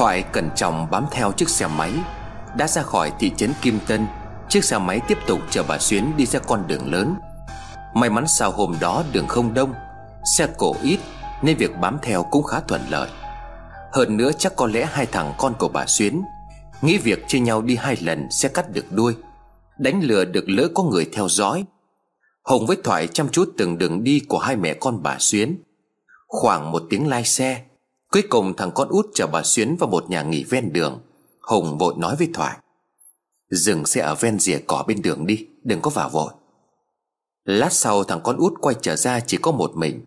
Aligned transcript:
Thoại 0.00 0.24
cẩn 0.32 0.50
trọng 0.56 0.90
bám 0.90 1.06
theo 1.10 1.32
chiếc 1.32 1.48
xe 1.48 1.66
máy, 1.66 1.92
Đã 2.56 2.68
ra 2.68 2.82
khỏi 2.82 3.12
thị 3.18 3.32
trấn 3.36 3.52
Kim 3.62 3.78
Tân, 3.86 4.06
Chiếc 4.48 4.64
xe 4.64 4.78
máy 4.78 5.00
tiếp 5.08 5.18
tục 5.26 5.40
chở 5.50 5.62
bà 5.68 5.78
Xuyến 5.78 6.12
đi 6.16 6.26
ra 6.26 6.38
con 6.38 6.66
đường 6.66 6.92
lớn. 6.92 7.14
May 7.94 8.10
mắn 8.10 8.26
sao 8.26 8.50
hôm 8.50 8.76
đó 8.80 9.04
đường 9.12 9.26
không 9.28 9.54
đông, 9.54 9.74
Xe 10.36 10.46
cổ 10.58 10.74
ít 10.82 10.98
Nên 11.42 11.56
việc 11.56 11.70
bám 11.80 11.98
theo 12.02 12.22
cũng 12.30 12.42
khá 12.42 12.60
thuận 12.60 12.80
lợi. 12.90 13.08
Hơn 13.92 14.16
nữa 14.16 14.30
chắc 14.38 14.56
có 14.56 14.66
lẽ 14.66 14.88
hai 14.92 15.06
thằng 15.06 15.34
con 15.38 15.54
của 15.58 15.68
bà 15.68 15.86
Xuyến 15.86 16.22
Nghĩ 16.82 16.98
việc 16.98 17.28
chia 17.28 17.40
nhau 17.40 17.62
đi 17.62 17.76
hai 17.76 17.96
lần 18.00 18.30
sẽ 18.30 18.48
cắt 18.48 18.70
được 18.70 18.92
đuôi, 18.92 19.16
Đánh 19.78 20.00
lừa 20.02 20.24
được 20.24 20.44
lỡ 20.46 20.68
có 20.74 20.82
người 20.82 21.10
theo 21.12 21.28
dõi. 21.28 21.64
Hồng 22.44 22.66
với 22.66 22.76
Thoại 22.84 23.06
chăm 23.06 23.28
chút 23.28 23.52
từng 23.58 23.78
đường 23.78 24.04
đi 24.04 24.20
của 24.28 24.38
hai 24.38 24.56
mẹ 24.56 24.74
con 24.74 25.02
bà 25.02 25.16
Xuyến. 25.18 25.62
Khoảng 26.28 26.72
một 26.72 26.82
tiếng 26.90 27.08
lai 27.08 27.24
xe 27.24 27.62
Cuối 28.10 28.22
cùng 28.30 28.56
thằng 28.56 28.70
con 28.74 28.88
út 28.88 29.06
chở 29.14 29.26
bà 29.26 29.42
Xuyến 29.42 29.76
vào 29.76 29.90
một 29.90 30.10
nhà 30.10 30.22
nghỉ 30.22 30.44
ven 30.44 30.72
đường. 30.72 31.00
Hùng 31.40 31.78
vội 31.78 31.94
nói 31.98 32.16
với 32.16 32.30
Thoại, 32.34 32.56
Dừng 33.50 33.86
xe 33.86 34.00
ở 34.00 34.14
ven 34.14 34.38
rìa 34.38 34.58
cỏ 34.66 34.84
bên 34.88 35.02
đường 35.02 35.26
đi, 35.26 35.46
Đừng 35.62 35.80
có 35.80 35.90
vào 35.90 36.08
vội. 36.08 36.32
Lát 37.44 37.72
sau 37.72 38.04
thằng 38.04 38.20
con 38.24 38.36
út 38.36 38.52
quay 38.60 38.76
trở 38.82 38.96
ra 38.96 39.20
chỉ 39.20 39.36
có 39.36 39.52
một 39.52 39.76
mình. 39.76 40.04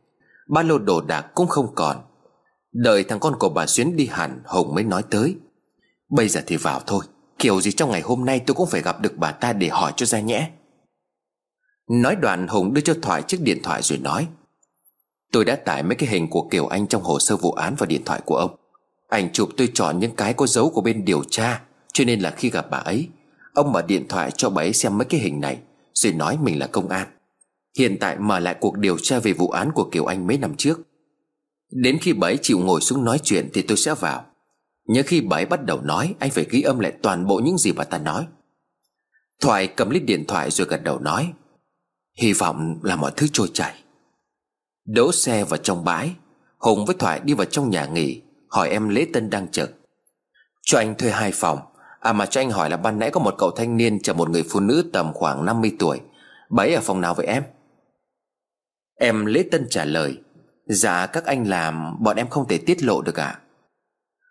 Ba 0.50 0.62
lô 0.62 0.78
đồ 0.78 1.02
đạc 1.02 1.22
cũng 1.36 1.48
không 1.48 1.76
còn. 1.76 1.98
Đợi 2.74 3.04
thằng 3.04 3.20
con 3.20 3.40
của 3.40 3.50
bà 3.50 3.66
Xuyến 3.66 3.96
đi 3.96 4.06
hẳn, 4.06 4.42
Hùng 4.46 4.76
mới 4.76 4.84
nói 4.84 5.04
tới, 5.10 5.36
Bây 6.10 6.30
giờ 6.30 6.42
thì 6.48 6.58
vào 6.58 6.82
thôi, 6.86 7.06
Kiểu 7.40 7.62
gì 7.62 7.72
trong 7.72 7.92
ngày 7.92 8.02
hôm 8.02 8.26
nay 8.26 8.42
tôi 8.48 8.56
cũng 8.56 8.70
phải 8.70 8.82
gặp 8.82 9.02
được 9.02 9.18
bà 9.18 9.32
ta 9.32 9.54
để 9.54 9.70
hỏi 9.70 9.94
cho 9.96 10.06
ra 10.06 10.20
nhẽ. 10.20 10.52
Nói 11.90 12.16
đoạn 12.16 12.48
Hùng 12.48 12.74
đưa 12.74 12.82
cho 12.82 12.94
Thoại 13.02 13.22
chiếc 13.22 13.42
điện 13.42 13.60
thoại 13.64 13.82
rồi 13.82 14.00
nói 14.00 14.28
Tôi 15.34 15.46
đã 15.46 15.56
tải 15.56 15.84
mấy 15.84 15.96
cái 15.96 16.10
hình 16.10 16.30
của 16.30 16.48
Kiều 16.52 16.68
Anh 16.68 16.88
trong 16.88 17.04
hồ 17.04 17.20
sơ 17.20 17.38
vụ 17.38 17.52
án 17.52 17.76
vào 17.76 17.86
điện 17.86 18.04
thoại 18.06 18.22
của 18.26 18.36
ông. 18.36 18.56
Ảnh 19.08 19.32
chụp 19.34 19.50
tôi 19.58 19.70
chọn 19.74 20.00
những 20.00 20.16
cái 20.16 20.34
có 20.34 20.48
dấu 20.48 20.70
của 20.70 20.82
bên 20.82 21.06
điều 21.06 21.24
tra, 21.30 21.62
Cho 21.94 22.04
nên 22.06 22.20
là 22.20 22.32
khi 22.32 22.50
gặp 22.50 22.70
bà 22.70 22.78
ấy, 22.78 23.08
Ông 23.54 23.72
mở 23.72 23.82
điện 23.82 24.08
thoại 24.08 24.32
cho 24.32 24.50
bà 24.50 24.62
ấy 24.62 24.74
xem 24.74 24.98
mấy 24.98 25.06
cái 25.06 25.20
hình 25.20 25.42
này, 25.42 25.58
Rồi 25.94 26.14
nói 26.14 26.38
mình 26.44 26.60
là 26.60 26.68
công 26.68 26.90
an. 26.90 27.08
Hiện 27.78 27.98
tại 28.00 28.18
mở 28.20 28.40
lại 28.40 28.56
cuộc 28.60 28.78
điều 28.78 28.98
tra 28.98 29.20
về 29.20 29.34
vụ 29.34 29.50
án 29.50 29.72
của 29.72 29.90
Kiều 29.92 30.06
Anh 30.06 30.28
mấy 30.28 30.38
năm 30.38 30.56
trước. 30.58 30.80
Đến 31.72 31.98
khi 32.02 32.14
bà 32.14 32.28
ấy 32.28 32.38
chịu 32.42 32.60
ngồi 32.60 32.82
xuống 32.82 33.06
nói 33.06 33.20
chuyện 33.24 33.50
thì 33.54 33.62
tôi 33.62 33.78
sẽ 33.78 33.96
vào. 33.96 34.26
Nhớ 34.88 35.02
khi 35.06 35.22
bà 35.22 35.38
ấy 35.38 35.46
bắt 35.46 35.66
đầu 35.66 35.82
nói, 35.82 36.16
Anh 36.20 36.32
phải 36.32 36.46
ghi 36.50 36.62
âm 36.62 36.80
lại 36.80 36.94
toàn 37.02 37.28
bộ 37.28 37.40
những 37.40 37.58
gì 37.58 37.72
bà 37.72 37.84
ta 37.84 37.98
nói. 37.98 38.28
Thoại 39.42 39.68
cầm 39.68 39.90
lấy 39.90 40.00
điện 40.00 40.26
thoại 40.28 40.52
rồi 40.52 40.68
gật 40.68 40.84
đầu 40.84 41.00
nói, 41.00 41.34
Hy 42.22 42.34
vọng 42.34 42.80
là 42.84 42.96
mọi 42.96 43.12
thứ 43.16 43.28
trôi 43.34 43.50
chảy. 43.54 43.83
Đỗ 44.86 45.12
xe 45.12 45.44
vào 45.44 45.58
trong 45.58 45.84
bãi. 45.84 46.16
Hùng 46.58 46.86
với 46.86 46.96
Thoại 47.00 47.20
đi 47.24 47.34
vào 47.34 47.46
trong 47.46 47.70
nhà 47.70 47.86
nghỉ, 47.86 48.22
Hỏi 48.48 48.70
em 48.70 48.90
Lễ 48.90 49.06
Tân 49.14 49.30
đang 49.30 49.48
chờ. 49.52 49.68
Cho 50.62 50.78
anh 50.78 50.96
thuê 50.96 51.12
hai 51.12 51.32
phòng. 51.32 51.60
À 52.00 52.14
mà 52.14 52.26
cho 52.26 52.42
anh 52.42 52.52
hỏi 52.52 52.70
là 52.70 52.78
ban 52.78 53.00
nãy 53.00 53.12
có 53.12 53.20
một 53.20 53.36
cậu 53.38 53.52
thanh 53.52 53.78
niên 53.78 54.02
Chở 54.02 54.14
một 54.14 54.30
người 54.30 54.44
phụ 54.50 54.60
nữ 54.60 54.90
tầm 54.94 55.14
khoảng 55.14 55.46
50 55.46 55.76
tuổi. 55.80 56.00
Bà 56.50 56.64
ở 56.64 56.82
phòng 56.82 57.02
nào 57.02 57.14
vậy 57.14 57.26
em? 57.26 57.44
Em 58.96 59.26
Lễ 59.26 59.44
Tân 59.52 59.68
trả 59.70 59.86
lời 59.86 60.18
Dạ 60.66 61.06
các 61.06 61.26
anh 61.26 61.48
làm, 61.48 62.04
Bọn 62.04 62.18
em 62.18 62.30
không 62.30 62.48
thể 62.48 62.58
tiết 62.58 62.84
lộ 62.84 63.02
được 63.02 63.20
ạ. 63.20 63.26
À? 63.26 63.40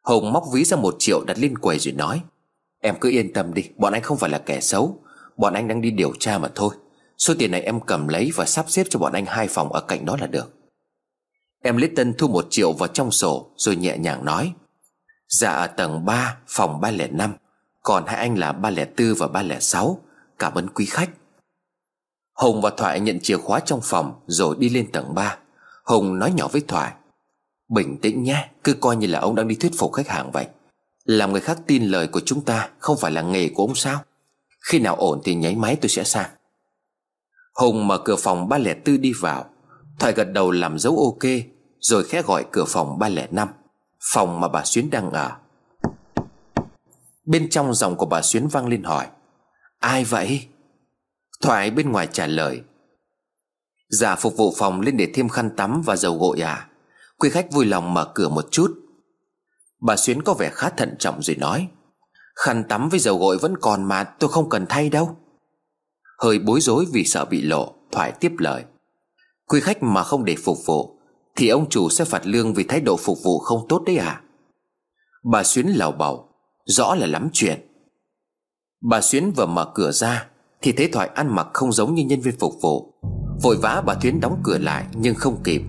Hùng 0.02 0.32
móc 0.32 0.44
ví 0.52 0.64
ra 0.64 0.76
một 0.76 0.96
triệu 0.98 1.24
đặt 1.26 1.38
lên 1.38 1.58
quầy 1.58 1.78
rồi 1.78 1.94
nói, 1.94 2.22
Em 2.80 2.94
cứ 3.00 3.08
yên 3.08 3.32
tâm 3.32 3.54
đi, 3.54 3.62
Bọn 3.76 3.92
anh 3.92 4.02
không 4.02 4.18
phải 4.18 4.30
là 4.30 4.38
kẻ 4.38 4.60
xấu. 4.60 4.98
Bọn 5.36 5.54
anh 5.54 5.68
đang 5.68 5.80
đi 5.80 5.90
điều 5.90 6.12
tra 6.18 6.38
mà 6.38 6.48
thôi. 6.54 6.74
Số 7.22 7.34
tiền 7.38 7.50
này 7.50 7.60
em 7.60 7.80
cầm 7.80 8.08
lấy 8.08 8.30
và 8.34 8.46
sắp 8.46 8.64
xếp 8.68 8.86
cho 8.90 8.98
bọn 8.98 9.12
anh 9.12 9.26
hai 9.26 9.48
phòng 9.48 9.72
ở 9.72 9.80
cạnh 9.80 10.04
đó 10.04 10.16
là 10.20 10.26
được. 10.26 10.54
Em 11.62 11.76
lấy 11.76 11.90
tân 11.96 12.14
thu 12.18 12.28
một 12.28 12.46
triệu 12.50 12.72
vào 12.72 12.88
trong 12.88 13.10
sổ, 13.10 13.50
Rồi 13.56 13.76
nhẹ 13.76 13.98
nhàng 13.98 14.24
nói 14.24 14.52
Dạ 15.28 15.50
ở 15.50 15.66
tầng 15.66 16.04
3 16.04 16.36
phòng 16.46 16.80
305 16.80 17.32
Còn 17.82 18.04
hai 18.06 18.16
anh 18.16 18.38
là 18.38 18.52
304 18.52 19.14
và 19.18 19.28
306 19.28 20.00
Cảm 20.38 20.54
ơn 20.54 20.68
quý 20.68 20.86
khách. 20.86 21.10
Hùng 22.34 22.60
và 22.60 22.70
Thoại 22.76 23.00
nhận 23.00 23.20
chìa 23.20 23.36
khóa 23.36 23.60
trong 23.60 23.80
phòng, 23.82 24.20
Rồi 24.26 24.56
đi 24.58 24.68
lên 24.68 24.92
tầng 24.92 25.14
3 25.14 25.38
Hùng 25.84 26.18
nói 26.18 26.32
nhỏ 26.32 26.48
với 26.48 26.62
Thoại, 26.68 26.92
Bình 27.68 27.98
tĩnh 28.02 28.22
nhé, 28.22 28.48
Cứ 28.64 28.74
coi 28.74 28.96
như 28.96 29.06
là 29.06 29.18
ông 29.18 29.34
đang 29.34 29.48
đi 29.48 29.54
thuyết 29.54 29.72
phục 29.78 29.92
khách 29.92 30.08
hàng 30.08 30.30
vậy. 30.32 30.46
Làm 31.04 31.32
người 31.32 31.40
khác 31.40 31.58
tin 31.66 31.84
lời 31.84 32.06
của 32.06 32.20
chúng 32.24 32.44
ta 32.44 32.70
Không 32.78 32.96
phải 32.96 33.12
là 33.12 33.22
nghề 33.22 33.48
của 33.48 33.62
ông 33.62 33.74
sao? 33.74 34.00
Khi 34.60 34.78
nào 34.78 34.96
ổn 34.96 35.20
thì 35.24 35.34
nháy 35.34 35.56
máy 35.56 35.76
tôi 35.76 35.88
sẽ 35.88 36.04
sang. 36.04 36.30
Hùng 37.54 37.86
mở 37.86 37.98
cửa 37.98 38.16
phòng 38.16 38.48
304 38.48 39.00
đi 39.00 39.12
vào. 39.20 39.44
Thoại 39.98 40.12
gật 40.12 40.24
đầu 40.24 40.50
làm 40.50 40.78
dấu 40.78 40.98
ok, 40.98 41.30
Rồi 41.80 42.04
khẽ 42.04 42.22
gọi 42.22 42.44
cửa 42.52 42.64
phòng 42.68 42.98
305 42.98 43.48
Phòng 44.12 44.40
mà 44.40 44.48
bà 44.48 44.64
Xuyến 44.64 44.90
đang 44.90 45.10
ở. 45.10 45.30
Bên 47.24 47.50
trong 47.50 47.74
giọng 47.74 47.96
của 47.96 48.06
bà 48.06 48.22
Xuyến 48.22 48.48
vang 48.48 48.68
lên 48.68 48.82
hỏi, 48.82 49.06
Ai 49.78 50.04
vậy? 50.04 50.48
Thoại 51.42 51.70
bên 51.70 51.92
ngoài 51.92 52.08
trả 52.12 52.26
lời 52.26 52.62
Giả 53.88 54.16
phục 54.16 54.36
vụ 54.36 54.54
phòng 54.56 54.80
lên 54.80 54.96
để 54.96 55.08
thêm 55.14 55.28
khăn 55.28 55.56
tắm 55.56 55.82
và 55.84 55.96
dầu 55.96 56.18
gội 56.18 56.40
à? 56.40 56.68
Quý 57.18 57.30
khách 57.30 57.52
vui 57.52 57.66
lòng 57.66 57.94
mở 57.94 58.12
cửa 58.14 58.28
một 58.28 58.48
chút. 58.50 58.70
Bà 59.80 59.96
Xuyến 59.96 60.22
có 60.22 60.34
vẻ 60.34 60.50
khá 60.52 60.68
thận 60.70 60.96
trọng 60.98 61.22
rồi 61.22 61.36
nói, 61.36 61.68
Khăn 62.34 62.64
tắm 62.68 62.88
với 62.88 63.00
dầu 63.00 63.18
gội 63.18 63.38
vẫn 63.38 63.56
còn 63.60 63.84
mà, 63.84 64.04
tôi 64.04 64.30
không 64.30 64.48
cần 64.48 64.66
thay 64.68 64.90
đâu. 64.90 65.16
Hơi 66.22 66.38
bối 66.38 66.60
rối 66.60 66.86
vì 66.92 67.04
sợ 67.04 67.24
bị 67.24 67.42
lộ 67.42 67.72
Thoại 67.92 68.12
tiếp 68.20 68.32
lời. 68.38 68.64
Quý 69.48 69.60
khách 69.60 69.82
mà 69.82 70.02
không 70.02 70.24
để 70.24 70.36
phục 70.44 70.58
vụ, 70.66 70.98
Thì 71.36 71.48
ông 71.48 71.68
chủ 71.68 71.88
sẽ 71.88 72.04
phạt 72.04 72.26
lương 72.26 72.54
vì 72.54 72.64
thái 72.64 72.80
độ 72.80 72.96
phục 72.96 73.18
vụ 73.22 73.38
không 73.38 73.66
tốt 73.68 73.82
đấy 73.86 73.96
à? 73.96 74.20
Bà 75.24 75.42
Xuyến 75.42 75.66
lào 75.66 75.92
bầu, 75.92 76.28
Rõ 76.64 76.94
là 76.94 77.06
lắm 77.06 77.28
chuyện. 77.32 77.60
Bà 78.90 79.00
Xuyến 79.00 79.32
vừa 79.36 79.46
mở 79.46 79.72
cửa 79.74 79.92
ra, 79.92 80.26
Thì 80.62 80.72
thấy 80.72 80.88
Thoại 80.88 81.10
ăn 81.14 81.34
mặc 81.34 81.46
không 81.52 81.72
giống 81.72 81.94
như 81.94 82.04
nhân 82.04 82.20
viên 82.20 82.38
phục 82.38 82.54
vụ. 82.62 82.94
Vội 83.42 83.56
vã 83.56 83.82
bà 83.86 83.94
Thuyến 83.94 84.20
đóng 84.20 84.40
cửa 84.44 84.58
lại, 84.58 84.86
Nhưng 84.94 85.14
không 85.14 85.42
kịp. 85.44 85.62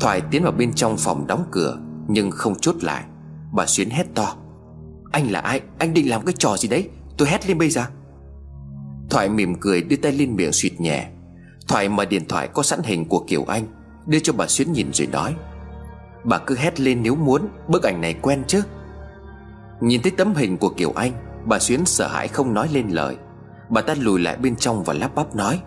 Thoại 0.00 0.22
tiến 0.30 0.42
vào 0.42 0.52
bên 0.52 0.74
trong 0.74 0.96
phòng 0.96 1.26
đóng 1.26 1.44
cửa, 1.50 1.78
Nhưng 2.08 2.30
không 2.30 2.54
chốt 2.54 2.76
lại. 2.80 3.04
Bà 3.52 3.66
Xuyến 3.66 3.90
hét 3.90 4.06
to. 4.14 4.36
Anh 5.12 5.30
là 5.30 5.40
ai? 5.40 5.60
Anh 5.78 5.94
định 5.94 6.10
làm 6.10 6.24
cái 6.24 6.34
trò 6.38 6.56
gì 6.56 6.68
đấy? 6.68 6.88
Tôi 7.16 7.28
hét 7.28 7.48
lên 7.48 7.58
bây 7.58 7.70
giờ. 7.70 7.86
Thoại 9.10 9.28
mỉm 9.28 9.54
cười 9.60 9.82
đưa 9.82 9.96
tay 9.96 10.12
lên 10.12 10.36
miệng 10.36 10.52
suyệt 10.52 10.80
nhẹ. 10.80 11.08
Thoại 11.68 11.88
mở 11.88 12.04
điện 12.04 12.28
thoại 12.28 12.48
có 12.48 12.62
sẵn 12.62 12.80
hình 12.84 13.04
của 13.04 13.24
Kiều 13.28 13.44
Anh 13.44 13.66
Đưa 14.06 14.18
cho 14.18 14.32
bà 14.32 14.46
Xuyến 14.46 14.72
nhìn 14.72 14.92
rồi 14.92 15.06
nói. 15.06 15.34
Bà 16.24 16.38
cứ 16.38 16.56
hét 16.56 16.80
lên 16.80 17.02
nếu 17.02 17.14
muốn 17.14 17.48
Bức 17.68 17.82
ảnh 17.82 18.00
này 18.00 18.14
quen 18.22 18.44
chứ. 18.46 18.62
Nhìn 19.80 20.02
thấy 20.02 20.12
tấm 20.16 20.34
hình 20.34 20.56
của 20.56 20.68
Kiều 20.68 20.92
Anh 20.92 21.12
Bà 21.44 21.58
Xuyến 21.58 21.86
sợ 21.86 22.08
hãi 22.08 22.28
không 22.28 22.54
nói 22.54 22.68
lên 22.72 22.88
lời. 22.88 23.16
Bà 23.68 23.80
ta 23.80 23.94
lùi 23.94 24.20
lại 24.20 24.36
bên 24.36 24.56
trong 24.56 24.84
và 24.84 24.94
lắp 24.94 25.14
bắp 25.14 25.36
nói. 25.36 25.60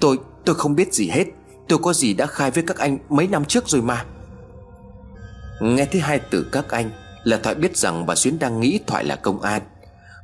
Tôi, 0.00 0.18
tôi 0.44 0.54
không 0.54 0.74
biết 0.74 0.94
gì 0.94 1.08
hết 1.08 1.24
Tôi 1.68 1.78
có 1.82 1.92
gì 1.92 2.14
đã 2.14 2.26
khai 2.26 2.50
với 2.50 2.64
các 2.66 2.78
anh 2.78 2.98
mấy 3.08 3.26
năm 3.26 3.44
trước 3.44 3.68
rồi 3.68 3.82
mà. 3.82 4.04
Nghe 5.60 5.84
thấy 5.84 6.00
hai 6.00 6.20
từ 6.30 6.46
các 6.52 6.70
anh 6.70 6.90
Là 7.24 7.36
Thoại 7.42 7.54
biết 7.54 7.76
rằng 7.76 8.06
bà 8.06 8.14
Xuyến 8.14 8.38
đang 8.38 8.60
nghĩ 8.60 8.80
Thoại 8.86 9.04
là 9.04 9.16
công 9.16 9.40
an. 9.40 9.62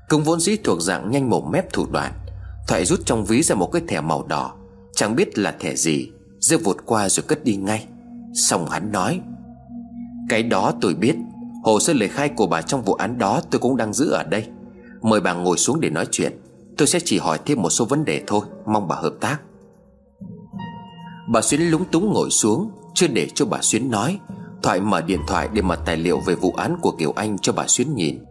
Công 0.09 0.25
vốn 0.25 0.41
dĩ 0.41 0.57
thuộc 0.65 0.81
dạng 0.81 1.11
nhanh 1.11 1.31
mồm 1.31 1.51
mép 1.51 1.73
thủ 1.73 1.87
đoạn. 1.93 2.13
Thoại 2.69 2.85
rút 2.85 3.01
trong 3.07 3.25
ví 3.25 3.43
ra 3.43 3.55
một 3.55 3.73
cái 3.73 3.83
thẻ 3.89 4.01
màu 4.01 4.27
đỏ. 4.29 4.53
Chẳng 4.93 5.17
biết 5.17 5.39
là 5.39 5.55
thẻ 5.61 5.75
gì. 5.75 6.11
Rơi 6.41 6.59
vụt 6.59 6.77
qua 6.87 7.09
rồi 7.09 7.25
cất 7.29 7.45
đi 7.45 7.57
ngay. 7.57 7.87
Xong 8.35 8.71
hắn 8.71 8.93
nói, 8.93 9.21
Cái 10.29 10.43
đó 10.43 10.73
tôi 10.81 10.95
biết. 10.95 11.17
Hồ 11.65 11.81
sơ 11.81 11.93
lời 11.93 12.09
khai 12.09 12.29
của 12.29 12.47
bà 12.47 12.63
trong 12.63 12.83
vụ 12.83 12.95
án 12.95 13.19
đó 13.19 13.41
tôi 13.51 13.61
cũng 13.61 13.77
đang 13.77 13.93
giữ 13.93 14.11
ở 14.11 14.23
đây. 14.23 14.47
Mời 15.03 15.21
bà 15.21 15.33
ngồi 15.33 15.59
xuống 15.59 15.81
để 15.81 15.91
nói 15.91 16.07
chuyện. 16.11 16.33
Tôi 16.79 16.89
sẽ 16.89 16.99
chỉ 17.05 17.19
hỏi 17.19 17.39
thêm 17.47 17.63
một 17.63 17.71
số 17.71 17.85
vấn 17.85 18.05
đề 18.05 18.23
thôi. 18.27 18.41
Mong 18.67 18.89
bà 18.89 18.97
hợp 18.97 19.15
tác. 19.21 19.39
Bà 21.33 21.41
Xuyến 21.41 21.61
lúng 21.61 21.85
túng 21.85 22.13
ngồi 22.13 22.31
xuống, 22.31 22.71
Chưa 22.95 23.07
để 23.07 23.29
cho 23.35 23.47
bà 23.47 23.59
Xuyến 23.63 23.91
nói. 23.91 24.19
Thoại 24.63 24.81
mở 24.81 25.01
điện 25.01 25.21
thoại 25.27 25.49
để 25.53 25.63
mở 25.63 25.77
tài 25.87 25.97
liệu 25.97 26.21
về 26.21 26.35
vụ 26.35 26.53
án 26.57 26.77
của 26.81 26.91
Kiều 26.91 27.13
Anh 27.13 27.39
cho 27.39 27.53
bà 27.53 27.67
Xuyến 27.67 27.95
nhìn. 27.95 28.25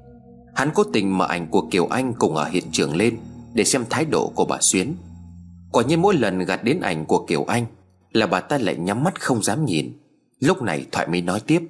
Hắn 0.55 0.69
cố 0.73 0.83
tình 0.83 1.17
mở 1.17 1.25
ảnh 1.25 1.47
của 1.47 1.67
Kiều 1.71 1.87
Anh 1.87 2.13
cùng 2.13 2.35
ở 2.35 2.45
hiện 2.45 2.63
trường 2.71 2.95
lên. 2.95 3.17
Để 3.57 3.63
xem 3.63 3.85
thái 3.89 4.05
độ 4.05 4.31
của 4.35 4.45
bà 4.45 4.57
Xuyến. 4.61 4.95
Quả 5.71 5.83
nhiên 5.83 6.01
mỗi 6.01 6.15
lần 6.15 6.39
gạt 6.39 6.63
đến 6.63 6.79
ảnh 6.81 7.05
của 7.05 7.25
Kiều 7.25 7.43
Anh 7.43 7.65
Là 8.11 8.27
bà 8.27 8.39
ta 8.39 8.57
lại 8.57 8.75
nhắm 8.75 9.03
mắt 9.03 9.21
không 9.21 9.43
dám 9.43 9.65
nhìn. 9.65 9.99
Lúc 10.39 10.61
này 10.61 10.85
Thoại 10.91 11.07
mới 11.07 11.21
nói 11.21 11.39
tiếp. 11.47 11.61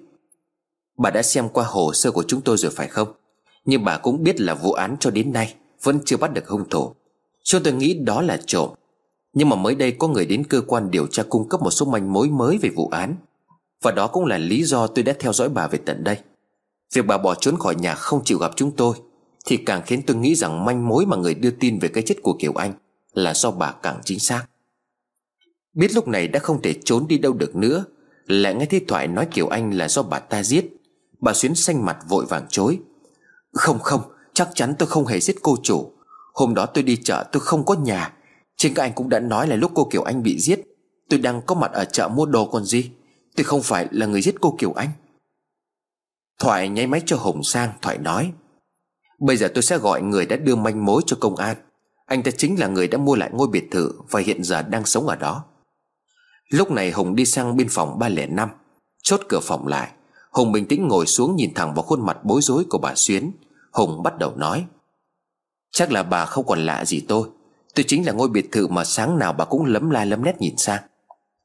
Bà 0.97 1.09
đã 1.09 1.21
xem 1.21 1.49
qua 1.49 1.65
hồ 1.67 1.93
sơ 1.93 2.11
của 2.11 2.23
chúng 2.27 2.41
tôi 2.41 2.57
rồi 2.57 2.71
phải 2.75 2.87
không? 2.87 3.07
Nhưng 3.65 3.83
bà 3.83 3.97
cũng 3.97 4.23
biết 4.23 4.41
là 4.41 4.53
vụ 4.53 4.71
án 4.71 4.95
cho 4.99 5.11
đến 5.11 5.33
nay 5.33 5.53
Vẫn 5.83 5.99
chưa 6.05 6.17
bắt 6.17 6.33
được 6.33 6.47
hung 6.47 6.69
thủ. 6.69 6.93
Cho 7.43 7.59
tôi 7.63 7.73
nghĩ 7.73 7.93
đó 7.93 8.21
là 8.21 8.39
trộm. 8.45 8.69
Nhưng 9.33 9.49
mà 9.49 9.55
mới 9.55 9.75
đây 9.75 9.91
có 9.91 10.07
người 10.07 10.25
đến 10.25 10.43
cơ 10.43 10.61
quan 10.61 10.91
điều 10.91 11.07
tra 11.07 11.23
cung 11.29 11.49
cấp 11.49 11.61
một 11.61 11.71
số 11.71 11.85
manh 11.85 12.13
mối 12.13 12.29
mới 12.29 12.57
về 12.57 12.69
vụ 12.75 12.87
án. 12.87 13.15
Và 13.81 13.91
đó 13.91 14.07
cũng 14.07 14.25
là 14.25 14.37
lý 14.37 14.63
do 14.63 14.87
tôi 14.87 15.03
đã 15.03 15.13
theo 15.19 15.33
dõi 15.33 15.49
bà 15.49 15.67
về 15.67 15.79
tận 15.85 16.03
đây. 16.03 16.17
Việc 16.93 17.05
bà 17.05 17.17
bỏ 17.17 17.35
trốn 17.35 17.57
khỏi 17.59 17.75
nhà 17.75 17.95
không 17.95 18.23
chịu 18.23 18.37
gặp 18.37 18.51
chúng 18.55 18.71
tôi 18.71 18.95
thì 19.47 19.57
càng 19.57 19.81
khiến 19.85 20.01
tôi 20.07 20.17
nghĩ 20.17 20.35
rằng 20.35 20.65
manh 20.65 20.87
mối 20.87 21.05
mà 21.05 21.17
người 21.17 21.33
đưa 21.33 21.51
tin 21.51 21.79
về 21.79 21.87
cái 21.87 22.03
chết 22.07 22.15
của 22.21 22.35
Kiều 22.39 22.53
Anh 22.53 22.73
Là 23.13 23.33
do 23.33 23.51
bà 23.51 23.71
càng 23.71 23.99
chính 24.05 24.19
xác. 24.19 24.45
Biết 25.73 25.93
lúc 25.93 26.07
này 26.07 26.27
đã 26.27 26.39
không 26.39 26.61
thể 26.61 26.73
trốn 26.85 27.07
đi 27.07 27.17
đâu 27.17 27.33
được 27.33 27.55
nữa, 27.55 27.85
Lại 28.25 28.55
nghe 28.55 28.65
thi 28.65 28.79
Thoại 28.87 29.07
nói 29.07 29.27
Kiều 29.31 29.47
Anh 29.47 29.73
là 29.73 29.87
do 29.87 30.03
bà 30.03 30.19
ta 30.19 30.43
giết. 30.43 30.65
Bà 31.19 31.33
Xuyến 31.33 31.55
xanh 31.55 31.85
mặt 31.85 31.97
vội 32.09 32.25
vàng 32.25 32.45
chối. 32.49 32.79
Không 33.53 33.79
không, 33.79 34.01
Chắc 34.33 34.49
chắn 34.53 34.73
tôi 34.79 34.87
không 34.87 35.05
hề 35.05 35.19
giết 35.19 35.35
cô 35.41 35.57
chủ. 35.63 35.91
Hôm 36.33 36.53
đó 36.53 36.65
tôi 36.65 36.83
đi 36.83 36.97
chợ, 37.03 37.25
tôi 37.31 37.41
không 37.41 37.65
có 37.65 37.73
nhà. 37.73 38.13
Chính 38.57 38.73
các 38.73 38.83
anh 38.83 38.93
cũng 38.95 39.09
đã 39.09 39.19
nói 39.19 39.47
là 39.47 39.55
lúc 39.55 39.71
cô 39.75 39.87
Kiều 39.91 40.03
Anh 40.03 40.23
bị 40.23 40.39
giết, 40.39 40.61
Tôi 41.09 41.19
đang 41.19 41.41
có 41.41 41.55
mặt 41.55 41.71
ở 41.71 41.85
chợ 41.85 42.07
mua 42.07 42.25
đồ 42.25 42.45
còn 42.45 42.65
gì. 42.65 42.91
Tôi 43.35 43.43
không 43.43 43.61
phải 43.63 43.87
là 43.91 44.05
người 44.05 44.21
giết 44.21 44.35
cô 44.41 44.55
Kiều 44.59 44.73
Anh. 44.73 44.89
Thoại 46.39 46.69
nháy 46.69 46.87
máy 46.87 47.01
cho 47.05 47.17
hồng 47.17 47.43
sang, 47.43 47.69
Thoại 47.81 47.97
nói. 47.97 48.31
Bây 49.19 49.37
giờ 49.37 49.47
tôi 49.53 49.63
sẽ 49.63 49.77
gọi 49.77 50.01
người 50.01 50.25
đã 50.25 50.35
đưa 50.35 50.55
manh 50.55 50.85
mối 50.85 51.01
cho 51.05 51.17
công 51.19 51.35
an. 51.35 51.57
Anh 52.05 52.23
ta 52.23 52.31
chính 52.31 52.59
là 52.59 52.67
người 52.67 52.87
đã 52.87 52.97
mua 52.97 53.15
lại 53.15 53.29
ngôi 53.33 53.47
biệt 53.47 53.71
thự 53.71 53.91
Và 54.09 54.19
hiện 54.19 54.43
giờ 54.43 54.61
đang 54.61 54.85
sống 54.85 55.07
ở 55.07 55.15
đó. 55.15 55.43
Lúc 56.49 56.71
này 56.71 56.91
Hùng 56.91 57.15
đi 57.15 57.25
sang 57.25 57.57
bên 57.57 57.67
phòng 57.69 57.99
305 57.99 58.49
Chốt 59.03 59.21
cửa 59.29 59.39
phòng 59.43 59.67
lại. 59.67 59.91
Hùng 60.31 60.51
bình 60.51 60.65
tĩnh 60.65 60.87
ngồi 60.87 61.05
xuống 61.05 61.35
nhìn 61.35 61.53
thẳng 61.53 61.73
vào 61.73 61.83
khuôn 61.83 62.05
mặt 62.05 62.17
bối 62.23 62.41
rối 62.41 62.65
của 62.69 62.77
bà 62.77 62.95
Xuyến. 62.95 63.31
Hùng 63.71 64.03
bắt 64.03 64.17
đầu 64.17 64.35
nói, 64.35 64.65
Chắc 65.71 65.91
là 65.91 66.03
bà 66.03 66.25
không 66.25 66.45
còn 66.45 66.59
lạ 66.59 66.85
gì 66.85 67.05
tôi. 67.07 67.29
Tôi 67.75 67.85
chính 67.87 68.05
là 68.05 68.11
ngôi 68.11 68.29
biệt 68.29 68.51
thự 68.51 68.67
mà 68.67 68.83
sáng 68.83 69.19
nào 69.19 69.33
bà 69.33 69.45
cũng 69.45 69.65
lấm 69.65 69.89
la 69.89 70.05
lấm 70.05 70.23
nét 70.23 70.35
nhìn 70.39 70.57
sang. 70.57 70.83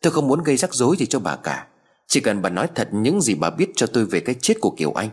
Tôi 0.03 0.13
không 0.13 0.29
muốn 0.29 0.43
gây 0.43 0.57
rắc 0.57 0.75
rối 0.75 0.97
gì 0.97 1.07
cho 1.07 1.19
bà 1.19 1.37
cả. 1.37 1.67
Chỉ 2.07 2.21
cần 2.21 2.43
bà 2.43 2.49
nói 2.51 2.69
thật 2.75 2.89
những 2.93 3.21
gì 3.21 3.35
bà 3.35 3.51
biết 3.51 3.71
cho 3.77 3.87
tôi 3.87 4.05
về 4.05 4.21
cái 4.21 4.35
chết 4.41 4.55
của 4.61 4.71
Kiều 4.71 4.93
Anh, 4.93 5.09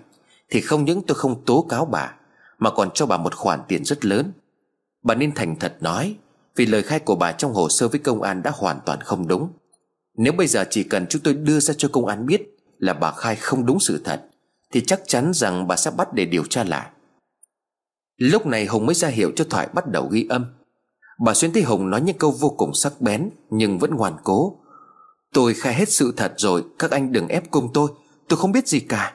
Thì 0.50 0.62
không 0.62 0.86
những 0.86 1.02
tôi 1.02 1.16
không 1.16 1.46
tố 1.46 1.66
cáo 1.70 1.86
bà 1.86 2.16
mà 2.60 2.70
còn 2.70 2.90
cho 2.94 3.06
bà 3.06 3.18
một 3.18 3.36
khoản 3.36 3.60
tiền 3.68 3.86
rất 3.86 4.06
lớn. 4.06 4.32
Bà 5.04 5.16
nên 5.16 5.36
thành 5.36 5.56
thật 5.60 5.78
nói, 5.82 6.16
Vì 6.56 6.66
lời 6.66 6.84
khai 6.84 7.00
của 7.00 7.16
bà 7.16 7.32
trong 7.32 7.54
hồ 7.54 7.70
sơ 7.70 7.88
với 7.88 8.00
công 8.00 8.22
an 8.22 8.44
đã 8.44 8.52
hoàn 8.54 8.80
toàn 8.86 9.02
không 9.02 9.28
đúng. 9.28 9.50
Nếu 10.18 10.34
bây 10.34 10.48
giờ 10.48 10.66
chỉ 10.70 10.84
cần 10.84 11.06
chúng 11.10 11.22
tôi 11.22 11.34
đưa 11.34 11.60
ra 11.60 11.74
cho 11.78 11.90
công 11.92 12.06
an 12.06 12.26
biết 12.26 12.42
Là 12.78 12.94
bà 12.94 13.12
khai 13.12 13.36
không 13.36 13.66
đúng 13.66 13.80
sự 13.80 14.02
thật, 14.04 14.26
Thì 14.72 14.82
chắc 14.82 15.02
chắn 15.08 15.32
rằng 15.34 15.68
bà 15.68 15.76
sẽ 15.76 15.92
bắt 15.92 16.14
để 16.14 16.26
điều 16.26 16.44
tra 16.44 16.64
lại. 16.64 16.90
Lúc 18.18 18.46
này 18.46 18.66
Hùng 18.66 18.86
mới 18.86 18.96
ra 18.96 19.08
hiệu 19.08 19.32
cho 19.36 19.46
Thoại 19.50 19.68
bắt 19.74 19.88
đầu 19.88 20.08
ghi 20.12 20.26
âm. 20.30 20.46
Bà 21.26 21.34
Xuyên 21.34 21.54
thấy 21.54 21.64
Hùng 21.64 21.90
nói 21.90 22.02
những 22.02 22.18
câu 22.18 22.32
vô 22.32 22.50
cùng 22.50 22.74
sắc 22.74 23.02
bén, 23.02 23.30
Nhưng 23.50 23.80
vẫn 23.80 23.96
ngoan 23.96 24.18
cố. 24.24 24.60
Tôi 25.34 25.54
khai 25.54 25.74
hết 25.74 25.90
sự 25.90 26.14
thật 26.18 26.34
rồi, 26.38 26.64
Các 26.80 26.92
anh 26.92 27.12
đừng 27.12 27.28
ép 27.28 27.52
cùng 27.52 27.70
tôi 27.74 27.90
Tôi 28.28 28.40
không 28.40 28.52
biết 28.52 28.68
gì 28.68 28.80
cả. 28.80 29.14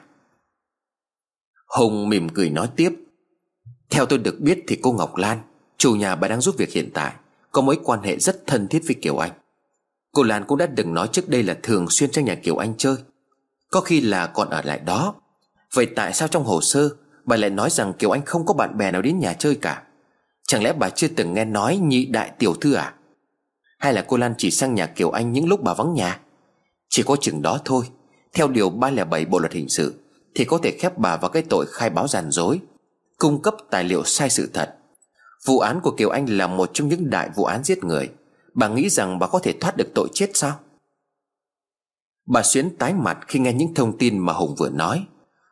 Hùng 1.67 2.09
mỉm 2.09 2.29
cười 2.29 2.49
nói 2.49 2.69
tiếp. 2.75 3.04
Theo 3.89 4.05
tôi 4.05 4.19
được 4.19 4.39
biết 4.39 4.63
thì 4.67 4.79
cô 4.81 4.91
Ngọc 4.91 5.15
Lan, 5.15 5.39
Chủ 5.77 5.95
nhà 5.95 6.15
bà 6.15 6.27
đang 6.27 6.41
giúp 6.41 6.55
việc 6.57 6.71
hiện 6.71 6.89
tại, 6.93 7.13
Có 7.51 7.61
mối 7.61 7.79
quan 7.83 8.01
hệ 8.01 8.19
rất 8.19 8.47
thân 8.47 8.67
thiết 8.67 8.81
với 8.85 8.95
Kiều 9.01 9.17
Anh. 9.17 9.31
Cô 10.11 10.23
Lan 10.23 10.43
cũng 10.47 10.57
đã 10.57 10.67
đừng 10.67 10.93
nói 10.93 11.09
trước 11.11 11.29
đây 11.29 11.43
là 11.43 11.57
thường 11.63 11.89
xuyên 11.89 12.11
sang 12.11 12.25
nhà 12.25 12.35
Kiều 12.35 12.57
Anh 12.57 12.73
chơi. 12.77 12.95
Có 13.71 13.81
khi 13.81 14.01
là 14.01 14.27
còn 14.27 14.49
ở 14.49 14.61
lại 14.61 14.79
đó. 14.79 15.15
Vậy 15.73 15.85
tại 15.85 16.13
sao 16.13 16.27
trong 16.27 16.43
hồ 16.43 16.61
sơ, 16.61 16.89
Bà 17.25 17.35
lại 17.35 17.49
nói 17.49 17.69
rằng 17.69 17.93
Kiều 17.93 18.11
Anh 18.11 18.25
không 18.25 18.45
có 18.45 18.53
bạn 18.53 18.77
bè 18.77 18.91
nào 18.91 19.01
đến 19.01 19.19
nhà 19.19 19.33
chơi 19.33 19.55
cả? 19.55 19.83
Chẳng 20.47 20.63
lẽ 20.63 20.73
bà 20.73 20.89
chưa 20.89 21.07
từng 21.07 21.33
nghe 21.33 21.45
nói 21.45 21.77
nhị 21.77 22.05
đại 22.05 22.31
tiểu 22.39 22.53
thư 22.53 22.73
à? 22.73 22.93
Hay 23.79 23.93
là 23.93 24.05
cô 24.07 24.17
Lan 24.17 24.33
chỉ 24.37 24.51
sang 24.51 24.75
nhà 24.75 24.85
Kiều 24.85 25.09
Anh 25.09 25.31
những 25.31 25.47
lúc 25.47 25.63
bà 25.63 25.73
vắng 25.73 25.93
nhà? 25.93 26.19
Chỉ 26.89 27.03
có 27.03 27.15
chừng 27.21 27.41
đó 27.41 27.59
thôi. 27.65 27.85
Theo 28.33 28.47
điều 28.47 28.69
307 28.69 29.25
Bộ 29.25 29.39
Luật 29.39 29.53
Hình 29.53 29.69
sự, 29.69 29.93
Thì 30.35 30.45
có 30.45 30.57
thể 30.63 30.77
khép 30.79 30.97
bà 30.97 31.17
vào 31.17 31.29
cái 31.29 31.43
tội 31.49 31.65
khai 31.69 31.89
báo 31.89 32.07
giàn 32.07 32.31
dối. 32.31 32.59
Cung 33.17 33.41
cấp 33.41 33.55
tài 33.71 33.83
liệu 33.83 34.03
sai 34.03 34.29
sự 34.29 34.49
thật. 34.53 34.75
Vụ 35.45 35.59
án 35.59 35.79
của 35.83 35.91
Kiều 35.91 36.09
Anh 36.09 36.25
là 36.25 36.47
một 36.47 36.69
trong 36.73 36.89
những 36.89 37.09
đại 37.09 37.29
vụ 37.35 37.43
án 37.43 37.63
giết 37.63 37.83
người. 37.83 38.09
Bà 38.53 38.67
nghĩ 38.67 38.89
rằng 38.89 39.19
bà 39.19 39.27
có 39.27 39.39
thể 39.39 39.53
thoát 39.61 39.77
được 39.77 39.87
tội 39.95 40.07
chết 40.13 40.29
sao? 40.33 40.59
Bà 42.27 42.43
Xuyến 42.43 42.77
tái 42.77 42.93
mặt 42.93 43.17
khi 43.27 43.39
nghe 43.39 43.53
những 43.53 43.73
thông 43.73 43.97
tin 43.97 44.19
mà 44.19 44.33
Hùng 44.33 44.55
vừa 44.57 44.69
nói. 44.69 45.05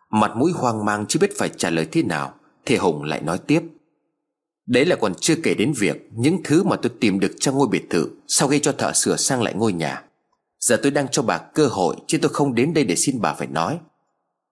Mặt 0.09 0.31
mũi 0.35 0.51
hoang 0.51 0.85
mang 0.85 1.05
chưa 1.09 1.19
biết 1.19 1.31
phải 1.37 1.49
trả 1.49 1.69
lời 1.69 1.87
thế 1.91 2.03
nào, 2.03 2.33
Thì 2.65 2.75
Hùng 2.75 3.03
lại 3.03 3.21
nói 3.21 3.37
tiếp. 3.47 3.61
Đấy 4.65 4.85
là 4.85 4.95
còn 4.95 5.13
chưa 5.15 5.35
kể 5.43 5.53
đến 5.53 5.73
việc 5.77 6.09
Những 6.11 6.37
thứ 6.43 6.63
mà 6.63 6.75
tôi 6.75 6.91
tìm 6.99 7.19
được 7.19 7.31
trong 7.39 7.57
ngôi 7.57 7.67
biệt 7.67 7.89
thự 7.89 8.09
Sau 8.27 8.47
khi 8.47 8.59
cho 8.59 8.71
thợ 8.71 8.93
sửa 8.93 9.15
sang 9.15 9.41
lại 9.41 9.53
ngôi 9.53 9.73
nhà. 9.73 10.03
Giờ 10.59 10.79
tôi 10.83 10.91
đang 10.91 11.07
cho 11.07 11.21
bà 11.21 11.37
cơ 11.37 11.67
hội, 11.67 11.95
Chứ 12.07 12.17
tôi 12.21 12.33
không 12.33 12.55
đến 12.55 12.73
đây 12.73 12.83
để 12.83 12.95
xin 12.95 13.21
bà 13.21 13.33
phải 13.33 13.47
nói. 13.47 13.79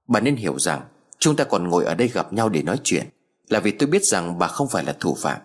Bà 0.07 0.19
nên 0.19 0.35
hiểu 0.35 0.59
rằng 0.59 0.81
Chúng 1.21 1.35
ta 1.35 1.43
còn 1.43 1.67
ngồi 1.67 1.85
ở 1.85 1.95
đây 1.95 2.07
gặp 2.07 2.33
nhau 2.33 2.49
để 2.49 2.63
nói 2.63 2.79
chuyện 2.83 3.09
Là 3.49 3.59
vì 3.59 3.71
tôi 3.71 3.87
biết 3.89 4.05
rằng 4.05 4.39
bà 4.39 4.47
không 4.47 4.67
phải 4.67 4.83
là 4.83 4.95
thủ 4.99 5.17
phạm. 5.21 5.41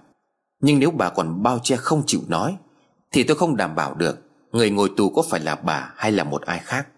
Nhưng 0.61 0.79
nếu 0.79 0.91
bà 0.91 1.11
còn 1.11 1.43
bao 1.43 1.59
che 1.63 1.77
không 1.77 2.03
chịu 2.07 2.21
nói 2.29 2.57
Thì 3.13 3.23
tôi 3.23 3.37
không 3.37 3.57
đảm 3.57 3.75
bảo 3.75 3.95
được 3.95 4.19
Người 4.53 4.71
ngồi 4.71 4.91
tù 4.97 5.11
có 5.11 5.23
phải 5.23 5.41
là 5.41 5.55
bà 5.55 5.93
hay 5.97 6.13
là 6.13 6.25
một 6.25 6.43
ai 6.43 6.61
khác. 6.65 6.89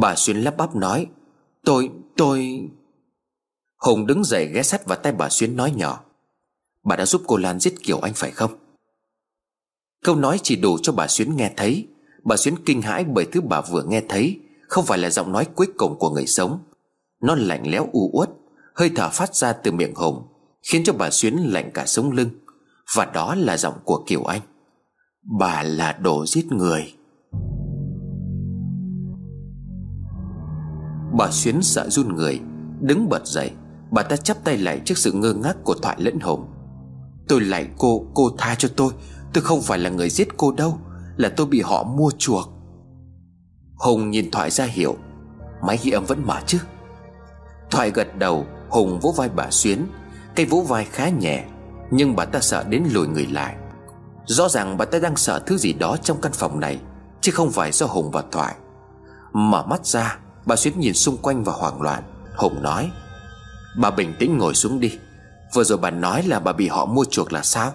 Bà 0.00 0.14
Xuyên 0.14 0.36
lắp 0.36 0.56
bắp 0.56 0.76
nói 0.76 1.06
Tôi, 1.64 1.90
tôi... 2.16 2.60
Hùng 3.76 4.06
đứng 4.06 4.24
dậy 4.24 4.50
ghé 4.54 4.62
sắt 4.62 4.86
vào 4.86 4.98
tay 4.98 5.12
bà 5.12 5.28
xuyên 5.28 5.56
nói 5.56 5.72
nhỏ 5.76 6.04
Bà 6.84 6.96
đã 6.96 7.06
giúp 7.06 7.22
cô 7.26 7.36
Lan 7.36 7.60
giết 7.60 7.74
Kiều 7.82 7.98
Anh 8.00 8.12
phải 8.14 8.30
không? 8.30 8.50
Câu 10.04 10.16
nói 10.16 10.40
chỉ 10.42 10.56
đủ 10.56 10.78
cho 10.82 10.92
bà 10.92 11.06
Xuyến 11.08 11.36
nghe 11.36 11.50
thấy. 11.56 11.88
Bà 12.24 12.36
Xuyến 12.36 12.54
kinh 12.64 12.82
hãi 12.82 13.04
bởi 13.04 13.24
thứ 13.32 13.40
bà 13.40 13.60
vừa 13.60 13.82
nghe 13.82 14.02
thấy 14.08 14.40
Không 14.68 14.86
phải 14.86 14.98
là 14.98 15.10
giọng 15.10 15.32
nói 15.32 15.46
cuối 15.54 15.66
cùng 15.76 15.98
của 15.98 16.10
người 16.10 16.26
sống. 16.26 16.58
Nó 17.22 17.34
lạnh 17.34 17.70
lẽo 17.70 17.88
u 17.92 18.10
uất, 18.12 18.30
Hơi 18.74 18.90
thở 18.96 19.08
phát 19.08 19.34
ra 19.34 19.52
từ 19.52 19.72
miệng 19.72 19.94
Hùng 19.94 20.26
Khiến 20.62 20.84
cho 20.84 20.92
bà 20.92 21.10
Xuyến 21.10 21.36
lạnh 21.36 21.70
cả 21.74 21.86
sống 21.86 22.12
lưng. 22.12 22.28
Và 22.96 23.04
đó 23.04 23.34
là 23.34 23.56
giọng 23.56 23.74
của 23.84 24.04
Kiều 24.06 24.24
Anh. 24.24 24.40
Bà 25.38 25.62
là 25.62 25.92
đồ 25.92 26.26
giết 26.26 26.52
người. 26.52 26.94
Bà 31.18 31.30
Xuyến 31.30 31.62
sợ 31.62 31.88
run 31.88 32.14
người, 32.14 32.40
Đứng 32.80 33.08
bật 33.08 33.26
dậy. 33.26 33.50
Bà 33.90 34.02
ta 34.02 34.16
chắp 34.16 34.44
tay 34.44 34.58
lại 34.58 34.80
trước 34.84 34.98
sự 34.98 35.12
ngơ 35.12 35.34
ngác 35.34 35.56
của 35.64 35.74
Thoại 35.74 35.96
lẫn 36.00 36.20
Hùng 36.20 36.46
Tôi 37.28 37.40
lạy 37.40 37.68
cô 37.78 38.06
Cô 38.14 38.30
tha 38.38 38.54
cho 38.54 38.68
tôi. 38.76 38.92
Tôi 39.32 39.44
không 39.44 39.62
phải 39.62 39.78
là 39.78 39.90
người 39.90 40.10
giết 40.10 40.28
cô 40.36 40.52
đâu, 40.52 40.78
Là 41.16 41.28
tôi 41.36 41.46
bị 41.46 41.60
họ 41.60 41.84
mua 41.84 42.10
chuộc. 42.18 42.48
Hùng 43.74 44.10
nhìn 44.10 44.30
Thoại 44.30 44.50
ra 44.50 44.64
hiểu 44.64 44.96
Máy 45.66 45.78
ghi 45.82 45.90
âm 45.90 46.04
vẫn 46.04 46.26
mở 46.26 46.40
chứ? 46.46 46.58
Thoại 47.72 47.90
gật 47.90 48.16
đầu, 48.16 48.46
Hùng 48.68 49.00
vỗ 49.00 49.14
vai 49.16 49.28
bà 49.28 49.50
Xuyến. 49.50 49.86
Cây 50.36 50.46
vỗ 50.46 50.64
vai 50.68 50.84
khá 50.84 51.08
nhẹ, 51.08 51.44
Nhưng 51.90 52.16
bà 52.16 52.24
ta 52.24 52.40
sợ 52.40 52.64
đến 52.68 52.84
lùi 52.92 53.06
người 53.06 53.26
lại. 53.26 53.56
Rõ 54.26 54.48
ràng 54.48 54.76
bà 54.76 54.84
ta 54.84 54.98
đang 54.98 55.16
sợ 55.16 55.42
thứ 55.46 55.56
gì 55.56 55.72
đó 55.72 55.96
trong 56.02 56.20
căn 56.20 56.32
phòng 56.32 56.60
này, 56.60 56.78
Chứ 57.20 57.32
không 57.32 57.50
phải 57.50 57.72
do 57.72 57.86
Hùng 57.86 58.10
và 58.10 58.22
Thoại. 58.32 58.54
Mở 59.32 59.66
mắt 59.66 59.86
ra, 59.86 60.18
Bà 60.46 60.56
Xuyến 60.56 60.80
nhìn 60.80 60.94
xung 60.94 61.16
quanh 61.16 61.44
và 61.44 61.52
hoảng 61.52 61.82
loạn. 61.82 62.02
Hùng 62.36 62.62
nói, 62.62 62.90
Bà 63.78 63.90
bình 63.90 64.14
tĩnh 64.18 64.38
ngồi 64.38 64.54
xuống 64.54 64.80
đi. 64.80 64.98
Vừa 65.54 65.64
rồi 65.64 65.78
bà 65.78 65.90
nói 65.90 66.22
là 66.22 66.40
bà 66.40 66.52
bị 66.52 66.68
họ 66.68 66.86
mua 66.86 67.04
chuộc 67.04 67.32
là 67.32 67.42
sao? 67.42 67.72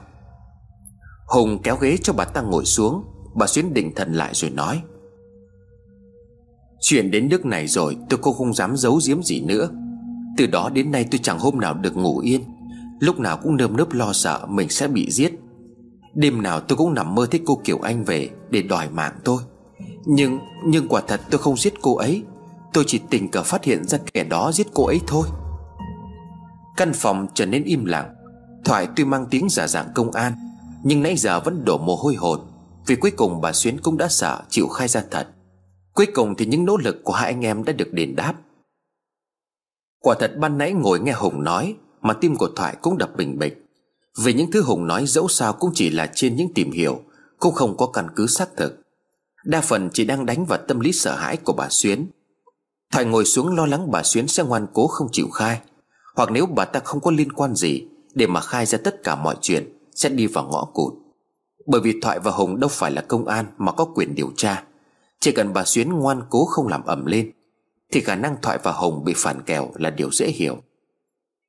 Hùng 1.27 1.61
kéo 1.63 1.77
ghế 1.77 1.97
cho 2.03 2.13
bà 2.13 2.25
ta 2.25 2.41
ngồi 2.41 2.65
xuống. 2.65 3.03
Bà 3.35 3.47
Xuyến 3.47 3.73
định 3.73 3.95
thần 3.95 4.13
lại 4.13 4.33
rồi 4.33 4.51
nói, 4.51 4.81
Chuyện 6.81 7.11
đến 7.11 7.29
nước 7.29 7.45
này 7.45 7.67
rồi, 7.67 7.97
tôi 8.09 8.19
cũng 8.21 8.37
không 8.37 8.53
dám 8.53 8.77
giấu 8.77 8.99
giếm 9.07 9.23
gì 9.23 9.41
nữa. 9.41 9.69
Từ 10.37 10.47
đó 10.47 10.69
đến 10.73 10.91
nay 10.91 11.05
tôi 11.11 11.19
chẳng 11.23 11.39
hôm 11.39 11.59
nào 11.59 11.73
được 11.73 11.97
ngủ 11.97 12.19
yên. 12.19 12.41
Lúc 12.99 13.19
nào 13.19 13.37
cũng 13.37 13.57
nơm 13.57 13.77
nớp 13.77 13.93
lo 13.93 14.13
sợ 14.13 14.45
mình 14.49 14.69
sẽ 14.69 14.87
bị 14.87 15.11
giết. 15.11 15.31
Đêm 16.15 16.41
nào 16.41 16.59
tôi 16.59 16.77
cũng 16.77 16.93
nằm 16.93 17.15
mơ 17.15 17.27
thấy 17.31 17.41
cô 17.45 17.61
Kiều 17.63 17.79
Anh 17.79 18.03
về 18.03 18.29
Để 18.49 18.61
đòi 18.61 18.89
mạng 18.89 19.13
tôi. 19.23 19.41
Nhưng 20.05 20.39
nhưng 20.65 20.87
quả 20.87 21.01
thật 21.07 21.21
tôi 21.29 21.41
không 21.41 21.57
giết 21.57 21.73
cô 21.81 21.95
ấy. 21.95 22.23
Tôi 22.73 22.83
chỉ 22.87 22.99
tình 23.09 23.31
cờ 23.31 23.43
phát 23.43 23.63
hiện 23.63 23.85
ra 23.87 23.97
kẻ 24.13 24.23
đó 24.23 24.51
giết 24.51 24.67
cô 24.73 24.85
ấy 24.85 25.01
thôi. 25.07 25.27
Căn 26.77 26.93
phòng 26.93 27.27
trở 27.33 27.45
nên 27.45 27.63
im 27.63 27.85
lặng. 27.85 28.13
Thoại 28.65 28.87
tuy 28.95 29.05
mang 29.05 29.25
tiếng 29.29 29.47
giả 29.49 29.67
dạng 29.67 29.87
công 29.95 30.11
an, 30.11 30.33
Nhưng 30.83 31.03
nãy 31.03 31.17
giờ 31.17 31.39
vẫn 31.39 31.65
đổ 31.65 31.77
mồ 31.77 31.95
hôi 31.95 32.15
hột, 32.15 32.39
Vì 32.87 32.95
cuối 32.95 33.11
cùng 33.11 33.41
bà 33.41 33.53
Xuyến 33.53 33.77
cũng 33.81 33.97
đã 33.97 34.07
sợ 34.07 34.41
chịu 34.49 34.67
khai 34.67 34.87
ra 34.87 35.03
thật. 35.11 35.27
Cuối 35.93 36.05
cùng 36.13 36.35
thì 36.35 36.45
những 36.45 36.65
nỗ 36.65 36.77
lực 36.77 37.03
của 37.03 37.13
hai 37.13 37.27
anh 37.27 37.45
em 37.45 37.63
đã 37.63 37.73
được 37.73 37.93
đền 37.93 38.15
đáp. 38.15 38.33
Quả 40.01 40.15
thật 40.19 40.31
ban 40.37 40.57
nãy 40.57 40.73
ngồi 40.73 40.99
nghe 40.99 41.13
Hùng 41.13 41.43
nói, 41.43 41.75
Mà 42.01 42.13
tim 42.13 42.35
của 42.35 42.49
Thoại 42.55 42.75
cũng 42.81 42.97
đập 42.97 43.09
bình 43.17 43.39
bịch. 43.39 43.65
Vì 44.23 44.33
những 44.33 44.51
thứ 44.51 44.61
Hùng 44.61 44.87
nói 44.87 45.05
dẫu 45.07 45.27
sao 45.27 45.53
cũng 45.53 45.71
chỉ 45.73 45.89
là 45.89 46.11
trên 46.15 46.35
những 46.35 46.53
tìm 46.53 46.71
hiểu, 46.71 47.01
Cũng 47.39 47.53
không 47.53 47.77
có 47.77 47.87
căn 47.87 48.07
cứ 48.15 48.27
xác 48.27 48.49
thực. 48.57 48.81
Đa 49.45 49.61
phần 49.61 49.89
chỉ 49.93 50.05
đang 50.05 50.25
đánh 50.25 50.45
vào 50.45 50.59
tâm 50.67 50.79
lý 50.79 50.91
sợ 50.91 51.15
hãi 51.15 51.37
của 51.37 51.53
bà 51.53 51.67
Xuyến. 51.69 52.07
Thoại 52.91 53.05
ngồi 53.05 53.25
xuống 53.25 53.55
lo 53.55 53.65
lắng 53.65 53.91
bà 53.91 54.03
Xuyến 54.03 54.27
sẽ 54.27 54.43
ngoan 54.43 54.67
cố 54.73 54.87
không 54.87 55.07
chịu 55.11 55.29
khai, 55.29 55.61
Hoặc 56.15 56.31
nếu 56.31 56.45
bà 56.45 56.65
ta 56.65 56.79
không 56.79 57.01
có 57.01 57.11
liên 57.11 57.31
quan 57.31 57.55
gì 57.55 57.87
Để 58.13 58.27
mà 58.27 58.41
khai 58.41 58.65
ra 58.65 58.77
tất 58.83 59.03
cả 59.03 59.15
mọi 59.15 59.35
chuyện, 59.41 59.77
Sẽ 59.95 60.09
đi 60.09 60.27
vào 60.27 60.47
ngõ 60.51 60.65
cụt. 60.73 60.93
Bởi 61.67 61.81
vì 61.81 61.99
Thoại 62.01 62.19
và 62.19 62.31
Hùng 62.31 62.59
đâu 62.59 62.69
phải 62.73 62.91
là 62.91 63.01
công 63.01 63.27
an 63.27 63.45
Mà 63.57 63.71
có 63.71 63.85
quyền 63.85 64.15
điều 64.15 64.31
tra. 64.35 64.63
Chỉ 65.19 65.31
cần 65.31 65.53
bà 65.53 65.63
Xuyến 65.65 65.89
ngoan 65.89 66.21
cố 66.29 66.45
không 66.45 66.67
làm 66.67 66.85
ẩm 66.85 67.05
lên 67.05 67.31
thì 67.91 68.01
khả 68.01 68.15
năng 68.15 68.35
Thoại 68.41 68.59
và 68.63 68.71
hồng 68.71 69.03
bị 69.03 69.13
phản 69.15 69.41
kèo 69.41 69.71
là 69.75 69.89
điều 69.89 70.11
dễ 70.11 70.27
hiểu. 70.27 70.57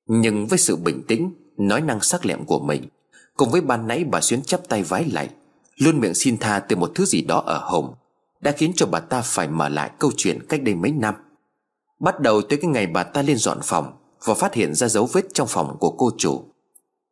Nhưng 0.08 0.46
với 0.46 0.58
sự 0.58 0.76
bình 0.76 1.02
tĩnh 1.08 1.34
Nói 1.56 1.80
năng 1.80 2.00
sắc 2.00 2.26
lẹm 2.26 2.44
của 2.44 2.58
mình 2.58 2.88
Cùng 3.36 3.50
với 3.50 3.60
ban 3.60 3.86
nãy 3.86 4.04
bà 4.04 4.20
Xuyến 4.20 4.42
chắp 4.42 4.68
tay 4.68 4.82
vái 4.82 5.04
lạy 5.04 5.28
Luôn 5.76 6.00
miệng 6.00 6.14
xin 6.14 6.38
tha 6.38 6.58
từ 6.58 6.76
một 6.76 6.92
thứ 6.94 7.04
gì 7.04 7.22
đó 7.22 7.42
ở 7.46 7.58
hồng, 7.58 7.94
Đã 8.40 8.52
khiến 8.52 8.72
cho 8.76 8.86
bà 8.86 9.00
ta 9.00 9.22
phải 9.22 9.48
mở 9.48 9.68
lại 9.68 9.90
câu 9.98 10.10
chuyện 10.16 10.46
cách 10.48 10.62
đây 10.62 10.74
mấy 10.74 10.92
năm. 10.92 11.14
Bắt 12.00 12.20
đầu 12.20 12.42
tới 12.42 12.58
cái 12.62 12.70
ngày 12.70 12.86
bà 12.86 13.02
ta 13.02 13.22
lên 13.22 13.36
dọn 13.36 13.58
phòng 13.62 13.92
Và 14.24 14.34
phát 14.34 14.54
hiện 14.54 14.74
ra 14.74 14.88
dấu 14.88 15.06
vết 15.12 15.24
trong 15.34 15.48
phòng 15.48 15.76
của 15.80 15.90
cô 15.90 16.10
chủ. 16.18 16.44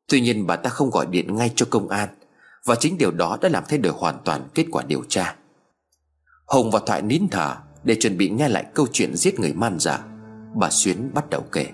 Tuy 0.09 0.21
nhiên 0.21 0.47
bà 0.47 0.57
ta 0.57 0.71
không 0.71 0.91
gọi 0.91 1.07
điện 1.07 1.37
ngay 1.37 1.53
cho 1.57 1.67
công 1.71 1.89
an 1.89 2.09
Và 2.65 2.75
chính 2.75 2.99
điều 2.99 3.11
đó 3.11 3.39
đã 3.41 3.49
làm 3.49 3.65
thay 3.69 3.79
đổi 3.79 3.93
hoàn 3.93 4.19
toàn 4.25 4.49
kết 4.55 4.67
quả 4.71 4.83
điều 4.83 5.03
tra. 5.09 5.37
Hồng 6.47 6.71
và 6.71 6.81
Thoại 6.87 7.03
nín 7.03 7.23
thở 7.31 7.57
để 7.87 7.97
chuẩn 8.01 8.19
bị 8.19 8.31
nghe 8.31 8.49
lại 8.49 8.65
câu 8.75 8.87
chuyện 8.93 9.17
giết 9.17 9.41
người 9.41 9.53
man 9.53 9.79
dợ, 9.79 9.99
Bà 10.55 10.71
Xuyến 10.71 11.11
bắt 11.15 11.31
đầu 11.31 11.43
kể. 11.53 11.67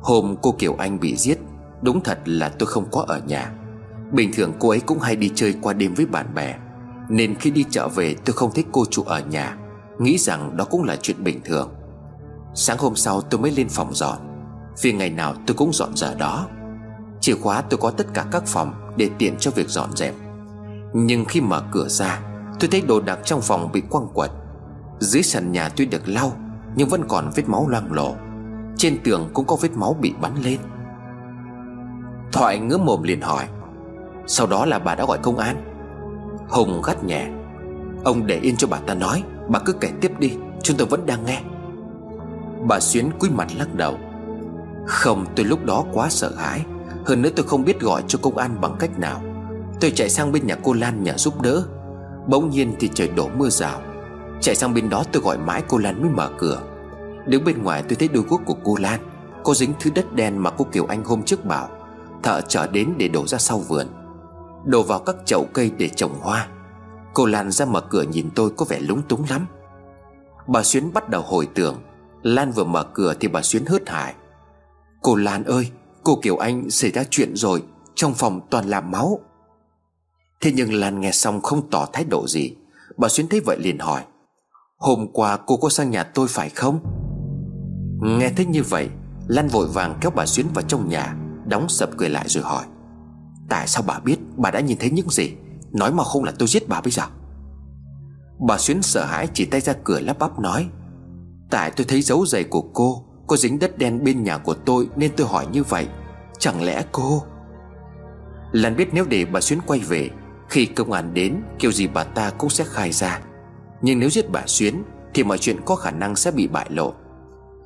Hôm 0.00 0.36
cô 0.42 0.54
Kiều 0.58 0.74
Anh 0.78 1.00
bị 1.00 1.16
giết, 1.16 1.38
Đúng 1.82 2.00
thật 2.00 2.18
là 2.24 2.48
tôi 2.48 2.66
không 2.66 2.84
có 2.90 3.04
ở 3.08 3.20
nhà. 3.26 3.52
Bình 4.12 4.30
thường 4.34 4.52
cô 4.58 4.68
ấy 4.68 4.80
cũng 4.80 4.98
hay 4.98 5.16
đi 5.16 5.30
chơi 5.34 5.54
qua 5.62 5.72
đêm 5.72 5.94
với 5.94 6.06
bạn 6.06 6.34
bè, 6.34 6.54
Nên 7.08 7.34
khi 7.34 7.50
đi 7.50 7.64
chợ 7.70 7.88
về 7.88 8.16
tôi 8.24 8.34
không 8.34 8.50
thấy 8.54 8.64
cô 8.72 8.84
chủ 8.90 9.02
ở 9.02 9.20
nhà, 9.20 9.58
Nghĩ 9.98 10.18
rằng 10.18 10.56
đó 10.56 10.64
cũng 10.64 10.84
là 10.84 10.96
chuyện 11.02 11.24
bình 11.24 11.40
thường. 11.44 11.74
Sáng 12.54 12.78
hôm 12.78 12.96
sau 12.96 13.20
tôi 13.20 13.40
mới 13.40 13.50
lên 13.50 13.68
phòng 13.68 13.94
dọn, 13.94 14.18
Vì 14.82 14.92
ngày 14.92 15.10
nào 15.10 15.34
tôi 15.46 15.56
cũng 15.56 15.72
dọn 15.72 15.96
giờ 15.96 16.14
đó. 16.14 16.46
Chìa 17.20 17.34
khóa 17.34 17.62
tôi 17.62 17.78
có 17.78 17.90
tất 17.90 18.06
cả 18.14 18.26
các 18.32 18.42
phòng 18.46 18.94
Để 18.96 19.10
tiện 19.18 19.36
cho 19.38 19.50
việc 19.50 19.68
dọn 19.68 19.96
dẹp. 19.96 20.14
Nhưng 20.96 21.24
khi 21.24 21.40
mở 21.40 21.62
cửa 21.70 21.88
ra, 21.88 22.20
Tôi 22.60 22.68
thấy 22.70 22.80
đồ 22.80 23.00
đạc 23.00 23.18
trong 23.24 23.40
phòng 23.40 23.68
bị 23.72 23.80
quăng 23.80 24.08
quật. 24.14 24.30
Dưới 24.98 25.22
sàn 25.22 25.52
nhà 25.52 25.68
tuy 25.68 25.86
được 25.86 26.08
lau, 26.08 26.32
Nhưng 26.76 26.88
vẫn 26.88 27.04
còn 27.08 27.30
vết 27.34 27.48
máu 27.48 27.68
loang 27.68 27.92
lổ. 27.92 28.14
Trên 28.76 28.98
tường 29.04 29.30
cũng 29.34 29.46
có 29.46 29.56
vết 29.60 29.72
máu 29.74 29.96
bị 30.00 30.14
bắn 30.20 30.32
lên. 30.44 30.58
Thoại 32.32 32.58
ngứa 32.58 32.78
mồm 32.78 33.02
liền 33.02 33.20
hỏi, 33.20 33.48
Sau 34.26 34.46
đó 34.46 34.66
là 34.66 34.78
bà 34.78 34.94
đã 34.94 35.04
gọi 35.04 35.18
công 35.18 35.38
an? 35.38 35.56
Hùng 36.48 36.82
gắt 36.84 37.04
nhẹ, 37.04 37.28
Ông 38.04 38.26
để 38.26 38.38
yên 38.38 38.56
cho 38.56 38.68
bà 38.68 38.78
ta 38.78 38.94
nói, 38.94 39.22
Bà 39.48 39.58
cứ 39.58 39.72
kể 39.72 39.90
tiếp 40.00 40.12
đi, 40.18 40.32
Chúng 40.62 40.76
tôi 40.76 40.86
vẫn 40.86 41.06
đang 41.06 41.24
nghe. 41.24 41.40
Bà 42.68 42.80
Xuyến 42.80 43.10
cúi 43.18 43.30
mặt 43.30 43.48
lắc 43.58 43.74
đầu, 43.74 43.98
Không, 44.86 45.26
tôi 45.36 45.46
lúc 45.46 45.64
đó 45.64 45.84
quá 45.92 46.08
sợ 46.10 46.32
hãi, 46.36 46.64
Hơn 47.06 47.22
nữa 47.22 47.30
tôi 47.36 47.46
không 47.46 47.64
biết 47.64 47.80
gọi 47.80 48.02
cho 48.08 48.18
công 48.22 48.36
an 48.36 48.60
bằng 48.60 48.76
cách 48.78 48.98
nào. 48.98 49.20
Tôi 49.84 49.90
chạy 49.90 50.10
sang 50.10 50.32
bên 50.32 50.46
nhà 50.46 50.56
cô 50.62 50.72
Lan 50.72 51.02
nhờ 51.02 51.12
giúp 51.16 51.42
đỡ. 51.42 51.66
Bỗng 52.28 52.50
nhiên 52.50 52.74
thì 52.80 52.90
trời 52.94 53.08
đổ 53.08 53.28
mưa 53.28 53.48
rào. 53.48 53.80
Chạy 54.40 54.54
sang 54.54 54.74
bên 54.74 54.90
đó 54.90 55.04
tôi 55.12 55.22
gọi 55.22 55.38
mãi 55.38 55.62
cô 55.68 55.78
Lan 55.78 56.02
mới 56.02 56.10
mở 56.10 56.30
cửa. 56.38 56.62
Đứng 57.26 57.44
bên 57.44 57.62
ngoài 57.62 57.82
tôi 57.88 57.96
thấy 57.96 58.08
đôi 58.08 58.24
guốc 58.28 58.40
của 58.46 58.56
cô 58.64 58.76
Lan. 58.76 59.00
Có 59.44 59.54
dính 59.54 59.72
thứ 59.80 59.90
đất 59.94 60.12
đen 60.12 60.38
mà 60.38 60.50
cô 60.50 60.66
Kiều 60.72 60.86
Anh 60.86 61.04
hôm 61.04 61.22
trước 61.22 61.44
bảo. 61.44 61.68
Thợ 62.22 62.40
trở 62.48 62.66
đến 62.66 62.94
để 62.96 63.08
đổ 63.08 63.26
ra 63.26 63.38
sau 63.38 63.58
vườn. 63.58 63.86
Đổ 64.64 64.82
vào 64.82 64.98
các 64.98 65.16
chậu 65.26 65.46
cây 65.52 65.70
để 65.78 65.88
trồng 65.88 66.20
hoa. 66.20 66.48
Cô 67.14 67.26
Lan 67.26 67.50
ra 67.50 67.66
mở 67.66 67.80
cửa 67.80 68.02
nhìn 68.02 68.30
tôi 68.34 68.50
có 68.50 68.64
vẻ 68.68 68.80
lúng 68.80 69.02
túng 69.02 69.24
lắm. 69.30 69.46
Bà 70.46 70.62
Xuyến 70.62 70.92
bắt 70.92 71.08
đầu 71.08 71.22
hồi 71.22 71.48
tưởng. 71.54 71.76
Lan 72.22 72.50
vừa 72.50 72.64
mở 72.64 72.84
cửa 72.94 73.14
thì 73.20 73.28
bà 73.28 73.42
Xuyến 73.42 73.64
hớt 73.66 73.88
hải. 73.88 74.14
Cô 75.02 75.14
Lan 75.14 75.44
ơi, 75.44 75.70
Cô 76.02 76.18
Kiều 76.22 76.36
Anh 76.36 76.70
xảy 76.70 76.90
ra 76.90 77.04
chuyện 77.10 77.36
rồi. 77.36 77.62
Trong 77.94 78.14
phòng 78.14 78.40
toàn 78.50 78.68
là 78.68 78.80
máu. 78.80 79.20
Thế 80.40 80.52
nhưng 80.54 80.72
Lan 80.74 81.00
nghe 81.00 81.12
xong 81.12 81.40
không 81.40 81.70
tỏ 81.70 81.86
thái 81.92 82.04
độ 82.04 82.26
gì. 82.28 82.56
Bà 82.96 83.08
Xuyến 83.08 83.28
thấy 83.28 83.40
vậy 83.40 83.58
liền 83.60 83.78
hỏi, 83.78 84.02
Hôm 84.76 85.06
qua 85.12 85.38
cô 85.46 85.56
có 85.56 85.68
sang 85.68 85.90
nhà 85.90 86.02
tôi 86.02 86.28
phải 86.28 86.50
không? 86.50 86.80
Nghe 88.02 88.30
thấy 88.36 88.46
như 88.46 88.62
vậy, 88.62 88.88
Lan 89.28 89.48
vội 89.48 89.68
vàng 89.68 89.98
kéo 90.00 90.10
bà 90.10 90.26
Xuyến 90.26 90.46
vào 90.54 90.64
trong 90.68 90.88
nhà, 90.88 91.16
Đóng 91.46 91.68
sập 91.68 91.90
cười 91.96 92.08
lại 92.08 92.28
rồi 92.28 92.44
hỏi, 92.44 92.64
Tại 93.48 93.66
sao 93.68 93.82
bà 93.86 93.98
biết? 93.98 94.16
Bà 94.36 94.50
đã 94.50 94.60
nhìn 94.60 94.78
thấy 94.78 94.90
những 94.90 95.10
gì? 95.10 95.32
Nói 95.72 95.92
mà 95.92 96.04
không 96.04 96.24
là 96.24 96.32
tôi 96.38 96.48
giết 96.48 96.68
bà 96.68 96.80
bây 96.80 96.90
giờ. 96.90 97.02
Bà 98.48 98.58
Xuyến 98.58 98.82
sợ 98.82 99.04
hãi 99.04 99.28
chỉ 99.34 99.44
tay 99.44 99.60
ra 99.60 99.72
cửa 99.84 100.00
lắp 100.00 100.18
bắp 100.18 100.38
nói, 100.38 100.68
Tại 101.50 101.70
tôi 101.70 101.86
thấy 101.88 102.02
dấu 102.02 102.26
giày 102.26 102.44
của 102.44 102.62
cô 102.74 103.04
Có 103.26 103.36
dính 103.36 103.58
đất 103.58 103.78
đen 103.78 104.04
bên 104.04 104.24
nhà 104.24 104.38
của 104.38 104.54
tôi 104.54 104.88
Nên 104.96 105.12
tôi 105.16 105.26
hỏi 105.26 105.46
như 105.52 105.62
vậy, 105.62 105.86
Chẳng 106.38 106.62
lẽ 106.62 106.84
cô 106.92 107.22
Lan 108.52 108.76
biết 108.76 108.88
nếu 108.92 109.04
để 109.08 109.24
bà 109.24 109.40
Xuyến 109.40 109.58
quay 109.66 109.80
về 109.80 110.10
khi 110.54 110.66
công 110.66 110.92
an 110.92 111.14
đến, 111.14 111.36
Kiểu 111.58 111.72
gì 111.72 111.86
bà 111.86 112.04
ta 112.04 112.30
cũng 112.30 112.50
sẽ 112.50 112.64
khai 112.64 112.92
ra. 112.92 113.20
Nhưng 113.82 113.98
nếu 113.98 114.10
giết 114.10 114.30
bà 114.30 114.42
Xuyến, 114.46 114.82
Thì 115.14 115.22
mọi 115.22 115.38
chuyện 115.38 115.56
có 115.64 115.76
khả 115.76 115.90
năng 115.90 116.16
sẽ 116.16 116.30
bị 116.30 116.46
bại 116.46 116.66
lộ. 116.70 116.94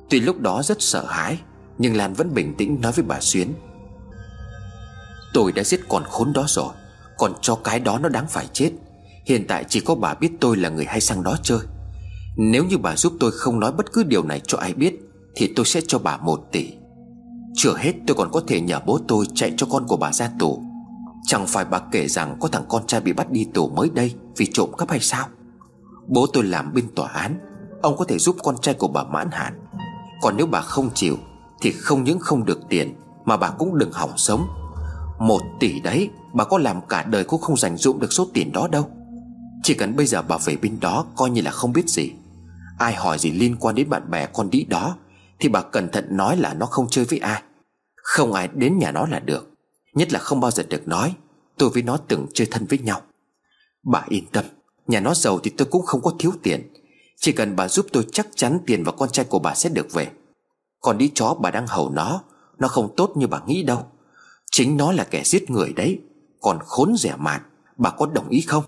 Tuy 0.09 0.19
lúc 0.19 0.39
đó 0.39 0.61
rất 0.63 0.81
sợ 0.81 1.05
hãi, 1.05 1.39
Nhưng 1.77 1.95
Lan 1.95 2.13
vẫn 2.13 2.33
bình 2.33 2.53
tĩnh 2.57 2.81
nói 2.81 2.91
với 2.91 3.05
bà 3.07 3.19
Xuyến. 3.19 3.53
Tôi 5.33 5.51
đã 5.51 5.63
giết 5.63 5.79
con 5.89 6.03
khốn 6.03 6.33
đó 6.33 6.45
rồi, 6.47 6.73
Còn 7.17 7.33
cho 7.41 7.55
cái 7.55 7.79
đó 7.79 7.99
nó 7.99 8.09
đáng 8.09 8.27
phải 8.29 8.47
chết. 8.53 8.71
Hiện 9.25 9.47
tại 9.47 9.65
chỉ 9.69 9.79
có 9.79 9.95
bà 9.95 10.13
biết 10.13 10.31
tôi 10.39 10.57
là 10.57 10.69
người 10.69 10.85
hay 10.85 11.01
sang 11.01 11.23
đó 11.23 11.37
chơi. 11.43 11.59
Nếu 12.37 12.65
như 12.65 12.77
bà 12.77 12.95
giúp 12.95 13.13
tôi 13.19 13.31
không 13.31 13.59
nói 13.59 13.71
bất 13.71 13.93
cứ 13.93 14.03
điều 14.03 14.23
này 14.23 14.41
cho 14.47 14.57
ai 14.57 14.73
biết, 14.73 14.99
Thì 15.35 15.53
tôi 15.55 15.65
sẽ 15.65 15.81
cho 15.87 15.99
bà 15.99 16.17
một 16.17 16.47
tỷ. 16.51 16.73
Chưa 17.55 17.73
hết, 17.77 17.93
tôi 18.07 18.15
còn 18.15 18.31
có 18.31 18.41
thể 18.47 18.61
nhờ 18.61 18.79
bố 18.85 18.99
tôi 19.07 19.25
chạy 19.35 19.53
cho 19.57 19.67
con 19.71 19.87
của 19.87 19.97
bà 19.97 20.11
ra 20.11 20.29
tù. 20.39 20.68
Chẳng 21.25 21.47
phải 21.47 21.65
bà 21.65 21.79
kể 21.91 22.07
rằng 22.07 22.37
có 22.39 22.47
thằng 22.47 22.65
con 22.69 22.87
trai 22.87 23.01
bị 23.01 23.13
bắt 23.13 23.31
đi 23.31 23.47
tù 23.53 23.69
mới 23.69 23.89
đây 23.89 24.15
Vì 24.37 24.47
trộm 24.53 24.69
cắp 24.77 24.89
hay 24.89 24.99
sao? 24.99 25.27
Bố 26.07 26.25
tôi 26.33 26.43
làm 26.43 26.73
bên 26.73 26.87
tòa 26.95 27.09
án, 27.09 27.39
Ông 27.81 27.97
có 27.97 28.05
thể 28.05 28.19
giúp 28.19 28.35
con 28.43 28.57
trai 28.61 28.75
của 28.75 28.87
bà 28.87 29.03
mãn 29.03 29.29
hạn. 29.31 29.59
Còn 30.21 30.37
nếu 30.37 30.47
bà 30.47 30.61
không 30.61 30.89
chịu, 30.93 31.17
Thì 31.61 31.71
không 31.71 32.03
những 32.03 32.19
không 32.19 32.45
được 32.45 32.59
tiền, 32.69 32.95
Mà 33.25 33.37
bà 33.37 33.49
cũng 33.49 33.77
đừng 33.77 33.91
hỏng 33.91 34.17
sống. 34.17 34.47
Một 35.19 35.41
tỷ 35.59 35.79
đấy, 35.79 36.09
Bà 36.33 36.43
có 36.43 36.57
làm 36.57 36.81
cả 36.89 37.03
đời 37.03 37.23
cũng 37.23 37.41
không 37.41 37.57
dành 37.57 37.77
dụng 37.77 37.99
được 37.99 38.13
số 38.13 38.27
tiền 38.33 38.51
đó 38.51 38.67
đâu. 38.67 38.89
Chỉ 39.63 39.73
cần 39.73 39.95
bây 39.95 40.05
giờ 40.05 40.21
bà 40.21 40.37
về 40.45 40.57
bên 40.61 40.79
đó 40.79 41.05
Coi 41.15 41.29
như 41.29 41.41
là 41.41 41.51
không 41.51 41.73
biết 41.73 41.89
gì. 41.89 42.11
Ai 42.79 42.93
hỏi 42.93 43.19
gì 43.19 43.31
liên 43.31 43.55
quan 43.59 43.75
đến 43.75 43.89
bạn 43.89 44.11
bè 44.11 44.25
con 44.25 44.49
đĩ 44.49 44.65
đó, 44.69 44.95
Thì 45.39 45.49
bà 45.49 45.61
cẩn 45.61 45.89
thận 45.89 46.17
nói 46.17 46.37
là 46.37 46.53
nó 46.53 46.65
không 46.65 46.87
chơi 46.89 47.05
với 47.05 47.19
ai. 47.19 47.43
Không 47.95 48.33
ai 48.33 48.49
đến 48.53 48.77
nhà 48.77 48.91
nó 48.91 49.05
là 49.05 49.19
được. 49.19 49.49
Nhất 49.93 50.13
là 50.13 50.19
không 50.19 50.39
bao 50.39 50.51
giờ 50.51 50.63
được 50.69 50.87
nói, 50.87 51.15
Tôi 51.59 51.69
với 51.69 51.83
nó 51.83 51.97
từng 51.97 52.27
chơi 52.33 52.47
thân 52.51 52.65
với 52.65 52.79
nhau. 52.79 53.01
Bà 53.83 54.05
yên 54.09 54.25
tâm, 54.31 54.45
Nhà 54.87 54.99
nó 54.99 55.13
giàu 55.13 55.39
thì 55.39 55.51
tôi 55.57 55.67
cũng 55.71 55.85
không 55.85 56.01
có 56.01 56.13
thiếu 56.19 56.31
tiền. 56.43 56.73
Chỉ 57.17 57.31
cần 57.31 57.55
bà 57.55 57.67
giúp 57.67 57.85
tôi 57.93 58.05
chắc 58.11 58.27
chắn 58.35 58.59
tiền 58.65 58.83
và 58.83 58.91
con 58.91 59.09
trai 59.09 59.25
của 59.25 59.39
bà 59.39 59.55
sẽ 59.55 59.69
được 59.69 59.93
về. 59.93 60.07
Còn 60.79 60.97
đi 60.97 61.11
chó 61.15 61.37
bà 61.41 61.51
đang 61.51 61.67
hầu 61.67 61.89
nó 61.89 62.23
Nó 62.57 62.67
không 62.67 62.93
tốt 62.97 63.11
như 63.15 63.27
bà 63.27 63.41
nghĩ 63.47 63.63
đâu. 63.63 63.85
Chính 64.51 64.77
nó 64.77 64.91
là 64.91 65.03
kẻ 65.03 65.23
giết 65.25 65.49
người 65.49 65.73
đấy, 65.73 65.99
Còn 66.41 66.59
khốn 66.65 66.95
rẻ 66.97 67.15
mạt, 67.17 67.41
Bà 67.77 67.89
có 67.89 68.05
đồng 68.05 68.29
ý 68.29 68.41
không? 68.41 68.63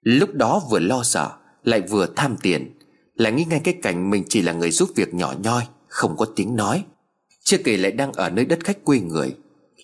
Lúc 0.00 0.34
đó 0.34 0.62
vừa 0.70 0.78
lo 0.78 1.02
sợ, 1.02 1.30
Lại 1.64 1.80
vừa 1.80 2.06
tham 2.16 2.36
tiền. 2.42 2.78
Lại 3.14 3.32
nghĩ 3.32 3.44
ngay 3.44 3.60
cái 3.64 3.74
cảnh 3.82 4.10
mình 4.10 4.24
chỉ 4.28 4.42
là 4.42 4.52
người 4.52 4.70
giúp 4.70 4.90
việc 4.96 5.14
nhỏ 5.14 5.34
nhoi, 5.42 5.66
Không 5.88 6.16
có 6.16 6.26
tiếng 6.36 6.56
nói. 6.56 6.84
Chưa 7.44 7.58
kể 7.64 7.76
lại 7.76 7.92
đang 7.92 8.12
ở 8.12 8.30
nơi 8.30 8.44
đất 8.44 8.64
khách 8.64 8.84
quê 8.84 9.00
người 9.00 9.36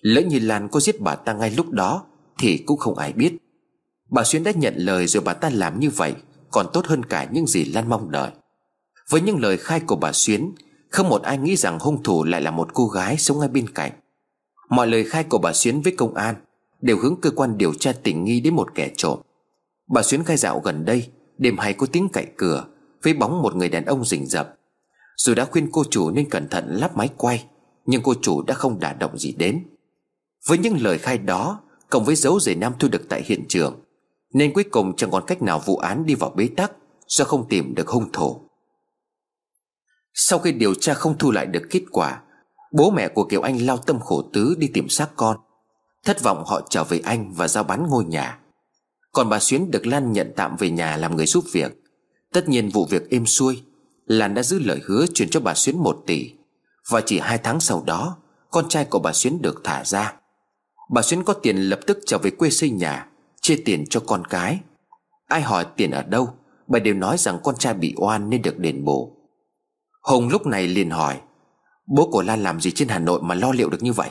Lỡ 0.04 0.20
như 0.20 0.38
Lan 0.38 0.68
có 0.68 0.80
giết 0.80 1.00
bà 1.00 1.14
ta 1.14 1.32
ngay 1.32 1.50
lúc 1.50 1.70
đó, 1.70 2.04
Thì 2.38 2.58
cũng 2.58 2.78
không 2.78 2.98
ai 2.98 3.12
biết. 3.12 3.32
Bà 4.10 4.24
xuyên 4.24 4.44
đã 4.44 4.52
nhận 4.56 4.74
lời 4.76 5.06
rồi 5.06 5.22
bà 5.26 5.34
ta 5.34 5.50
làm 5.50 5.80
như 5.80 5.90
vậy, 5.90 6.14
Còn 6.50 6.66
tốt 6.72 6.86
hơn 6.86 7.04
cả 7.04 7.28
những 7.32 7.46
gì 7.46 7.64
Lan 7.64 7.88
mong 7.88 8.10
đợi. 8.10 8.30
Với 9.10 9.20
những 9.20 9.38
lời 9.38 9.56
khai 9.56 9.80
của 9.80 9.96
bà 9.96 10.12
Xuyến 10.12 10.52
Không 10.90 11.08
một 11.08 11.22
ai 11.22 11.38
nghĩ 11.38 11.56
rằng 11.56 11.78
hung 11.78 12.02
thủ 12.02 12.24
lại 12.24 12.40
là 12.40 12.50
một 12.50 12.74
cô 12.74 12.86
gái 12.86 13.16
sống 13.18 13.38
ngay 13.38 13.48
bên 13.48 13.68
cạnh. 13.68 13.92
Mọi 14.70 14.86
lời 14.86 15.04
khai 15.04 15.24
của 15.24 15.38
bà 15.38 15.52
Xuyến 15.52 15.80
với 15.82 15.92
công 15.96 16.14
an 16.14 16.34
Đều 16.80 16.98
hướng 16.98 17.20
cơ 17.22 17.30
quan 17.30 17.58
điều 17.58 17.74
tra 17.74 17.92
tình 18.02 18.24
nghi 18.24 18.40
đến 18.40 18.54
một 18.54 18.74
kẻ 18.74 18.90
trộm. 18.96 19.18
Bà 19.90 20.02
Xuyến 20.02 20.24
khai 20.24 20.36
dạo 20.36 20.60
gần 20.60 20.84
đây, 20.84 21.06
Đêm 21.38 21.58
hay 21.58 21.72
có 21.72 21.86
tiếng 21.92 22.08
cậy 22.08 22.26
cửa 22.36 22.64
Với 23.02 23.14
bóng 23.14 23.42
một 23.42 23.56
người 23.56 23.68
đàn 23.68 23.84
ông 23.84 24.04
rình 24.04 24.26
rập. 24.26 24.54
Dù 25.16 25.34
đã 25.34 25.44
khuyên 25.44 25.68
cô 25.72 25.84
chủ 25.90 26.10
nên 26.10 26.30
cẩn 26.30 26.48
thận 26.48 26.66
lắp 26.68 26.96
máy 26.96 27.08
quay, 27.16 27.44
Nhưng 27.86 28.02
cô 28.02 28.14
chủ 28.22 28.42
đã 28.42 28.54
không 28.54 28.80
đả 28.80 28.92
động 28.92 29.18
gì 29.18 29.32
đến 29.32 29.64
với 30.48 30.58
những 30.58 30.82
lời 30.82 30.98
khai 30.98 31.18
đó, 31.18 31.60
Cộng 31.90 32.04
với 32.04 32.16
dấu 32.16 32.40
giày 32.40 32.54
nam 32.54 32.72
thu 32.78 32.88
được 32.88 33.08
tại 33.08 33.22
hiện 33.26 33.44
trường, 33.48 33.80
Nên 34.32 34.52
cuối 34.52 34.64
cùng 34.64 34.96
chẳng 34.96 35.10
còn 35.10 35.24
cách 35.26 35.42
nào 35.42 35.58
vụ 35.58 35.76
án 35.76 36.06
đi 36.06 36.14
vào 36.14 36.30
bế 36.30 36.48
tắc 36.56 36.72
Do 37.06 37.24
không 37.24 37.48
tìm 37.48 37.74
được 37.74 37.88
hung 37.88 38.12
thủ. 38.12 38.40
Sau 40.14 40.38
khi 40.38 40.52
điều 40.52 40.74
tra 40.74 40.94
không 40.94 41.18
thu 41.18 41.30
lại 41.30 41.46
được 41.46 41.62
kết 41.70 41.82
quả, 41.90 42.22
Bố 42.72 42.90
mẹ 42.90 43.08
của 43.08 43.24
Kiều 43.24 43.42
Anh 43.42 43.66
lao 43.66 43.76
tâm 43.76 44.00
khổ 44.00 44.22
tứ 44.32 44.54
đi 44.58 44.66
tìm 44.74 44.88
xác 44.88 45.10
con. 45.16 45.36
Thất 46.04 46.22
vọng 46.22 46.44
họ 46.46 46.60
trở 46.70 46.84
về 46.84 47.00
Anh 47.04 47.32
và 47.32 47.48
giao 47.48 47.64
bán 47.64 47.86
ngôi 47.88 48.04
nhà. 48.04 48.38
Còn 49.12 49.28
bà 49.28 49.40
Xuyến 49.40 49.70
được 49.70 49.86
Lan 49.86 50.12
nhận 50.12 50.32
tạm 50.36 50.56
về 50.56 50.70
nhà 50.70 50.96
làm 50.96 51.16
người 51.16 51.26
giúp 51.26 51.44
việc. 51.52 51.72
Tất 52.32 52.48
nhiên 52.48 52.68
vụ 52.68 52.86
việc 52.90 53.10
êm 53.10 53.26
xuôi, 53.26 53.62
Lan 54.06 54.34
đã 54.34 54.42
giữ 54.42 54.58
lời 54.58 54.80
hứa 54.84 55.06
chuyển 55.14 55.28
cho 55.30 55.40
bà 55.40 55.54
Xuyến 55.54 55.78
một 55.78 56.02
tỷ. 56.06 56.32
Và 56.90 57.00
chỉ 57.00 57.18
hai 57.18 57.38
tháng 57.38 57.60
sau 57.60 57.82
đó, 57.86 58.16
Con 58.50 58.68
trai 58.68 58.84
của 58.84 58.98
bà 58.98 59.12
Xuyến 59.12 59.42
được 59.42 59.60
thả 59.64 59.84
ra. 59.84 60.14
Bà 60.90 61.02
Xuyến 61.02 61.24
có 61.24 61.32
tiền 61.32 61.56
lập 61.56 61.80
tức 61.86 61.98
trở 62.06 62.18
về 62.18 62.30
quê 62.30 62.50
xây 62.50 62.70
nhà, 62.70 63.06
Chia 63.40 63.62
tiền 63.64 63.84
cho 63.90 64.00
con 64.06 64.24
cái. 64.24 64.60
Ai 65.26 65.42
hỏi 65.42 65.66
tiền 65.76 65.90
ở 65.90 66.02
đâu, 66.02 66.28
Bà 66.66 66.78
đều 66.78 66.94
nói 66.94 67.18
rằng 67.18 67.38
con 67.44 67.54
trai 67.58 67.74
bị 67.74 67.94
oan 67.96 68.30
nên 68.30 68.42
được 68.42 68.58
đền 68.58 68.84
bù. 68.84 69.16
Hùng 70.02 70.28
lúc 70.28 70.46
này 70.46 70.68
liền 70.68 70.90
hỏi, 70.90 71.20
Bố 71.86 72.08
của 72.12 72.22
Lan 72.22 72.42
làm 72.42 72.60
gì 72.60 72.70
trên 72.70 72.88
Hà 72.88 72.98
Nội 72.98 73.22
mà 73.22 73.34
lo 73.34 73.52
liệu 73.52 73.70
được 73.70 73.82
như 73.82 73.92
vậy? 73.92 74.10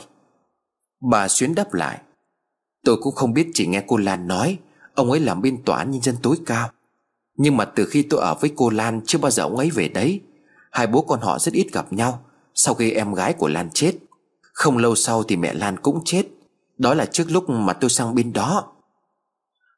Bà 1.10 1.28
Xuyến 1.28 1.54
đáp 1.54 1.74
lại, 1.74 2.00
Tôi 2.84 2.96
cũng 3.02 3.14
không 3.14 3.32
biết, 3.32 3.50
chỉ 3.54 3.66
nghe 3.66 3.82
cô 3.86 3.96
Lan 3.96 4.26
nói, 4.28 4.58
Ông 4.94 5.10
ấy 5.10 5.20
làm 5.20 5.42
bên 5.42 5.62
tòa 5.64 5.78
án 5.78 5.90
nhân 5.90 6.02
dân 6.02 6.16
tối 6.22 6.36
cao. 6.46 6.70
Nhưng 7.36 7.56
mà 7.56 7.64
từ 7.64 7.86
khi 7.86 8.02
tôi 8.02 8.20
ở 8.20 8.34
với 8.34 8.52
cô 8.56 8.70
Lan, 8.70 9.00
Chưa 9.06 9.18
bao 9.18 9.30
giờ 9.30 9.42
ông 9.42 9.56
ấy 9.56 9.70
về 9.70 9.88
đấy. 9.88 10.20
Hai 10.72 10.86
bố 10.86 11.00
con 11.02 11.20
họ 11.20 11.38
rất 11.38 11.54
ít 11.54 11.66
gặp 11.72 11.92
nhau, 11.92 12.24
Sau 12.54 12.74
khi 12.74 12.90
em 12.90 13.14
gái 13.14 13.32
của 13.32 13.48
Lan 13.48 13.70
chết. 13.74 13.92
Không 14.52 14.78
lâu 14.78 14.94
sau 14.94 15.22
thì 15.22 15.36
mẹ 15.36 15.54
Lan 15.54 15.76
cũng 15.76 16.02
chết. 16.04 16.22
Đó 16.78 16.94
là 16.94 17.06
trước 17.06 17.24
lúc 17.30 17.50
mà 17.50 17.72
tôi 17.72 17.90
sang 17.90 18.14
bên 18.14 18.32
đó. 18.32 18.72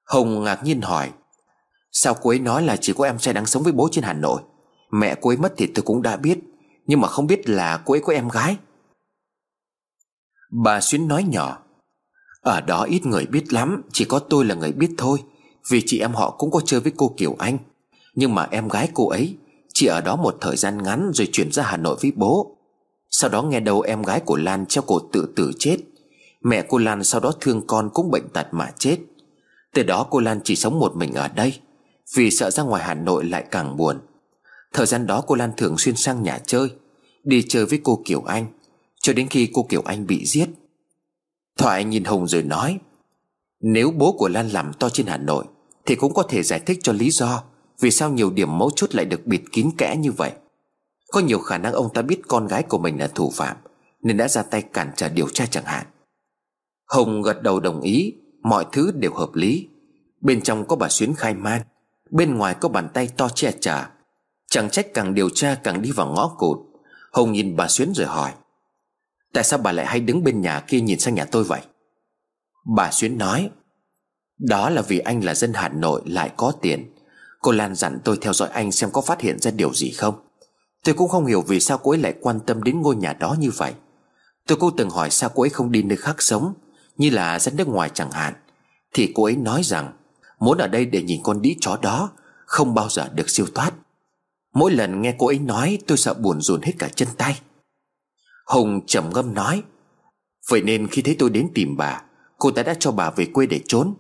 Hồng 0.05 0.45
ngạc 0.45 0.65
nhiên 0.65 0.81
hỏi, 0.81 1.13
Sao 1.93 2.15
cô 2.15 2.31
ấy 2.31 2.39
nói 2.39 2.63
là 2.63 2.77
chỉ 2.77 2.93
có 2.93 3.05
em 3.05 3.19
trai 3.19 3.35
đang 3.35 3.47
sống 3.47 3.63
với 3.63 3.73
bố 3.73 3.89
trên 3.93 4.05
Hà 4.05 4.13
Nội? 4.13 4.43
Mẹ 4.93 5.15
cô 5.21 5.31
ấy 5.31 5.37
mất 5.37 5.55
thì 5.57 5.67
tôi 5.67 5.83
cũng 5.83 6.03
đã 6.03 6.17
biết, 6.17 6.39
Nhưng 6.87 7.01
mà 7.01 7.09
không 7.09 7.27
biết 7.27 7.49
là 7.49 7.83
cô 7.85 7.95
ấy 7.95 8.01
có 8.01 8.13
em 8.13 8.29
gái. 8.29 8.57
Bà 10.51 10.81
Xuyến 10.81 11.09
nói 11.09 11.25
nhỏ, 11.25 11.59
Ở 12.41 12.61
đó 12.61 12.83
ít 12.83 13.07
người 13.07 13.27
biết 13.27 13.53
lắm, 13.53 13.83
Chỉ 13.93 14.05
có 14.05 14.19
tôi 14.19 14.45
là 14.45 14.55
người 14.55 14.73
biết 14.73 14.91
thôi, 14.99 15.23
Vì 15.71 15.83
chị 15.87 15.99
em 15.99 16.13
họ 16.13 16.31
cũng 16.31 16.51
có 16.51 16.61
chơi 16.65 16.81
với 16.81 16.93
cô 16.97 17.15
Kiều 17.17 17.37
Anh. 17.39 17.59
Nhưng 18.15 18.35
mà 18.35 18.49
em 18.51 18.69
gái 18.69 18.89
cô 18.95 19.09
ấy, 19.09 19.37
Chỉ 19.75 19.87
ở 19.87 20.01
đó 20.01 20.17
một 20.17 20.37
thời 20.41 20.57
gian 20.57 20.83
ngắn 20.83 21.11
Rồi 21.15 21.29
chuyển 21.33 21.53
ra 21.53 21.63
Hà 21.63 21.77
Nội 21.77 21.97
với 22.03 22.13
bố. 22.17 22.57
Sau 23.11 23.31
đó 23.31 23.43
nghe 23.43 23.61
đầu 23.61 23.81
em 23.81 24.03
gái 24.03 24.21
của 24.21 24.37
Lan 24.37 24.67
treo 24.67 24.83
cổ 24.87 24.99
tự 25.13 25.33
tử 25.37 25.53
chết. 25.59 25.77
Mẹ 26.49 26.65
cô 26.69 26.79
Lan 26.79 27.05
sau 27.05 27.21
đó 27.21 27.33
thương 27.41 27.67
con 27.67 27.91
cũng 27.95 28.11
bệnh 28.11 28.29
tật 28.29 28.47
mà 28.51 28.73
chết. 28.79 28.99
Từ 29.75 29.83
đó 29.83 30.07
cô 30.11 30.21
Lan 30.21 30.41
chỉ 30.45 30.57
sống 30.57 30.79
một 30.79 30.97
mình 30.97 31.15
ở 31.15 31.29
đây, 31.29 31.61
Vì 32.15 32.31
sợ 32.31 32.51
ra 32.51 32.63
ngoài 32.63 32.85
Hà 32.85 32.95
Nội 32.95 33.25
lại 33.25 33.45
càng 33.51 33.77
buồn. 33.77 33.99
Thời 34.73 34.87
gian 34.87 35.07
đó 35.07 35.25
cô 35.27 35.35
Lan 35.35 35.53
thường 35.57 35.79
xuyên 35.79 35.97
sang 35.97 36.23
nhà 36.23 36.39
chơi, 36.47 36.69
Đi 37.25 37.43
chơi 37.49 37.67
với 37.67 37.81
cô 37.85 38.03
Kiều 38.05 38.23
Anh, 38.23 38.47
Cho 39.01 39.13
đến 39.13 39.29
khi 39.29 39.51
cô 39.55 39.63
Kiều 39.63 39.83
Anh 39.85 40.07
bị 40.07 40.27
giết. 40.27 40.49
Thoại 41.59 41.85
nhìn 41.85 42.05
Hùng 42.05 42.29
rồi 42.29 42.43
nói, 42.43 42.79
Nếu 43.61 43.91
bố 43.91 44.13
của 44.13 44.29
Lan 44.29 44.49
làm 44.49 44.73
to 44.73 44.89
trên 44.89 45.07
Hà 45.07 45.17
Nội, 45.17 45.45
Thì 45.87 45.95
cũng 45.95 46.15
có 46.15 46.23
thể 46.23 46.43
giải 46.43 46.61
thích 46.61 46.79
cho 46.83 46.93
lý 46.93 47.11
do 47.11 47.43
Vì 47.81 47.91
sao 47.91 48.11
nhiều 48.11 48.31
điểm 48.31 48.59
mấu 48.59 48.71
chốt 48.77 48.95
lại 48.95 49.05
được 49.05 49.27
bịt 49.27 49.43
kín 49.53 49.71
kẽ 49.79 49.97
như 49.97 50.13
vậy. 50.13 50.33
Có 51.13 51.21
nhiều 51.21 51.39
khả 51.39 51.59
năng 51.59 51.73
ông 51.73 51.93
ta 51.95 52.03
biết 52.03 52.21
con 52.29 52.47
gái 52.47 52.63
của 52.63 52.79
mình 52.79 53.01
là 53.01 53.07
thủ 53.07 53.33
phạm, 53.35 53.57
Nên 54.03 54.17
đã 54.17 54.29
ra 54.29 54.43
tay 54.43 54.63
cản 54.63 54.91
trở 54.97 55.09
điều 55.09 55.29
tra 55.29 55.47
chẳng 55.47 55.65
hạn. 55.65 55.87
Hồng 56.87 57.23
gật 57.23 57.43
đầu 57.43 57.61
đồng 57.61 57.81
ý, 57.81 58.15
Mọi 58.43 58.67
thứ 58.73 58.91
đều 58.95 59.15
hợp 59.15 59.35
lý. 59.35 59.69
Bên 60.21 60.43
trong 60.43 60.69
có 60.69 60.77
bà 60.77 60.89
Xuyến 60.89 61.15
khai 61.15 61.35
man, 61.35 61.63
Bên 62.11 62.35
ngoài 62.35 62.55
có 62.61 62.69
bàn 62.69 62.89
tay 62.95 63.09
to 63.17 63.29
che 63.29 63.53
chở. 63.61 63.85
Chẳng 64.51 64.71
trách 64.71 64.95
càng 64.95 65.15
điều 65.15 65.29
tra 65.31 65.55
càng 65.55 65.83
đi 65.83 65.91
vào 65.91 66.07
ngõ 66.15 66.35
cụt. 66.39 66.59
Hồng 67.13 67.33
nhìn 67.33 67.57
bà 67.57 67.69
Xuyến 67.69 67.93
rồi 67.95 68.07
hỏi, 68.07 68.33
Tại 69.33 69.45
sao 69.45 69.59
bà 69.59 69.73
lại 69.73 69.87
hay 69.87 70.01
đứng 70.01 70.25
bên 70.25 70.41
nhà 70.41 70.61
kia 70.61 70.81
nhìn 70.81 70.99
sang 70.99 71.15
nhà 71.15 71.25
tôi 71.25 71.45
vậy? 71.45 71.61
Bà 72.77 72.91
Xuyến 72.91 73.19
nói, 73.19 73.51
Đó 74.39 74.71
là 74.71 74.83
vì 74.83 74.99
anh 74.99 75.25
là 75.25 75.35
dân 75.35 75.53
Hà 75.55 75.69
Nội 75.69 76.03
lại 76.07 76.31
có 76.37 76.53
tiền. 76.61 76.95
Cô 77.41 77.53
Lan 77.53 77.75
dặn 77.75 77.99
tôi 78.05 78.19
theo 78.21 78.33
dõi 78.33 78.49
anh 78.49 78.73
xem 78.73 78.91
có 78.91 79.01
phát 79.01 79.21
hiện 79.21 79.39
ra 79.39 79.51
điều 79.51 79.75
gì 79.75 79.91
không. 79.91 80.15
Tôi 80.85 80.95
cũng 80.95 81.09
không 81.09 81.27
hiểu 81.27 81.41
vì 81.41 81.61
sao 81.61 81.79
cô 81.79 81.91
ấy 81.91 81.99
lại 81.99 82.15
quan 82.21 82.41
tâm 82.41 82.63
đến 82.63 82.83
ngôi 82.83 82.97
nhà 82.97 83.13
đó 83.13 83.37
như 83.39 83.51
vậy. 83.51 83.75
Tôi 84.47 84.59
cũng 84.59 84.77
từng 84.77 84.91
hỏi 84.91 85.11
sao 85.11 85.31
cô 85.35 85.43
ấy 85.43 85.51
không 85.51 85.73
đi 85.73 85.83
nơi 85.83 85.97
khác 85.97 86.23
sống. 86.23 86.55
Như 86.97 87.11
là 87.11 87.39
dân 87.39 87.57
nước 87.57 87.69
ngoài 87.69 87.91
chẳng 87.95 88.11
hạn, 88.11 88.35
Thì 88.95 89.13
cô 89.15 89.25
ấy 89.25 89.37
nói 89.37 89.63
rằng, 89.65 89.93
Muốn 90.39 90.59
ở 90.59 90.67
đây 90.67 90.87
để 90.87 91.03
nhìn 91.03 91.21
con 91.23 91.43
đĩ 91.43 91.57
chó 91.61 91.79
đó, 91.83 92.11
Không 92.47 92.75
bao 92.75 92.89
giờ 92.89 93.09
được 93.15 93.31
siêu 93.31 93.47
thoát. 93.55 93.75
Mỗi 94.55 94.73
lần 94.73 95.03
nghe 95.03 95.15
cô 95.19 95.27
ấy 95.27 95.39
nói, 95.39 95.79
tôi 95.87 95.99
sợ 95.99 96.15
buồn 96.15 96.41
rùn 96.41 96.63
hết 96.63 96.73
cả 96.79 96.89
chân 96.89 97.09
tay. 97.17 97.41
Hùng 98.47 98.81
trầm 98.87 99.11
ngâm 99.15 99.35
nói, 99.35 99.63
Vậy 100.51 100.63
nên 100.63 100.89
khi 100.89 101.03
thấy 101.03 101.17
tôi 101.19 101.31
đến 101.31 101.49
tìm 101.55 101.77
bà, 101.77 102.03
Cô 102.39 102.51
ta 102.51 102.63
đã 102.63 102.75
cho 102.79 102.93
bà 102.93 103.11
về 103.11 103.27
quê 103.27 103.47
để 103.47 103.61
trốn. 103.69 103.95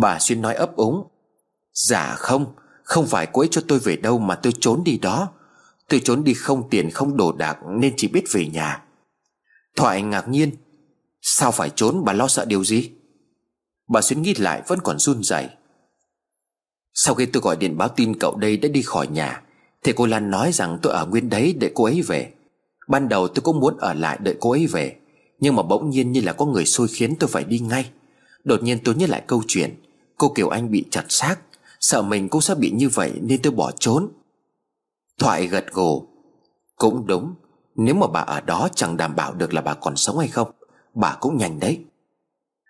Bà 0.00 0.18
xuyên 0.18 0.42
nói 0.42 0.54
ấp 0.54 0.76
úng 0.76 1.08
Dạ 1.72 2.14
không 2.14 2.54
Không 2.82 3.06
phải 3.06 3.26
cô 3.32 3.42
ấy 3.42 3.48
cho 3.50 3.62
tôi 3.68 3.78
về 3.78 3.96
đâu 3.96 4.18
mà 4.18 4.34
tôi 4.34 4.52
trốn 4.60 4.84
đi 4.84 4.98
đó. 4.98 5.28
Tôi 5.88 6.00
trốn 6.04 6.24
đi 6.24 6.34
không 6.34 6.70
tiền, 6.70 6.90
không 6.90 7.16
đồ 7.16 7.32
đạc 7.32 7.58
Nên 7.68 7.94
chỉ 7.96 8.08
biết 8.08 8.24
về 8.32 8.46
nhà. 8.46 8.82
Thoại 9.76 10.02
ngạc 10.02 10.28
nhiên 10.28 10.50
Sao 11.28 11.52
phải 11.52 11.70
trốn, 11.76 12.04
bà 12.04 12.12
lo 12.12 12.28
sợ 12.28 12.44
điều 12.44 12.64
gì? 12.64 12.90
Bà 13.88 14.00
xuyến 14.00 14.22
nghĩ 14.22 14.34
lại, 14.34 14.62
vẫn 14.66 14.78
còn 14.84 14.98
run 14.98 15.22
rẩy. 15.22 15.48
Sau 16.94 17.14
khi 17.14 17.26
tôi 17.26 17.40
gọi 17.40 17.56
điện 17.56 17.78
báo 17.78 17.88
tin 17.88 18.18
cậu 18.18 18.36
đây 18.36 18.56
đã 18.56 18.68
đi 18.68 18.82
khỏi 18.82 19.06
nhà, 19.06 19.42
Thì 19.82 19.92
cô 19.96 20.06
Lan 20.06 20.30
nói 20.30 20.52
rằng 20.52 20.78
tôi 20.82 20.92
ở 20.92 21.06
nguyên 21.06 21.28
đấy 21.28 21.54
để 21.60 21.70
cô 21.74 21.84
ấy 21.84 22.02
về. 22.02 22.32
Ban 22.88 23.08
đầu 23.08 23.28
tôi 23.28 23.42
cũng 23.42 23.60
muốn 23.60 23.76
ở 23.76 23.94
lại 23.94 24.18
đợi 24.20 24.36
cô 24.40 24.50
ấy 24.50 24.66
về, 24.66 24.96
Nhưng 25.40 25.56
mà 25.56 25.62
bỗng 25.62 25.90
nhiên 25.90 26.12
như 26.12 26.20
là 26.20 26.32
có 26.32 26.46
người 26.46 26.66
xui 26.66 26.88
khiến 26.88 27.16
tôi 27.20 27.28
phải 27.28 27.44
đi 27.44 27.58
ngay. 27.58 27.90
Đột 28.44 28.62
nhiên 28.62 28.78
tôi 28.84 28.94
nhớ 28.94 29.06
lại 29.06 29.22
câu 29.26 29.42
chuyện, 29.48 29.74
Cô 30.18 30.28
Kiều 30.28 30.48
Anh 30.48 30.70
bị 30.70 30.84
chặt 30.90 31.04
xác, 31.08 31.36
Sợ 31.80 32.02
mình 32.02 32.28
cũng 32.28 32.40
sẽ 32.40 32.54
bị 32.54 32.70
như 32.70 32.88
vậy 32.88 33.12
nên 33.22 33.42
tôi 33.42 33.52
bỏ 33.52 33.70
trốn. 33.78 34.08
Thoại 35.18 35.46
gật 35.46 35.72
gù, 35.72 36.06
Cũng 36.76 37.06
đúng, 37.06 37.34
Nếu 37.74 37.94
mà 37.94 38.06
bà 38.06 38.20
ở 38.20 38.40
đó 38.40 38.68
chẳng 38.74 38.96
đảm 38.96 39.16
bảo 39.16 39.34
được 39.34 39.54
là 39.54 39.60
bà 39.60 39.74
còn 39.74 39.96
sống 39.96 40.18
hay 40.18 40.28
không. 40.28 40.50
Bà 40.96 41.16
cũng 41.20 41.36
nhanh 41.36 41.60
đấy. 41.60 41.84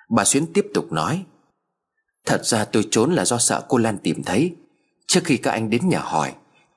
Bà 0.09 0.25
Xuyến 0.25 0.47
tiếp 0.53 0.67
tục 0.75 0.93
nói, 0.93 1.25
Thật 2.27 2.45
ra 2.45 2.65
tôi 2.65 2.89
trốn 2.91 3.13
là 3.13 3.25
do 3.25 3.39
sợ 3.39 3.65
cô 3.69 3.79
Lan 3.79 3.99
tìm 3.99 4.23
thấy. 4.23 4.57
Trước 5.07 5.21
khi 5.25 5.37
các 5.37 5.51
anh 5.51 5.71
đến 5.71 5.89
nhà 5.89 6.01
hỏi, 6.01 6.35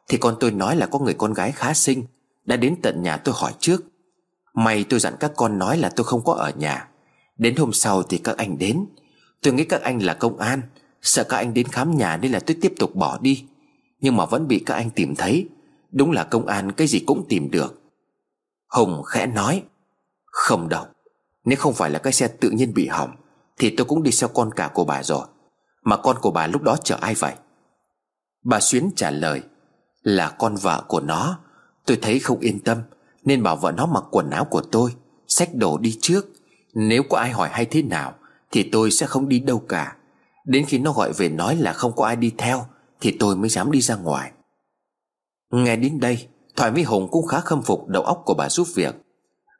Thì 0.07 0.17
con 0.17 0.35
tôi 0.39 0.51
nói 0.51 0.75
là 0.75 0.85
có 0.85 0.99
người 0.99 1.13
con 1.13 1.33
gái 1.33 1.51
khá 1.51 1.73
xinh, 1.73 2.03
Đã 2.45 2.55
đến 2.55 2.75
tận 2.81 3.03
nhà 3.03 3.17
tôi 3.17 3.35
hỏi 3.38 3.53
trước. 3.59 3.83
May 4.53 4.85
tôi 4.89 4.99
dặn 4.99 5.13
các 5.19 5.31
con 5.35 5.57
nói 5.57 5.77
là 5.77 5.89
tôi 5.89 6.03
không 6.03 6.23
có 6.23 6.33
ở 6.33 6.51
nhà. 6.57 6.88
Đến 7.38 7.55
hôm 7.55 7.73
sau 7.73 8.03
thì 8.03 8.17
các 8.17 8.38
anh 8.38 8.57
đến. 8.57 8.85
Tôi 9.41 9.53
nghĩ 9.53 9.65
các 9.65 9.81
anh 9.81 9.99
là 9.99 10.13
công 10.13 10.38
an, 10.38 10.62
Sợ 11.01 11.23
các 11.23 11.38
anh 11.38 11.53
đến 11.53 11.67
khám 11.67 11.97
nhà 11.97 12.17
nên 12.17 12.31
là 12.31 12.39
tôi 12.39 12.57
tiếp 12.62 12.73
tục 12.79 12.95
bỏ 12.95 13.17
đi. 13.21 13.45
Nhưng 13.99 14.15
mà 14.15 14.25
vẫn 14.25 14.47
bị 14.47 14.63
các 14.65 14.73
anh 14.73 14.89
tìm 14.89 15.15
thấy. 15.15 15.49
Đúng 15.91 16.12
là 16.12 16.23
công 16.23 16.47
an 16.47 16.71
cái 16.71 16.88
gì 16.88 16.99
cũng 17.07 17.25
tìm 17.29 17.51
được. 17.51 17.81
Hùng 18.67 19.03
khẽ 19.03 19.25
nói, 19.25 19.63
Không 20.25 20.69
đâu. 20.69 20.85
Nếu 21.45 21.58
không 21.58 21.73
phải 21.73 21.89
là 21.89 21.99
cái 21.99 22.13
xe 22.13 22.28
tự 22.28 22.49
nhiên 22.49 22.73
bị 22.73 22.88
hỏng, 22.88 23.15
Thì 23.58 23.75
tôi 23.78 23.86
cũng 23.86 24.04
đi 24.04 24.12
theo 24.21 24.30
con 24.34 24.49
cả 24.56 24.71
của 24.73 24.86
bà 24.86 25.04
rồi. 25.04 25.28
Mà 25.84 25.97
con 25.97 26.17
của 26.21 26.32
bà 26.32 26.47
lúc 26.47 26.62
đó 26.62 26.78
chở 26.84 26.97
ai 27.02 27.15
vậy? 27.15 27.34
Bà 28.43 28.60
Xuyến 28.60 28.89
trả 28.95 29.12
lời, 29.12 29.41
Là 30.04 30.30
con 30.30 30.56
vợ 30.56 30.84
của 30.88 30.99
nó. 30.99 31.39
Tôi 31.86 31.99
thấy 32.02 32.19
không 32.19 32.39
yên 32.39 32.60
tâm, 32.60 32.78
Nên 33.23 33.43
bảo 33.43 33.56
vợ 33.56 33.71
nó 33.71 33.86
mặc 33.86 34.04
quần 34.12 34.30
áo 34.30 34.45
của 34.45 34.62
tôi, 34.62 34.95
Xách 35.28 35.56
đồ 35.56 35.78
đi 35.78 35.97
trước. 36.02 36.25
Nếu 36.73 37.04
có 37.10 37.17
ai 37.17 37.32
hỏi 37.32 37.49
hay 37.52 37.65
thế 37.65 37.82
nào, 37.82 38.13
Thì 38.52 38.69
tôi 38.71 38.91
sẽ 38.91 39.06
không 39.06 39.30
đi 39.30 39.39
đâu 39.39 39.63
cả. 39.69 39.95
Đến 40.45 40.65
khi 40.67 40.78
nó 40.78 40.91
gọi 40.91 41.13
về 41.13 41.30
nói 41.30 41.56
là 41.56 41.73
không 41.73 41.95
có 41.95 42.06
ai 42.06 42.15
đi 42.15 42.32
theo, 42.38 42.65
Thì 43.02 43.17
tôi 43.19 43.36
mới 43.36 43.49
dám 43.49 43.71
đi 43.71 43.82
ra 43.82 43.95
ngoài. 43.95 44.32
Nghe 45.52 45.75
đến 45.75 45.99
đây, 45.99 46.28
Thoại 46.56 46.71
với 46.71 46.84
Hùng 46.84 47.08
cũng 47.12 47.28
khá 47.28 47.39
khâm 47.39 47.62
phục 47.62 47.88
đầu 47.88 48.04
óc 48.04 48.21
của 48.25 48.34
bà 48.34 48.49
giúp 48.49 48.67
việc. 48.75 48.95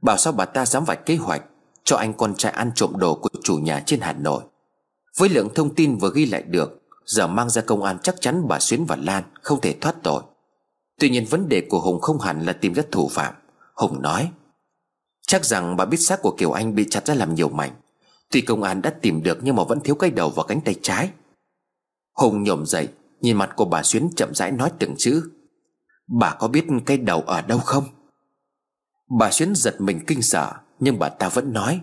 Bảo 0.02 0.18
sao 0.18 0.34
bà 0.34 0.46
ta 0.46 0.66
dám 0.66 0.86
vạch 0.86 1.06
kế 1.06 1.16
hoạch? 1.16 1.44
Cho 1.90 1.98
anh 1.98 2.14
con 2.14 2.36
trai 2.36 2.52
ăn 2.52 2.72
trộm 2.76 2.94
đồ 2.98 3.16
của 3.16 3.30
chủ 3.44 3.58
nhà 3.58 3.84
trên 3.86 4.02
Hà 4.02 4.14
Nội. 4.14 4.44
Với 5.18 5.30
lượng 5.30 5.50
thông 5.56 5.76
tin 5.76 5.98
vừa 5.98 6.12
ghi 6.16 6.26
lại 6.26 6.42
được, 6.42 6.82
Giờ 7.06 7.28
mang 7.28 7.50
ra 7.50 7.62
công 7.62 7.84
an 7.84 7.98
chắc 8.04 8.22
chắn 8.22 8.48
bà 8.48 8.60
Xuyến 8.60 8.86
và 8.86 8.96
Lan 8.96 9.24
Không 9.42 9.62
thể 9.62 9.76
thoát 9.82 9.96
tội. 10.04 10.24
Tuy 11.00 11.10
nhiên 11.10 11.26
vấn 11.26 11.50
đề 11.50 11.62
của 11.70 11.80
Hùng 11.80 12.00
không 12.02 12.20
hẳn 12.20 12.46
là 12.46 12.54
tìm 12.54 12.74
ra 12.74 12.84
thủ 12.92 13.10
phạm. 13.12 13.34
Hùng 13.76 14.02
nói, 14.02 14.32
Chắc 15.28 15.46
rằng 15.46 15.76
bà 15.76 15.86
biết 15.86 15.98
xác 15.98 16.22
của 16.22 16.32
Kiều 16.38 16.52
Anh 16.52 16.76
bị 16.76 16.86
chặt 16.90 17.06
ra 17.06 17.14
làm 17.14 17.36
nhiều 17.36 17.50
mảnh. 17.50 17.72
Tuy 18.32 18.42
công 18.42 18.64
an 18.64 18.82
đã 18.82 18.90
tìm 19.02 19.24
được 19.24 19.38
Nhưng 19.42 19.56
mà 19.56 19.64
vẫn 19.64 19.80
thiếu 19.80 19.96
cái 19.96 20.12
đầu 20.12 20.30
và 20.30 20.44
cánh 20.44 20.62
tay 20.62 20.76
trái. 20.82 21.10
Hùng 22.14 22.44
nhổm 22.44 22.66
dậy, 22.66 22.88
Nhìn 23.22 23.38
mặt 23.38 23.50
của 23.56 23.66
bà 23.66 23.84
Xuyến 23.84 24.10
chậm 24.16 24.34
rãi 24.34 24.52
nói 24.52 24.72
từng 24.80 24.96
chữ, 24.98 25.30
Bà 26.20 26.36
có 26.40 26.48
biết 26.48 26.66
cái 26.86 26.98
đầu 26.98 27.22
ở 27.22 27.42
đâu 27.42 27.60
không? 27.60 27.84
Bà 29.20 29.32
Xuyến 29.32 29.56
giật 29.56 29.82
mình 29.82 30.00
kinh 30.08 30.22
sợ 30.22 30.54
nhưng 30.80 31.00
bà 31.00 31.10
ta 31.10 31.30
vẫn 31.30 31.54
nói, 31.54 31.82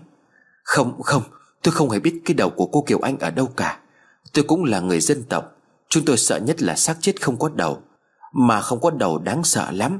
Không 0.63 1.01
không, 1.01 1.23
Tôi 1.63 1.71
không 1.71 1.89
hề 1.89 1.99
biết 1.99 2.21
cái 2.25 2.33
đầu 2.33 2.49
của 2.49 2.65
cô 2.65 2.81
Kiều 2.81 2.99
Anh 2.99 3.19
ở 3.19 3.29
đâu 3.29 3.45
cả. 3.57 3.79
Tôi 4.33 4.43
cũng 4.47 4.63
là 4.63 4.79
người 4.79 4.99
dân 4.99 5.23
tộc, 5.23 5.55
Chúng 5.89 6.05
tôi 6.05 6.17
sợ 6.17 6.39
nhất 6.39 6.61
là 6.61 6.75
xác 6.75 6.97
chết 7.01 7.21
không 7.21 7.39
có 7.39 7.49
đầu, 7.49 7.81
Mà 8.33 8.61
không 8.61 8.81
có 8.81 8.89
đầu 8.89 9.17
đáng 9.17 9.43
sợ 9.43 9.71
lắm. 9.71 9.99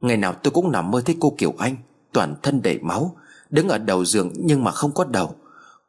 Ngày 0.00 0.16
nào 0.16 0.34
tôi 0.42 0.50
cũng 0.50 0.72
nằm 0.72 0.90
mơ 0.90 1.02
thấy 1.04 1.16
cô 1.20 1.34
Kiều 1.38 1.54
Anh, 1.58 1.76
Toàn 2.12 2.34
thân 2.42 2.62
đầy 2.62 2.78
máu, 2.78 3.16
Đứng 3.50 3.68
ở 3.68 3.78
đầu 3.78 4.04
giường 4.04 4.32
nhưng 4.36 4.64
mà 4.64 4.70
không 4.70 4.92
có 4.92 5.04
đầu. 5.04 5.34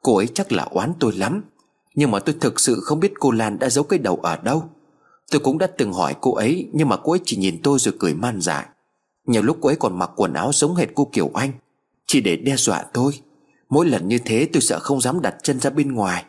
Cô 0.01 0.17
ấy 0.17 0.27
chắc 0.27 0.51
là 0.51 0.63
oán 0.63 0.93
tôi 0.99 1.13
lắm, 1.13 1.43
Nhưng 1.95 2.11
mà 2.11 2.19
tôi 2.19 2.35
thực 2.41 2.59
sự 2.59 2.79
không 2.83 2.99
biết 2.99 3.13
cô 3.19 3.31
Lan 3.31 3.59
đã 3.59 3.69
giấu 3.69 3.83
cái 3.83 3.99
đầu 3.99 4.19
ở 4.23 4.37
đâu. 4.37 4.63
Tôi 5.31 5.39
cũng 5.39 5.57
đã 5.57 5.67
từng 5.67 5.93
hỏi 5.93 6.15
cô 6.21 6.35
ấy, 6.35 6.69
Nhưng 6.73 6.89
mà 6.89 6.97
cô 6.97 7.11
ấy 7.11 7.19
chỉ 7.25 7.37
nhìn 7.37 7.61
tôi 7.63 7.79
rồi 7.79 7.93
cười 7.99 8.13
man 8.13 8.41
dại. 8.41 8.65
Nhiều 9.25 9.41
lúc 9.41 9.57
cô 9.61 9.69
ấy 9.69 9.75
còn 9.75 9.99
mặc 9.99 10.09
quần 10.15 10.33
áo 10.33 10.51
giống 10.53 10.75
hệt 10.75 10.89
cô 10.95 11.09
Kiều 11.11 11.31
Anh 11.33 11.51
chỉ 12.07 12.21
để 12.21 12.35
đe 12.35 12.55
dọa 12.55 12.83
tôi. 12.93 13.13
Mỗi 13.69 13.85
lần 13.85 14.07
như 14.07 14.19
thế 14.25 14.47
tôi 14.53 14.61
sợ 14.61 14.79
không 14.79 15.01
dám 15.01 15.21
đặt 15.21 15.35
chân 15.43 15.59
ra 15.59 15.69
bên 15.69 15.93
ngoài. 15.93 16.25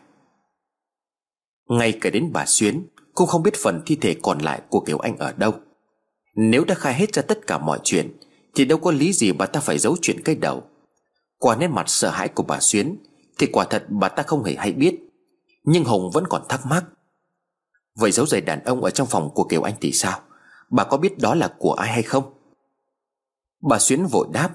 Ngay 1.69 1.97
cả 2.01 2.09
đến 2.09 2.29
bà 2.33 2.45
Xuyến, 2.45 2.87
Cũng 3.13 3.27
không 3.27 3.43
biết 3.43 3.53
phần 3.63 3.81
thi 3.85 3.95
thể 3.95 4.15
còn 4.21 4.39
lại 4.39 4.61
của 4.69 4.79
Kiều 4.79 4.97
Anh 4.97 5.17
ở 5.17 5.31
đâu. 5.31 5.53
Nếu 6.35 6.65
đã 6.65 6.75
khai 6.75 6.93
hết 6.93 7.13
ra 7.13 7.21
tất 7.21 7.47
cả 7.47 7.57
mọi 7.57 7.79
chuyện, 7.83 8.17
Thì 8.55 8.65
đâu 8.65 8.77
có 8.77 8.91
lý 8.91 9.13
gì 9.13 9.31
bà 9.31 9.45
ta 9.45 9.59
phải 9.59 9.77
giấu 9.77 9.97
chuyện 10.01 10.23
cái 10.23 10.35
đầu. 10.35 10.63
Qua 11.37 11.55
nét 11.55 11.67
mặt 11.67 11.89
sợ 11.89 12.09
hãi 12.09 12.27
của 12.27 12.43
bà 12.43 12.59
Xuyến, 12.59 12.97
Thì 13.37 13.47
quả 13.47 13.65
thật 13.69 13.85
bà 13.89 14.09
ta 14.09 14.23
không 14.23 14.43
hề 14.43 14.55
hay 14.55 14.71
biết. 14.71 14.99
Nhưng 15.63 15.83
Hồng 15.83 16.11
vẫn 16.13 16.23
còn 16.29 16.41
thắc 16.49 16.65
mắc. 16.65 16.85
Vậy 17.95 18.11
dấu 18.11 18.25
giày 18.25 18.41
đàn 18.41 18.63
ông 18.63 18.83
ở 18.83 18.89
trong 18.89 19.07
phòng 19.07 19.29
của 19.33 19.43
Kiều 19.43 19.61
Anh 19.61 19.75
thì 19.81 19.91
sao? 19.91 20.19
Bà 20.69 20.83
có 20.83 20.97
biết 20.97 21.17
đó 21.17 21.35
là 21.35 21.55
của 21.57 21.73
ai 21.73 21.89
hay 21.91 22.03
không? 22.03 22.33
Bà 23.69 23.79
Xuyến 23.79 24.05
vội 24.05 24.27
đáp. 24.33 24.49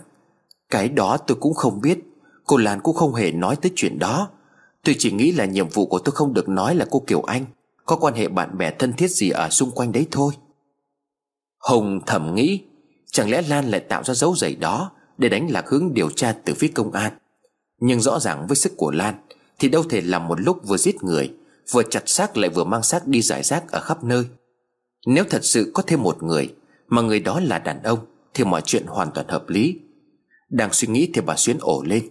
Cái 0.74 0.88
đó 0.88 1.16
tôi 1.16 1.36
cũng 1.40 1.54
không 1.54 1.80
biết. 1.80 1.98
Cô 2.44 2.56
Lan 2.56 2.80
cũng 2.80 2.96
không 2.96 3.14
hề 3.14 3.32
nói 3.32 3.56
tới 3.56 3.72
chuyện 3.76 3.98
đó. 3.98 4.28
Tôi 4.84 4.94
chỉ 4.98 5.12
nghĩ 5.12 5.32
là 5.32 5.44
nhiệm 5.44 5.68
vụ 5.68 5.86
của 5.86 5.98
tôi 5.98 6.12
không 6.12 6.34
được 6.34 6.48
nói 6.48 6.74
là 6.74 6.86
cô 6.90 7.02
Kiều 7.06 7.22
Anh. 7.22 7.44
Có 7.86 7.96
quan 7.96 8.14
hệ 8.14 8.28
bạn 8.28 8.58
bè 8.58 8.70
thân 8.70 8.92
thiết 8.92 9.10
gì 9.10 9.30
ở 9.30 9.50
xung 9.50 9.70
quanh 9.70 9.92
đấy 9.92 10.06
thôi. 10.10 10.32
Hồng 11.58 12.00
thầm 12.06 12.34
nghĩ, 12.34 12.60
Chẳng 13.10 13.30
lẽ 13.30 13.42
Lan 13.42 13.70
lại 13.70 13.80
tạo 13.80 14.04
ra 14.04 14.14
dấu 14.14 14.34
giày 14.36 14.54
đó 14.54 14.90
Để 15.18 15.28
đánh 15.28 15.50
lạc 15.50 15.68
hướng 15.68 15.94
điều 15.94 16.10
tra 16.10 16.32
từ 16.44 16.54
phía 16.54 16.68
công 16.68 16.92
an? 16.92 17.12
Nhưng 17.80 18.00
rõ 18.00 18.20
ràng 18.20 18.46
với 18.46 18.56
sức 18.56 18.72
của 18.76 18.90
Lan, 18.90 19.14
Thì 19.58 19.68
đâu 19.68 19.82
thể 19.82 20.00
làm 20.00 20.28
một 20.28 20.40
lúc 20.40 20.60
vừa 20.66 20.76
giết 20.76 21.02
người, 21.02 21.34
Vừa 21.70 21.82
chặt 21.82 22.02
xác 22.06 22.36
lại 22.36 22.50
vừa 22.50 22.64
mang 22.64 22.82
xác 22.82 23.06
đi 23.06 23.22
giải 23.22 23.42
rác 23.42 23.70
ở 23.70 23.80
khắp 23.80 24.04
nơi. 24.04 24.24
Nếu 25.06 25.24
thật 25.30 25.44
sự 25.44 25.70
có 25.74 25.82
thêm 25.86 26.02
một 26.02 26.22
người, 26.22 26.54
Mà 26.88 27.02
người 27.02 27.20
đó 27.20 27.40
là 27.40 27.58
đàn 27.58 27.82
ông, 27.82 27.98
Thì 28.34 28.44
mọi 28.44 28.62
chuyện 28.64 28.86
hoàn 28.86 29.10
toàn 29.10 29.28
hợp 29.28 29.48
lý. 29.48 29.78
Đang 30.54 30.72
suy 30.72 30.88
nghĩ 30.88 31.10
thì 31.14 31.20
bà 31.20 31.36
Xuyến 31.36 31.58
ổ 31.60 31.82
lên. 31.82 32.08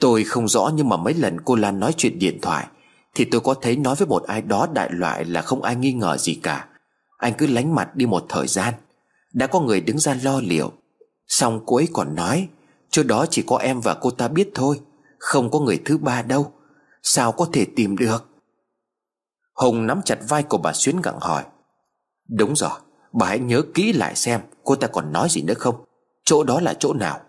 Tôi 0.00 0.24
không 0.24 0.48
rõ 0.48 0.70
nhưng 0.74 0.88
mà 0.88 0.96
mấy 0.96 1.14
lần 1.14 1.40
cô 1.40 1.54
Lan 1.54 1.80
nói 1.80 1.94
chuyện 1.96 2.18
điện 2.18 2.38
thoại 2.42 2.66
Thì 3.14 3.24
tôi 3.24 3.40
có 3.40 3.54
thấy 3.54 3.76
nói 3.76 3.94
với 3.94 4.06
một 4.06 4.22
ai 4.22 4.42
đó 4.42 4.66
đại 4.72 4.88
loại 4.92 5.24
là 5.24 5.42
không 5.42 5.62
ai 5.62 5.76
nghi 5.76 5.92
ngờ 5.92 6.16
gì 6.16 6.34
cả. 6.42 6.68
Anh 7.18 7.32
cứ 7.38 7.46
lánh 7.46 7.74
mặt 7.74 7.96
đi 7.96 8.06
một 8.06 8.26
thời 8.28 8.46
gian, 8.46 8.74
Đã 9.32 9.46
có 9.46 9.60
người 9.60 9.80
đứng 9.80 9.98
ra 9.98 10.16
lo 10.22 10.40
liệu. 10.40 10.72
Xong 11.26 11.60
cô 11.66 11.76
ấy 11.76 11.88
còn 11.92 12.14
nói, 12.14 12.48
Chỗ 12.90 13.02
đó 13.02 13.26
chỉ 13.30 13.42
có 13.46 13.56
em 13.56 13.80
và 13.80 13.94
cô 13.94 14.10
ta 14.10 14.28
biết 14.28 14.50
thôi, 14.54 14.80
Không 15.18 15.50
có 15.50 15.60
người 15.60 15.80
thứ 15.84 15.98
ba 15.98 16.22
đâu, 16.22 16.52
Sao 17.02 17.32
có 17.32 17.46
thể 17.52 17.66
tìm 17.76 17.96
được? 17.96 18.28
Hùng 19.54 19.86
nắm 19.86 20.00
chặt 20.04 20.18
vai 20.28 20.42
của 20.42 20.58
bà 20.58 20.72
Xuyến 20.72 21.00
gặng 21.00 21.18
hỏi, 21.20 21.44
Đúng 22.28 22.56
rồi, 22.56 22.80
Bà 23.12 23.26
hãy 23.26 23.38
nhớ 23.38 23.62
kỹ 23.74 23.92
lại 23.92 24.16
xem 24.16 24.40
Cô 24.64 24.76
ta 24.76 24.86
còn 24.86 25.12
nói 25.12 25.28
gì 25.30 25.42
nữa 25.42 25.54
không? 25.54 25.84
Chỗ 26.24 26.44
đó 26.44 26.60
là 26.60 26.74
chỗ 26.74 26.92
nào? 26.94 27.20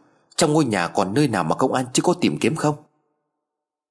Trong 0.43 0.53
ngôi 0.53 0.65
nhà 0.65 0.87
còn 0.87 1.13
nơi 1.13 1.27
nào 1.27 1.43
mà 1.43 1.55
công 1.55 1.73
an 1.73 1.85
chưa 1.93 2.03
có 2.03 2.13
tìm 2.21 2.37
kiếm 2.39 2.55
không? 2.55 2.75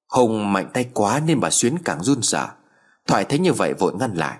Hùng 0.07 0.53
mạnh 0.53 0.69
tay 0.73 0.89
quá 0.93 1.21
Nên 1.25 1.39
bà 1.39 1.49
Xuyến 1.49 1.75
càng 1.85 2.03
run 2.03 2.21
sợ. 2.21 2.47
Thoại 3.07 3.25
thấy 3.25 3.39
như 3.39 3.53
vậy 3.53 3.73
vội 3.73 3.93
ngăn 3.95 4.13
lại. 4.13 4.37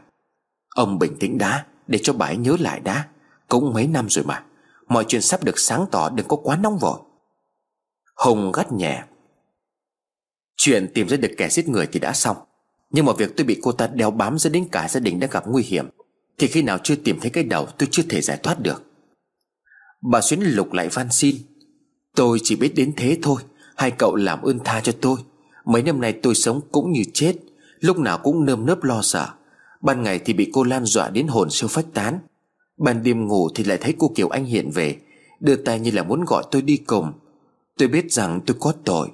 Ông 0.75 0.99
bình 0.99 1.17
tĩnh 1.19 1.37
đã 1.37 1.65
Để 1.87 1.99
cho 2.03 2.13
bà 2.13 2.25
ấy 2.25 2.37
nhớ 2.37 2.57
lại 2.59 2.79
đã 2.79 3.07
Cũng 3.47 3.73
mấy 3.73 3.87
năm 3.87 4.09
rồi 4.09 4.25
mà, 4.25 4.43
Mọi 4.87 5.05
chuyện 5.07 5.21
sắp 5.21 5.43
được 5.43 5.59
sáng 5.59 5.85
tỏ 5.91 6.09
đừng 6.09 6.27
có 6.27 6.37
quá 6.37 6.55
nóng 6.55 6.77
vội. 6.77 6.99
Hùng 8.15 8.51
gắt 8.51 8.71
nhẹ. 8.71 9.03
Chuyện 10.57 10.91
tìm 10.93 11.07
ra 11.07 11.17
được 11.17 11.31
kẻ 11.37 11.49
giết 11.49 11.69
người 11.69 11.87
thì 11.91 11.99
đã 11.99 12.13
xong. 12.13 12.37
Nhưng 12.89 13.05
mà 13.05 13.13
việc 13.13 13.37
tôi 13.37 13.45
bị 13.45 13.59
cô 13.61 13.71
ta 13.71 13.87
đeo 13.87 14.11
bám 14.11 14.37
dẫn 14.37 14.51
đến 14.53 14.67
cả 14.71 14.87
gia 14.89 14.99
đình 14.99 15.19
đã 15.19 15.27
gặp 15.31 15.43
nguy 15.47 15.63
hiểm, 15.63 15.89
Thì 16.37 16.47
khi 16.47 16.61
nào 16.61 16.77
chưa 16.83 16.95
tìm 16.95 17.19
thấy 17.19 17.31
cái 17.31 17.43
đầu 17.43 17.67
tôi 17.77 17.89
chưa 17.91 18.03
thể 18.09 18.21
giải 18.21 18.39
thoát 18.43 18.59
được. 18.59 18.83
Bà 20.11 20.21
Xuyến 20.21 20.41
lục 20.41 20.73
lại 20.73 20.89
van 20.89 21.11
xin. 21.11 21.35
Tôi 22.15 22.39
chỉ 22.43 22.55
biết 22.55 22.75
đến 22.75 22.93
thế 22.97 23.17
thôi. 23.21 23.41
Hai 23.75 23.91
cậu 23.91 24.15
làm 24.15 24.41
ơn 24.41 24.59
tha 24.59 24.81
cho 24.81 24.91
tôi. 25.01 25.17
Mấy 25.65 25.83
năm 25.83 26.01
nay 26.01 26.13
tôi 26.13 26.35
sống 26.35 26.61
cũng 26.71 26.91
như 26.91 27.03
chết, 27.13 27.33
Lúc 27.79 27.99
nào 27.99 28.17
cũng 28.17 28.45
nơm 28.45 28.65
nớp 28.65 28.83
lo 28.83 29.01
sợ. 29.01 29.27
Ban 29.81 30.03
ngày 30.03 30.19
thì 30.19 30.33
bị 30.33 30.49
cô 30.53 30.63
Lan 30.63 30.85
dọa 30.85 31.09
đến 31.09 31.27
hồn 31.27 31.49
siêu 31.49 31.67
phách 31.67 31.85
tán. 31.93 32.19
Ban 32.77 33.03
đêm 33.03 33.27
ngủ 33.27 33.49
thì 33.55 33.63
lại 33.63 33.77
thấy 33.81 33.95
cô 33.99 34.11
Kiều 34.15 34.29
Anh 34.29 34.45
hiện 34.45 34.71
về, 34.71 34.97
Đưa 35.39 35.55
tay 35.55 35.79
như 35.79 35.91
là 35.91 36.03
muốn 36.03 36.25
gọi 36.27 36.43
tôi 36.51 36.61
đi 36.61 36.77
cùng. 36.77 37.11
Tôi 37.77 37.87
biết 37.87 38.11
rằng 38.11 38.41
tôi 38.45 38.57
có 38.59 38.73
tội. 38.83 39.07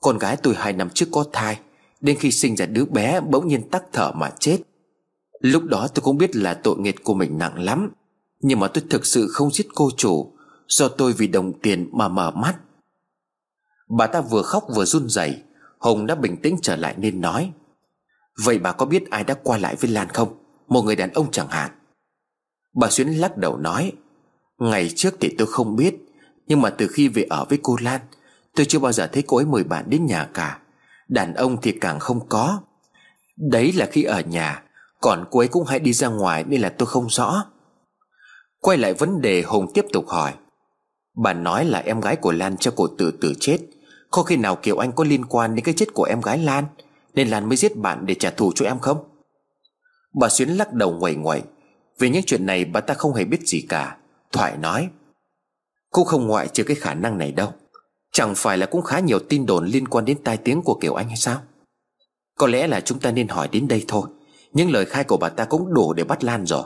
Con 0.00 0.18
gái 0.18 0.36
tôi 0.36 0.54
hai 0.56 0.72
năm 0.72 0.88
trước 0.94 1.06
có 1.12 1.24
thai, 1.32 1.58
Đến 2.00 2.16
khi 2.20 2.30
sinh 2.30 2.56
ra 2.56 2.66
đứa 2.66 2.84
bé 2.84 3.20
bỗng 3.20 3.48
nhiên 3.48 3.68
tắc 3.70 3.84
thở 3.92 4.12
mà 4.12 4.30
chết. 4.38 4.58
Lúc 5.40 5.64
đó 5.64 5.88
tôi 5.94 6.02
cũng 6.02 6.18
biết 6.18 6.36
là 6.36 6.54
tội 6.54 6.78
nghiệp 6.78 6.94
của 7.04 7.14
mình 7.14 7.38
nặng 7.38 7.58
lắm, 7.58 7.92
Nhưng 8.40 8.60
mà 8.60 8.68
tôi 8.68 8.84
thực 8.90 9.06
sự 9.06 9.28
không 9.28 9.50
giết 9.50 9.66
cô 9.74 9.90
chủ. 9.96 10.32
Do 10.70 10.88
tôi 10.88 11.12
vì 11.12 11.26
đồng 11.26 11.60
tiền 11.60 11.90
mà 11.92 12.08
mở 12.08 12.30
mắt. 12.30 12.56
Bà 13.98 14.06
ta 14.06 14.20
vừa 14.20 14.42
khóc 14.42 14.64
vừa 14.74 14.84
run 14.84 15.08
rẩy, 15.08 15.42
Hồng 15.78 16.06
đã 16.06 16.14
bình 16.14 16.36
tĩnh 16.36 16.56
trở 16.62 16.76
lại 16.76 16.94
nên 16.98 17.20
nói, 17.20 17.52
Vậy 18.44 18.58
bà 18.58 18.72
có 18.72 18.86
biết 18.86 19.10
ai 19.10 19.24
đã 19.24 19.34
qua 19.42 19.58
lại 19.58 19.76
với 19.76 19.90
Lan 19.90 20.08
không? 20.08 20.28
Một 20.68 20.82
người 20.82 20.96
đàn 20.96 21.12
ông 21.12 21.30
chẳng 21.30 21.48
hạn. 21.48 21.70
Bà 22.74 22.90
Xuyến 22.90 23.08
lắc 23.08 23.36
đầu 23.36 23.56
nói, 23.56 23.92
Ngày 24.58 24.90
trước 24.96 25.14
thì 25.20 25.34
tôi 25.38 25.46
không 25.46 25.76
biết, 25.76 25.94
Nhưng 26.46 26.60
mà 26.60 26.70
từ 26.70 26.88
khi 26.88 27.08
về 27.08 27.22
ở 27.22 27.44
với 27.48 27.58
cô 27.62 27.76
Lan, 27.80 28.00
Tôi 28.56 28.66
chưa 28.66 28.78
bao 28.78 28.92
giờ 28.92 29.06
thấy 29.06 29.22
cô 29.26 29.36
ấy 29.36 29.46
mời 29.46 29.64
bạn 29.64 29.84
đến 29.88 30.06
nhà 30.06 30.28
cả. 30.34 30.58
Đàn 31.08 31.34
ông 31.34 31.60
thì 31.62 31.72
càng 31.80 31.98
không 31.98 32.28
có. 32.28 32.60
Đấy 33.36 33.72
là 33.72 33.88
khi 33.92 34.02
ở 34.02 34.20
nhà, 34.20 34.62
Còn 35.00 35.24
cô 35.30 35.38
ấy 35.38 35.48
cũng 35.48 35.64
hay 35.66 35.78
đi 35.78 35.92
ra 35.92 36.08
ngoài 36.08 36.44
Nên 36.44 36.60
là 36.60 36.68
tôi 36.68 36.86
không 36.86 37.06
rõ. 37.10 37.44
Quay 38.60 38.78
lại 38.78 38.94
vấn 38.94 39.20
đề 39.20 39.42
Hùng 39.42 39.66
tiếp 39.74 39.84
tục 39.92 40.08
hỏi 40.08 40.34
Bà 41.22 41.32
nói 41.32 41.64
là 41.64 41.78
em 41.78 42.00
gái 42.00 42.16
của 42.16 42.32
Lan 42.32 42.56
cho 42.56 42.70
cổ 42.76 42.86
tự 42.98 43.10
tử 43.10 43.34
chết. 43.40 43.58
Có 44.10 44.22
khi 44.22 44.36
nào 44.36 44.56
Kiều 44.56 44.78
Anh 44.78 44.92
có 44.92 45.04
liên 45.04 45.24
quan 45.24 45.54
đến 45.54 45.64
cái 45.64 45.74
chết 45.74 45.94
của 45.94 46.04
em 46.04 46.20
gái 46.20 46.38
Lan, 46.38 46.64
Nên 47.14 47.28
Lan 47.28 47.48
mới 47.48 47.56
giết 47.56 47.76
bạn 47.76 48.06
để 48.06 48.14
trả 48.14 48.30
thù 48.30 48.52
cho 48.54 48.64
em 48.66 48.78
không? 48.78 48.98
Bà 50.20 50.28
Xuyến 50.28 50.48
lắc 50.48 50.72
đầu 50.72 50.92
ngoẩy 50.92 51.14
ngoẩy 51.14 51.42
Về 51.98 52.10
những 52.10 52.22
chuyện 52.26 52.46
này 52.46 52.64
bà 52.64 52.80
ta 52.80 52.94
không 52.94 53.14
hề 53.14 53.24
biết 53.24 53.40
gì 53.46 53.66
cả. 53.68 53.96
Thoại 54.32 54.56
nói 54.56 54.88
Cũng 55.90 56.04
không 56.04 56.26
ngoại 56.26 56.48
trừ 56.48 56.64
cái 56.64 56.76
khả 56.76 56.94
năng 56.94 57.18
này 57.18 57.32
đâu. 57.32 57.52
Chẳng 58.12 58.34
phải 58.34 58.58
là 58.58 58.66
cũng 58.66 58.82
khá 58.82 59.00
nhiều 59.00 59.18
tin 59.18 59.46
đồn 59.46 59.66
liên 59.66 59.88
quan 59.88 60.04
đến 60.04 60.18
tai 60.24 60.36
tiếng 60.36 60.62
của 60.62 60.74
Kiều 60.74 60.94
Anh 60.94 61.08
hay 61.08 61.16
sao? 61.16 61.40
Có 62.38 62.46
lẽ 62.46 62.66
là 62.66 62.80
chúng 62.80 62.98
ta 62.98 63.10
nên 63.10 63.28
hỏi 63.28 63.48
đến 63.48 63.68
đây 63.68 63.84
thôi. 63.88 64.08
Những 64.52 64.70
lời 64.70 64.84
khai 64.84 65.04
của 65.04 65.16
bà 65.16 65.28
ta 65.28 65.44
cũng 65.44 65.74
đủ 65.74 65.92
để 65.92 66.04
bắt 66.04 66.24
Lan 66.24 66.46
rồi. 66.46 66.64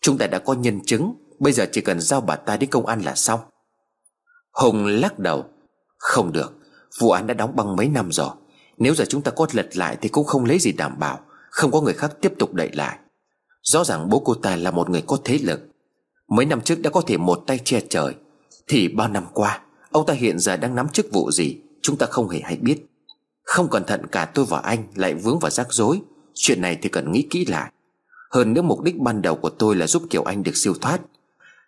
Chúng 0.00 0.18
ta 0.18 0.26
đã 0.26 0.38
có 0.38 0.54
nhân 0.54 0.80
chứng, 0.86 1.14
Bây 1.38 1.52
giờ 1.52 1.66
chỉ 1.72 1.80
cần 1.80 2.00
giao 2.00 2.20
bà 2.20 2.36
ta 2.36 2.56
đến 2.56 2.70
công 2.70 2.86
an 2.86 3.02
là 3.02 3.14
xong. 3.14 3.40
Hùng 4.54 4.86
lắc 4.86 5.18
đầu. 5.18 5.44
Không 5.98 6.32
được, 6.32 6.52
Vụ 6.98 7.10
án 7.10 7.26
đã 7.26 7.34
đóng 7.34 7.56
băng 7.56 7.76
mấy 7.76 7.88
năm 7.88 8.12
rồi. 8.12 8.30
Nếu 8.78 8.94
giờ 8.94 9.04
chúng 9.08 9.22
ta 9.22 9.30
có 9.30 9.46
lật 9.52 9.76
lại 9.76 9.96
thì 10.00 10.08
cũng 10.08 10.26
không 10.26 10.44
lấy 10.44 10.58
gì 10.58 10.72
đảm 10.72 10.98
bảo. 10.98 11.20
Không 11.50 11.70
có 11.70 11.80
người 11.80 11.94
khác 11.94 12.12
tiếp 12.20 12.32
tục 12.38 12.54
đẩy 12.54 12.70
lại. 12.72 12.98
Rõ 13.62 13.84
ràng 13.84 14.08
bố 14.08 14.22
cô 14.24 14.34
ta 14.34 14.56
là 14.56 14.70
một 14.70 14.90
người 14.90 15.02
có 15.06 15.18
thế 15.24 15.38
lực. 15.42 15.60
Mấy 16.28 16.46
năm 16.46 16.60
trước 16.60 16.80
đã 16.82 16.90
có 16.90 17.00
thể 17.06 17.16
một 17.16 17.42
tay 17.46 17.58
che 17.58 17.80
trời. 17.88 18.14
Thì 18.68 18.88
bao 18.88 19.08
năm 19.08 19.24
qua, 19.32 19.60
Ông 19.90 20.06
ta 20.06 20.14
hiện 20.14 20.38
giờ 20.38 20.56
đang 20.56 20.74
nắm 20.74 20.88
chức 20.88 21.06
vụ 21.12 21.30
gì, 21.30 21.56
Chúng 21.82 21.96
ta 21.96 22.06
không 22.06 22.28
hề 22.28 22.40
hay 22.40 22.56
biết. 22.56 22.86
Không 23.42 23.70
cẩn 23.70 23.84
thận 23.84 24.06
cả 24.06 24.24
tôi 24.24 24.44
và 24.48 24.58
anh 24.58 24.84
lại 24.94 25.14
vướng 25.14 25.38
vào 25.38 25.50
rắc 25.50 25.66
rối. 25.70 26.00
Chuyện 26.34 26.60
này 26.60 26.78
thì 26.82 26.88
cần 26.88 27.12
nghĩ 27.12 27.26
kỹ 27.30 27.46
lại. 27.46 27.72
Hơn 28.30 28.52
nữa 28.52 28.62
mục 28.62 28.82
đích 28.82 28.98
ban 28.98 29.22
đầu 29.22 29.36
của 29.36 29.50
tôi 29.50 29.76
là 29.76 29.86
giúp 29.86 30.02
Kiều 30.10 30.22
Anh 30.22 30.42
được 30.42 30.56
siêu 30.56 30.74
thoát. 30.80 31.00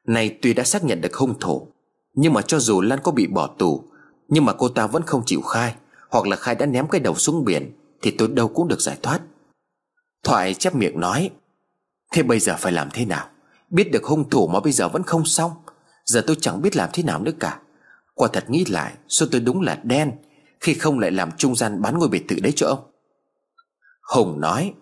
Này 0.07 0.38
tuy 0.42 0.55
đã 0.55 0.64
xác 0.64 0.85
nhận 0.85 1.01
được 1.01 1.14
hung 1.14 1.38
thủ 1.40 1.72
nhưng 2.16 2.33
mà 2.33 2.42
cho 2.42 2.59
dù 2.59 2.81
Lan 2.81 2.98
có 3.02 3.12
bị 3.12 3.26
bỏ 3.26 3.46
tù, 3.59 3.85
Nhưng 4.29 4.44
mà 4.44 4.52
cô 4.52 4.68
ta 4.68 4.87
vẫn 4.87 5.02
không 5.02 5.22
chịu 5.26 5.42
khai, 5.42 5.74
Hoặc 6.11 6.26
là 6.26 6.37
khai 6.37 6.55
đã 6.55 6.66
ném 6.66 6.88
cái 6.88 7.00
đầu 7.00 7.14
xuống 7.14 7.44
biển, 7.44 7.72
Thì 8.02 8.11
tôi 8.11 8.29
đâu 8.29 8.48
cũng 8.48 8.68
được 8.68 8.81
giải 8.81 8.98
thoát. 9.02 9.20
Thoại 10.24 10.55
chép 10.55 10.74
miệng 10.74 11.00
nói, 11.00 11.31
Thế 12.12 12.22
bây 12.22 12.40
giờ 12.40 12.57
phải 12.59 12.72
làm 12.72 12.88
thế 12.92 13.05
nào? 13.05 13.29
Biết 13.70 13.92
được 13.92 14.05
hung 14.05 14.31
thủ 14.31 14.48
mà 14.48 14.61
bây 14.61 14.72
giờ 14.72 14.88
vẫn 14.88 15.02
không 15.02 15.24
xong. 15.24 15.52
Giờ 16.05 16.24
tôi 16.26 16.37
chẳng 16.40 16.62
biết 16.62 16.76
làm 16.76 16.88
thế 16.92 17.02
nào 17.02 17.22
nữa 17.22 17.33
cả. 17.40 17.61
Quả 18.14 18.29
thật 18.33 18.50
nghĩ 18.50 18.64
lại, 18.64 18.94
Số 19.09 19.26
tôi 19.33 19.40
đúng 19.40 19.61
là 19.61 19.81
đen, 19.83 20.12
Khi 20.61 20.74
không 20.74 20.98
lại 20.98 21.11
làm 21.11 21.31
trung 21.37 21.57
gian 21.57 21.83
bán 21.83 21.98
ngôi 21.98 22.09
biệt 22.09 22.29
thự 22.29 22.37
đấy 22.42 22.52
cho 22.57 22.66
ông. 22.66 22.90
Hùng 24.14 24.40
nói, 24.40 24.74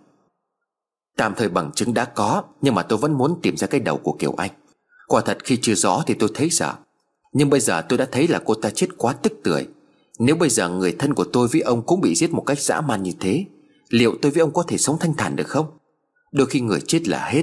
Tạm 1.17 1.35
thời 1.35 1.49
bằng 1.49 1.73
chứng 1.73 1.95
đã 1.95 2.05
có, 2.05 2.43
Nhưng 2.61 2.75
mà 2.75 2.83
tôi 2.83 2.99
vẫn 2.99 3.13
muốn 3.13 3.39
tìm 3.43 3.57
ra 3.57 3.67
cái 3.67 3.81
đầu 3.81 3.99
của 3.99 4.17
Kiều 4.19 4.35
Anh. 4.37 4.51
Quả 5.07 5.21
thật 5.21 5.39
khi 5.45 5.59
chưa 5.63 5.75
rõ 5.75 6.03
thì 6.07 6.15
tôi 6.15 6.31
thấy 6.35 6.51
sợ. 6.51 6.75
Nhưng 7.35 7.51
bây 7.51 7.61
giờ 7.61 7.83
tôi 7.89 7.99
đã 7.99 8.07
thấy 8.13 8.29
là 8.29 8.41
cô 8.45 8.55
ta 8.55 8.71
chết 8.71 8.87
quá 8.99 9.13
tức 9.13 9.33
tưởi. 9.45 9.67
Nếu 10.19 10.37
bây 10.37 10.49
giờ 10.49 10.69
người 10.69 10.97
thân 10.99 11.15
của 11.15 11.25
tôi 11.25 11.49
với 11.49 11.61
ông 11.61 11.83
cũng 11.87 12.01
bị 12.01 12.15
giết 12.15 12.33
một 12.33 12.43
cách 12.47 12.61
dã 12.61 12.81
man 12.81 13.03
như 13.03 13.13
thế, 13.21 13.45
Liệu 13.89 14.15
tôi 14.23 14.33
với 14.33 14.41
ông 14.41 14.53
có 14.53 14.63
thể 14.63 14.79
sống 14.79 14.97
thanh 15.01 15.15
thản 15.15 15.37
được 15.37 15.49
không? 15.49 15.67
Đôi 16.33 16.47
khi 16.47 16.61
người 16.61 16.81
chết 16.81 17.09
là 17.09 17.29
hết, 17.29 17.43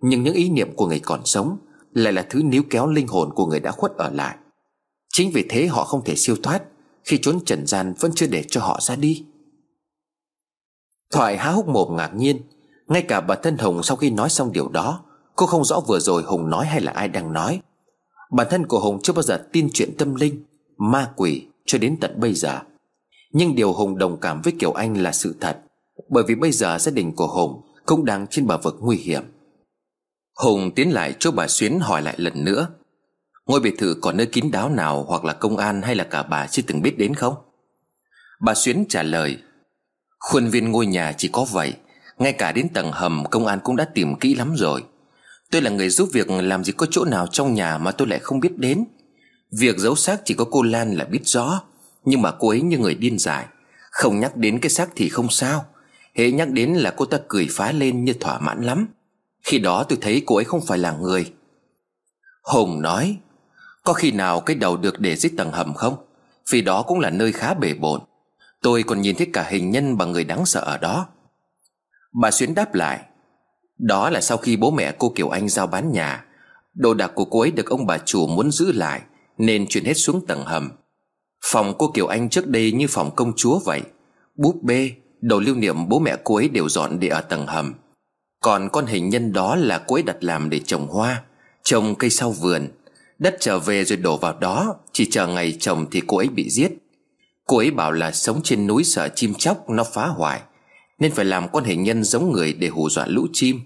Nhưng 0.00 0.22
những 0.22 0.34
ý 0.34 0.48
niệm 0.48 0.76
của 0.76 0.86
người 0.86 1.00
còn 1.00 1.20
sống 1.24 1.58
Lại 1.92 2.12
là 2.12 2.26
thứ 2.30 2.42
níu 2.42 2.62
kéo 2.70 2.86
linh 2.86 3.06
hồn 3.06 3.30
của 3.34 3.46
người 3.46 3.60
đã 3.60 3.70
khuất 3.70 3.92
ở 3.96 4.10
lại. 4.10 4.36
Chính 5.12 5.30
vì 5.32 5.46
thế 5.48 5.66
họ 5.66 5.84
không 5.84 6.04
thể 6.04 6.16
siêu 6.16 6.36
thoát 6.42 6.62
Khi 7.04 7.18
trốn 7.22 7.44
trần 7.44 7.66
gian 7.66 7.94
vẫn 8.00 8.12
chưa 8.14 8.26
để 8.26 8.44
cho 8.48 8.60
họ 8.60 8.80
ra 8.80 8.96
đi. 8.96 9.24
Thoại 11.12 11.36
há 11.36 11.50
hốc 11.50 11.68
mồm 11.68 11.96
ngạc 11.96 12.14
nhiên, 12.14 12.40
Ngay 12.88 13.02
cả 13.02 13.20
bà 13.20 13.34
thân 13.34 13.58
hồng 13.58 13.82
sau 13.82 13.96
khi 13.96 14.10
nói 14.10 14.30
xong 14.30 14.52
điều 14.52 14.68
đó, 14.68 15.04
Cô 15.36 15.46
không 15.46 15.64
rõ 15.64 15.80
vừa 15.80 15.98
rồi 15.98 16.22
Hùng 16.22 16.50
nói 16.50 16.66
hay 16.66 16.80
là 16.80 16.92
ai 16.92 17.08
đang 17.08 17.32
nói. 17.32 17.60
Bản 18.30 18.46
thân 18.50 18.66
của 18.66 18.80
Hùng 18.80 18.98
chưa 19.02 19.12
bao 19.12 19.22
giờ 19.22 19.46
tin 19.52 19.68
chuyện 19.72 19.90
tâm 19.98 20.14
linh, 20.14 20.44
Ma 20.78 21.12
quỷ 21.16 21.46
cho 21.66 21.78
đến 21.78 21.96
tận 22.00 22.20
bây 22.20 22.34
giờ. 22.34 22.60
Nhưng 23.32 23.54
điều 23.54 23.72
Hùng 23.72 23.98
đồng 23.98 24.20
cảm 24.20 24.42
với 24.42 24.52
Kiều 24.58 24.72
Anh 24.72 25.02
là 25.02 25.12
sự 25.12 25.34
thật, 25.40 25.58
Bởi 26.08 26.24
vì 26.28 26.34
bây 26.34 26.52
giờ 26.52 26.78
gia 26.78 26.92
đình 26.92 27.12
của 27.16 27.26
Hùng 27.26 27.60
Cũng 27.86 28.04
đang 28.04 28.26
trên 28.26 28.46
bờ 28.46 28.58
vực 28.58 28.76
nguy 28.80 28.96
hiểm. 28.96 29.22
Hùng 30.34 30.70
tiến 30.74 30.92
lại 30.92 31.14
chỗ 31.18 31.30
bà 31.30 31.46
Xuyến 31.48 31.80
hỏi 31.80 32.02
lại 32.02 32.14
lần 32.18 32.44
nữa, 32.44 32.68
Ngôi 33.46 33.60
biệt 33.60 33.74
thự 33.78 33.96
còn 34.00 34.16
nơi 34.16 34.26
kín 34.26 34.50
đáo 34.50 34.68
nào 34.68 35.04
Hoặc 35.08 35.24
là 35.24 35.32
công 35.32 35.56
an 35.56 35.82
hay 35.82 35.94
là 35.94 36.04
cả 36.04 36.22
bà 36.22 36.46
chưa 36.46 36.62
từng 36.66 36.82
biết 36.82 36.98
đến 36.98 37.14
không? 37.14 37.34
Bà 38.40 38.54
Xuyến 38.54 38.84
trả 38.88 39.02
lời, 39.02 39.38
Khuôn 40.18 40.48
viên 40.48 40.70
ngôi 40.70 40.86
nhà 40.86 41.14
chỉ 41.18 41.28
có 41.32 41.46
vậy, 41.52 41.74
Ngay 42.18 42.32
cả 42.32 42.52
đến 42.52 42.68
tầng 42.74 42.92
hầm 42.92 43.24
công 43.30 43.46
an 43.46 43.58
cũng 43.64 43.76
đã 43.76 43.84
tìm 43.94 44.18
kỹ 44.18 44.34
lắm 44.34 44.54
rồi. 44.56 44.84
Tôi 45.50 45.62
là 45.62 45.70
người 45.70 45.88
giúp 45.88 46.08
việc 46.12 46.30
làm 46.30 46.64
gì 46.64 46.72
có 46.72 46.86
chỗ 46.90 47.04
nào 47.04 47.26
trong 47.26 47.54
nhà 47.54 47.78
mà 47.78 47.92
tôi 47.92 48.08
lại 48.08 48.18
không 48.18 48.40
biết 48.40 48.58
đến. 48.58 48.84
Việc 49.52 49.78
giấu 49.78 49.96
xác 49.96 50.20
chỉ 50.24 50.34
có 50.34 50.44
cô 50.50 50.62
Lan 50.62 50.94
là 50.94 51.04
biết 51.04 51.22
rõ, 51.24 51.62
Nhưng 52.04 52.22
mà 52.22 52.32
cô 52.38 52.48
ấy 52.48 52.60
như 52.60 52.78
người 52.78 52.94
điên 52.94 53.18
dại. 53.18 53.46
Không 53.90 54.20
nhắc 54.20 54.36
đến 54.36 54.58
cái 54.60 54.70
xác 54.70 54.88
thì 54.96 55.08
không 55.08 55.28
sao. 55.30 55.64
Hễ 56.14 56.30
nhắc 56.30 56.50
đến 56.50 56.74
là 56.74 56.94
cô 56.96 57.04
ta 57.04 57.18
cười 57.28 57.48
phá 57.50 57.72
lên 57.72 58.04
như 58.04 58.12
thỏa 58.12 58.38
mãn 58.38 58.62
lắm. 58.62 58.88
Khi 59.42 59.58
đó 59.58 59.84
tôi 59.88 59.98
thấy 60.00 60.22
cô 60.26 60.36
ấy 60.36 60.44
không 60.44 60.66
phải 60.66 60.78
là 60.78 60.92
người. 60.92 61.32
Hùng 62.42 62.82
nói, 62.82 63.16
Có 63.84 63.92
khi 63.92 64.10
nào 64.10 64.40
cái 64.40 64.56
đầu 64.56 64.76
được 64.76 65.00
để 65.00 65.16
dưới 65.16 65.32
tầng 65.36 65.52
hầm 65.52 65.74
không? 65.74 65.96
Vì 66.50 66.60
đó 66.60 66.82
cũng 66.82 67.00
là 67.00 67.10
nơi 67.10 67.32
khá 67.32 67.54
bể 67.54 67.74
bộn. 67.74 68.00
Tôi 68.62 68.82
còn 68.82 69.00
nhìn 69.00 69.16
thấy 69.16 69.26
cả 69.32 69.46
hình 69.48 69.70
nhân 69.70 69.98
bằng 69.98 70.12
người 70.12 70.24
đáng 70.24 70.46
sợ 70.46 70.60
ở 70.60 70.78
đó. 70.78 71.06
Bà 72.12 72.30
Xuyến 72.30 72.54
đáp 72.54 72.74
lại 72.74 73.04
đó 73.78 74.10
là 74.10 74.20
sau 74.20 74.36
khi 74.36 74.56
bố 74.56 74.70
mẹ 74.70 74.92
cô 74.98 75.08
Kiều 75.08 75.28
Anh 75.28 75.48
giao 75.48 75.66
bán 75.66 75.92
nhà. 75.92 76.24
Đồ 76.74 76.94
đạc 76.94 77.12
của 77.14 77.24
cô 77.24 77.40
ấy 77.40 77.50
được 77.50 77.70
ông 77.70 77.86
bà 77.86 77.98
chủ 77.98 78.26
muốn 78.26 78.50
giữ 78.50 78.72
lại 78.72 79.00
Nên 79.38 79.66
chuyển 79.66 79.84
hết 79.84 79.94
xuống 79.94 80.26
tầng 80.26 80.44
hầm. 80.44 80.70
Phòng 81.44 81.74
cô 81.78 81.90
Kiều 81.94 82.06
Anh 82.06 82.28
trước 82.28 82.46
đây 82.46 82.72
như 82.72 82.86
phòng 82.88 83.10
công 83.16 83.32
chúa 83.36 83.58
vậy. 83.58 83.82
Búp 84.36 84.62
bê, 84.62 84.90
đồ 85.20 85.40
lưu 85.40 85.54
niệm 85.54 85.88
bố 85.88 85.98
mẹ 85.98 86.16
cô 86.24 86.36
ấy 86.36 86.48
đều 86.48 86.68
dọn 86.68 87.00
để 87.00 87.08
ở 87.08 87.20
tầng 87.20 87.46
hầm. 87.46 87.74
Còn 88.42 88.68
con 88.68 88.86
hình 88.86 89.08
nhân 89.08 89.32
đó 89.32 89.56
là 89.56 89.78
cô 89.78 89.96
ấy 89.96 90.02
đặt 90.02 90.16
làm 90.20 90.50
để 90.50 90.58
trồng 90.58 90.86
hoa 90.88 91.22
Trồng 91.62 91.94
cây 91.94 92.10
sau 92.10 92.30
vườn. 92.30 92.68
Đất 93.18 93.36
trở 93.40 93.58
về 93.58 93.84
rồi 93.84 93.96
đổ 93.96 94.16
vào 94.16 94.38
đó 94.40 94.74
Chỉ 94.92 95.10
chờ 95.10 95.26
ngày 95.26 95.56
trồng 95.60 95.86
thì 95.90 96.02
cô 96.06 96.16
ấy 96.16 96.28
bị 96.28 96.50
giết. 96.50 96.72
Cô 97.46 97.56
ấy 97.58 97.70
bảo 97.70 97.92
là 97.92 98.12
sống 98.12 98.40
trên 98.42 98.66
núi 98.66 98.84
sợ 98.84 99.08
chim 99.14 99.34
chóc 99.34 99.70
nó 99.70 99.84
phá 99.84 100.06
hoại. 100.06 100.40
Nên 100.98 101.12
phải 101.12 101.24
làm 101.24 101.48
con 101.52 101.64
hệ 101.64 101.76
nhân 101.76 102.04
giống 102.04 102.32
người 102.32 102.52
để 102.52 102.68
hù 102.68 102.90
dọa 102.90 103.06
lũ 103.06 103.26
chim. 103.32 103.60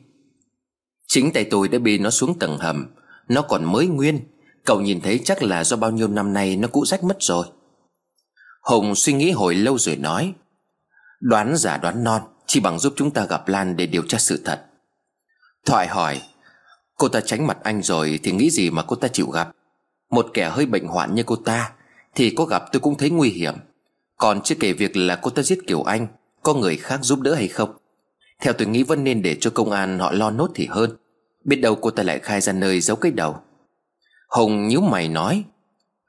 Chính 1.06 1.32
tay 1.32 1.44
tôi 1.44 1.68
đã 1.68 1.78
bê 1.78 1.98
nó 1.98 2.10
xuống 2.10 2.38
tầng 2.38 2.58
hầm. 2.58 2.86
Nó 3.28 3.42
còn 3.42 3.72
mới 3.72 3.86
nguyên. 3.86 4.20
Cậu 4.64 4.80
nhìn 4.80 5.00
thấy 5.00 5.20
chắc 5.24 5.42
là 5.42 5.64
do 5.64 5.76
bao 5.76 5.90
nhiêu 5.90 6.08
năm 6.08 6.32
nay 6.32 6.56
nó 6.56 6.68
cũ 6.68 6.84
rách 6.86 7.04
mất 7.04 7.16
rồi. 7.20 7.46
Hùng 8.62 8.94
suy 8.94 9.12
nghĩ 9.12 9.30
hồi 9.30 9.54
lâu 9.54 9.78
rồi 9.78 9.96
nói, 9.96 10.34
Đoán 11.20 11.56
giả 11.56 11.76
đoán 11.76 12.04
non, 12.04 12.22
Chỉ 12.46 12.60
bằng 12.60 12.78
giúp 12.78 12.92
chúng 12.96 13.10
ta 13.10 13.26
gặp 13.26 13.48
Lan 13.48 13.76
để 13.76 13.86
điều 13.86 14.02
tra 14.02 14.18
sự 14.18 14.42
thật. 14.44 14.64
Thoại 15.66 15.88
hỏi, 15.88 16.22
Cô 16.96 17.08
ta 17.08 17.20
tránh 17.20 17.46
mặt 17.46 17.58
anh 17.62 17.82
rồi 17.82 18.20
Thì 18.22 18.32
nghĩ 18.32 18.50
gì 18.50 18.70
mà 18.70 18.82
cô 18.82 18.96
ta 18.96 19.08
chịu 19.08 19.26
gặp? 19.30 19.50
Một 20.10 20.26
kẻ 20.34 20.48
hơi 20.48 20.66
bệnh 20.66 20.86
hoạn 20.86 21.14
như 21.14 21.22
cô 21.22 21.36
ta 21.36 21.72
Thì 22.14 22.30
có 22.30 22.44
gặp 22.44 22.64
tôi 22.72 22.80
cũng 22.80 22.98
thấy 22.98 23.10
nguy 23.10 23.30
hiểm. 23.30 23.54
Còn 24.16 24.40
chưa 24.42 24.54
kể 24.60 24.72
việc 24.72 24.96
là 24.96 25.16
cô 25.16 25.30
ta 25.30 25.42
giết 25.42 25.58
Kiều 25.66 25.82
Anh 25.82 26.06
có 26.42 26.54
người 26.54 26.76
khác 26.76 27.00
giúp 27.02 27.20
đỡ 27.20 27.34
hay 27.34 27.48
không? 27.48 27.70
Theo 28.40 28.52
tôi 28.52 28.68
nghĩ 28.68 28.82
vẫn 28.82 29.04
nên 29.04 29.22
để 29.22 29.36
cho 29.40 29.50
công 29.50 29.70
an 29.70 29.98
họ 29.98 30.12
lo 30.12 30.30
nốt 30.30 30.50
thì 30.54 30.66
hơn. 30.66 30.90
Biết 31.44 31.56
đâu 31.56 31.74
cô 31.74 31.90
ta 31.90 32.02
lại 32.02 32.18
khai 32.18 32.40
ra 32.40 32.52
nơi 32.52 32.80
giấu 32.80 32.96
cái 32.96 33.12
đầu. 33.12 33.36
Hùng 34.28 34.68
nhíu 34.68 34.80
mày 34.80 35.08
nói, 35.08 35.44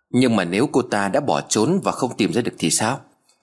Nhưng 0.10 0.36
mà 0.36 0.46
nếu 0.46 0.68
cô 0.72 0.82
ta 0.82 1.10
đã 1.10 1.20
bỏ 1.20 1.42
trốn 1.42 1.80
và 1.84 1.92
không 1.92 2.18
tìm 2.18 2.34
ra 2.34 2.42
được 2.42 2.54
thì 2.58 2.70
sao? 2.70 3.00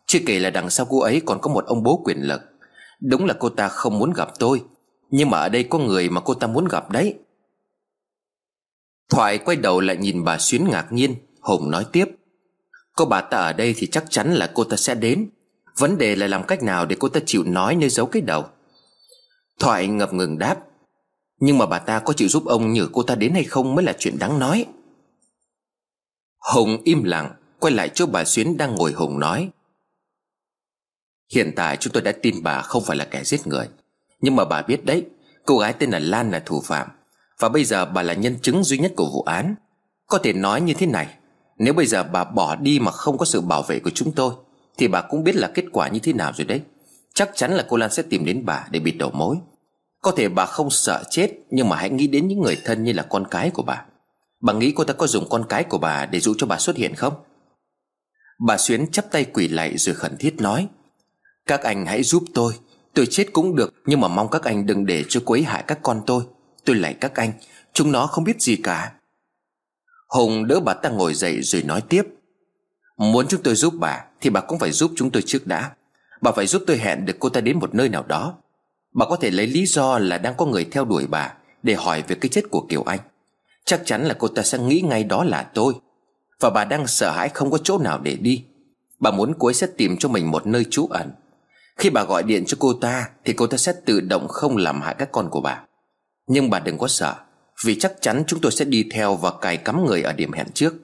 Chưa 0.07 0.19
kể 0.27 0.39
là 0.39 0.51
đằng 0.51 0.71
sau 0.71 0.87
cô 0.91 1.01
ấy 1.01 1.23
còn 1.27 1.39
có 1.41 1.51
một 1.51 1.65
ông 1.67 1.83
bố 1.83 2.03
quyền 2.05 2.19
lực. 2.19 2.41
Đúng 3.01 3.25
là 3.25 3.35
cô 3.39 3.49
ta 3.49 3.69
không 3.69 3.99
muốn 3.99 4.13
gặp 4.13 4.29
tôi, 4.39 4.63
Nhưng 5.11 5.31
mà 5.31 5.39
ở 5.39 5.49
đây 5.49 5.65
có 5.65 5.79
người 5.79 6.09
mà 6.09 6.21
cô 6.21 6.35
ta 6.35 6.47
muốn 6.47 6.69
gặp 6.69 6.91
đấy. 6.91 7.15
Thoại 9.11 9.39
quay 9.39 9.57
đầu 9.57 9.81
lại 9.81 9.97
nhìn 9.97 10.25
bà 10.25 10.39
Xuyến 10.39 10.69
ngạc 10.71 10.93
nhiên. 10.93 11.15
Hùng 11.41 11.71
nói 11.71 11.87
tiếp, 11.93 12.09
Có 12.97 13.05
bà 13.05 13.21
ta 13.21 13.39
ở 13.39 13.53
đây 13.53 13.75
thì 13.77 13.87
chắc 13.87 14.05
chắn 14.11 14.35
là 14.35 14.51
cô 14.55 14.65
ta 14.65 14.77
sẽ 14.77 14.95
đến. 14.95 15.31
Vấn 15.79 15.99
đề 15.99 16.17
là 16.17 16.27
làm 16.27 16.47
cách 16.47 16.63
nào 16.63 16.87
để 16.87 16.97
cô 16.99 17.09
ta 17.09 17.21
chịu 17.27 17.45
nói 17.45 17.77
nơi 17.77 17.91
giấu 17.91 18.07
cái 18.07 18.23
đầu? 18.23 18.47
Thoại 19.59 19.87
ngập 19.87 20.15
ngừng 20.15 20.39
đáp, 20.39 20.57
Nhưng 21.41 21.59
mà 21.59 21.67
bà 21.67 21.79
ta 21.79 21.99
có 21.99 22.13
chịu 22.13 22.29
giúp 22.29 22.47
ông 22.47 22.73
nhử 22.73 22.89
cô 22.93 23.03
ta 23.03 23.15
đến 23.15 23.35
hay 23.35 23.45
không 23.45 23.75
mới 23.75 23.85
là 23.85 23.95
chuyện 23.99 24.19
đáng 24.19 24.39
nói. 24.39 24.67
Hùng 26.55 26.79
im 26.85 27.05
lặng, 27.05 27.35
Quay 27.61 27.75
lại 27.75 27.91
chỗ 27.95 28.07
bà 28.07 28.25
Xuyến 28.25 28.57
đang 28.57 28.75
ngồi 28.75 28.93
Hùng 28.93 29.19
nói, 29.19 29.51
Hiện 31.35 31.53
tại 31.57 31.77
chúng 31.77 31.93
tôi 31.93 32.03
đã 32.03 32.13
tin 32.23 32.43
bà 32.43 32.63
không 32.63 32.85
phải 32.85 32.97
là 32.97 33.05
kẻ 33.05 33.25
giết 33.25 33.47
người. 33.47 33.69
Nhưng 34.21 34.37
mà 34.37 34.45
bà 34.45 34.63
biết 34.63 34.85
đấy, 34.85 35.05
Cô 35.47 35.59
gái 35.59 35.73
tên 35.73 35.91
là 35.91 35.99
Lan 35.99 36.31
là 36.31 36.43
thủ 36.47 36.61
phạm. 36.65 36.89
Và 37.39 37.49
bây 37.49 37.65
giờ 37.65 37.85
bà 37.85 38.03
là 38.03 38.15
nhân 38.15 38.39
chứng 38.43 38.65
duy 38.65 38.79
nhất 38.79 38.93
của 38.97 39.11
vụ 39.13 39.23
án. 39.23 39.55
Có 40.07 40.19
thể 40.19 40.33
nói 40.33 40.61
như 40.61 40.75
thế 40.75 40.87
này, 40.87 41.15
Nếu 41.59 41.75
bây 41.75 41.87
giờ 41.87 42.03
bà 42.03 42.25
bỏ 42.25 42.57
đi 42.57 42.79
mà 42.81 42.91
không 42.91 43.19
có 43.19 43.25
sự 43.25 43.41
bảo 43.41 43.63
vệ 43.63 43.81
của 43.81 43.91
chúng 43.91 44.13
tôi 44.13 44.35
thì 44.79 44.89
bà 44.89 45.03
cũng 45.03 45.25
biết 45.25 45.37
là 45.37 45.51
kết 45.55 45.65
quả 45.73 45.89
như 45.89 45.99
thế 45.99 46.13
nào 46.13 46.33
rồi 46.37 46.45
đấy. 46.45 46.61
Chắc 47.15 47.31
chắn 47.35 47.53
là 47.53 47.65
cô 47.69 47.77
Lan 47.77 47.91
sẽ 47.91 48.03
tìm 48.03 48.25
đến 48.25 48.43
bà 48.47 48.67
để 48.71 48.81
bịt 48.81 48.95
đầu 48.99 49.11
mối. 49.11 49.37
Có 50.03 50.11
thể 50.11 50.29
bà 50.29 50.47
không 50.47 50.71
sợ 50.71 51.03
chết, 51.11 51.31
Nhưng 51.51 51.69
mà 51.69 51.77
hãy 51.77 51.91
nghĩ 51.91 52.07
đến 52.07 52.29
những 52.29 52.41
người 52.41 52.59
thân 52.65 52.85
như 52.85 52.93
là 52.93 53.03
con 53.03 53.27
cái 53.31 53.51
của 53.51 53.63
bà. 53.63 53.85
Bà 54.41 54.53
nghĩ 54.53 54.73
cô 54.77 54.85
ta 54.85 54.95
có 54.95 55.07
dùng 55.07 55.29
con 55.29 55.45
cái 55.49 55.65
của 55.65 55.79
bà 55.79 56.07
để 56.07 56.21
dụ 56.21 56.35
cho 56.39 56.47
bà 56.47 56.59
xuất 56.59 56.77
hiện 56.77 56.95
không? 56.95 57.15
Bà 58.47 58.59
Xuyến 58.59 58.91
chắp 58.91 59.11
tay 59.11 59.25
quỳ 59.25 59.49
lạy 59.49 59.79
rồi 59.79 59.95
khẩn 59.95 60.17
thiết 60.17 60.41
nói, 60.41 60.69
Các 61.47 61.63
anh 61.63 61.87
hãy 61.87 62.03
giúp 62.03 62.23
tôi. 62.35 62.53
Tôi 62.95 63.07
chết 63.07 63.33
cũng 63.33 63.57
được, 63.57 63.75
Nhưng 63.87 64.01
mà 64.01 64.09
mong 64.09 64.31
các 64.31 64.43
anh 64.43 64.67
đừng 64.67 64.87
để 64.87 65.05
cho 65.09 65.21
quấy 65.25 65.43
hại 65.43 65.65
các 65.67 65.79
con 65.83 66.03
tôi. 66.07 66.23
Tôi 66.65 66.77
lạy 66.77 66.95
các 66.95 67.15
anh, 67.15 67.33
Chúng 67.73 67.93
nó 67.93 68.07
không 68.07 68.25
biết 68.25 68.43
gì 68.43 68.57
cả. 68.57 68.93
Hùng 70.09 70.47
đỡ 70.47 70.61
bà 70.61 70.75
ta 70.75 70.89
ngồi 70.89 71.15
dậy 71.15 71.43
rồi 71.43 71.63
nói 71.63 71.83
tiếp 71.89 72.03
Muốn 72.99 73.27
chúng 73.29 73.43
tôi 73.43 73.55
giúp 73.55 73.75
bà, 73.79 74.05
Thì 74.21 74.31
bà 74.31 74.41
cũng 74.41 74.59
phải 74.59 74.73
giúp 74.73 74.93
chúng 74.97 75.11
tôi 75.11 75.23
trước 75.27 75.47
đã. 75.47 75.71
Bà 76.21 76.33
phải 76.33 76.47
giúp 76.47 76.63
tôi 76.67 76.79
hẹn 76.79 77.05
được 77.05 77.17
cô 77.19 77.29
ta 77.29 77.41
đến 77.41 77.59
một 77.59 77.75
nơi 77.75 77.89
nào 77.89 78.03
đó. 78.03 78.35
Bà 78.95 79.07
có 79.07 79.17
thể 79.17 79.31
lấy 79.31 79.47
lý 79.47 79.67
do 79.67 79.99
là 79.99 80.19
đang 80.19 80.35
có 80.37 80.47
người 80.47 80.65
theo 80.65 80.85
đuổi 80.85 81.07
bà 81.07 81.35
Để 81.63 81.75
hỏi 81.75 82.03
về 82.09 82.17
cái 82.21 82.29
chết 82.29 82.43
của 82.51 82.67
Kiều 82.69 82.83
Anh. 82.83 82.99
Chắc 83.65 83.83
chắn 83.85 84.05
là 84.05 84.15
cô 84.19 84.29
ta 84.29 84.43
sẽ 84.43 84.59
nghĩ 84.59 84.81
ngay 84.81 85.05
đó 85.05 85.25
là 85.25 85.43
tôi. 85.43 85.75
Và 86.41 86.51
bà 86.51 86.65
đang 86.65 86.87
sợ 86.87 87.11
hãi 87.11 87.29
không 87.29 87.51
có 87.51 87.59
chỗ 87.59 87.79
nào 87.79 88.01
để 88.03 88.17
đi. 88.17 88.45
Bà 89.01 89.11
muốn 89.11 89.35
cô 89.39 89.49
ấy 89.49 89.55
sẽ 89.55 89.67
tìm 89.77 89.97
cho 89.97 90.09
mình 90.09 90.31
một 90.31 90.47
nơi 90.47 90.65
trú 90.71 90.87
ẩn. 90.87 91.11
Khi 91.77 91.91
bà 91.91 92.05
gọi 92.05 92.23
điện 92.23 92.45
cho 92.47 92.57
cô 92.61 92.73
ta, 92.73 93.09
Thì 93.25 93.33
cô 93.33 93.47
ta 93.47 93.57
sẽ 93.57 93.73
tự 93.85 94.01
động 94.01 94.29
không 94.29 94.57
làm 94.57 94.81
hại 94.81 94.95
các 94.99 95.09
con 95.13 95.29
của 95.31 95.41
bà. 95.41 95.61
Nhưng 96.27 96.51
bà 96.51 96.59
đừng 96.59 96.79
có 96.79 96.89
sợ, 96.89 97.15
Vì 97.65 97.79
chắc 97.79 97.93
chắn 98.01 98.25
chúng 98.27 98.41
tôi 98.41 98.53
sẽ 98.53 98.65
đi 98.65 98.89
theo 98.93 99.17
và 99.17 99.31
cài 99.41 99.57
cắm 99.57 99.87
người 99.87 100.03
ở 100.03 100.13
điểm 100.13 100.33
hẹn 100.33 100.47
trước. 100.55 100.75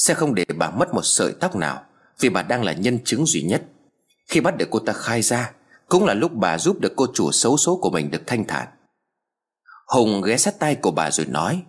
Sẽ 0.00 0.14
không 0.14 0.34
để 0.34 0.44
bà 0.56 0.70
mất 0.70 0.94
một 0.94 1.02
sợi 1.04 1.32
tóc 1.40 1.56
nào, 1.56 1.82
Vì 2.20 2.28
bà 2.28 2.42
đang 2.42 2.64
là 2.64 2.72
nhân 2.72 2.98
chứng 3.04 3.26
duy 3.26 3.42
nhất. 3.42 3.62
Khi 4.28 4.40
bắt 4.40 4.56
được 4.56 4.68
cô 4.70 4.78
ta 4.78 4.92
khai 4.92 5.22
ra, 5.22 5.52
Cũng 5.88 6.04
là 6.04 6.14
lúc 6.14 6.32
bà 6.34 6.58
giúp 6.58 6.80
được 6.80 6.92
cô 6.96 7.06
chủ 7.14 7.32
xấu 7.32 7.56
số 7.56 7.76
của 7.76 7.90
mình 7.90 8.10
được 8.10 8.22
thanh 8.26 8.44
thản. 8.44 8.68
Hùng 9.86 10.22
ghé 10.22 10.36
sát 10.36 10.58
tay 10.58 10.74
của 10.74 10.90
bà 10.90 11.10
rồi 11.10 11.26
nói, 11.26 11.62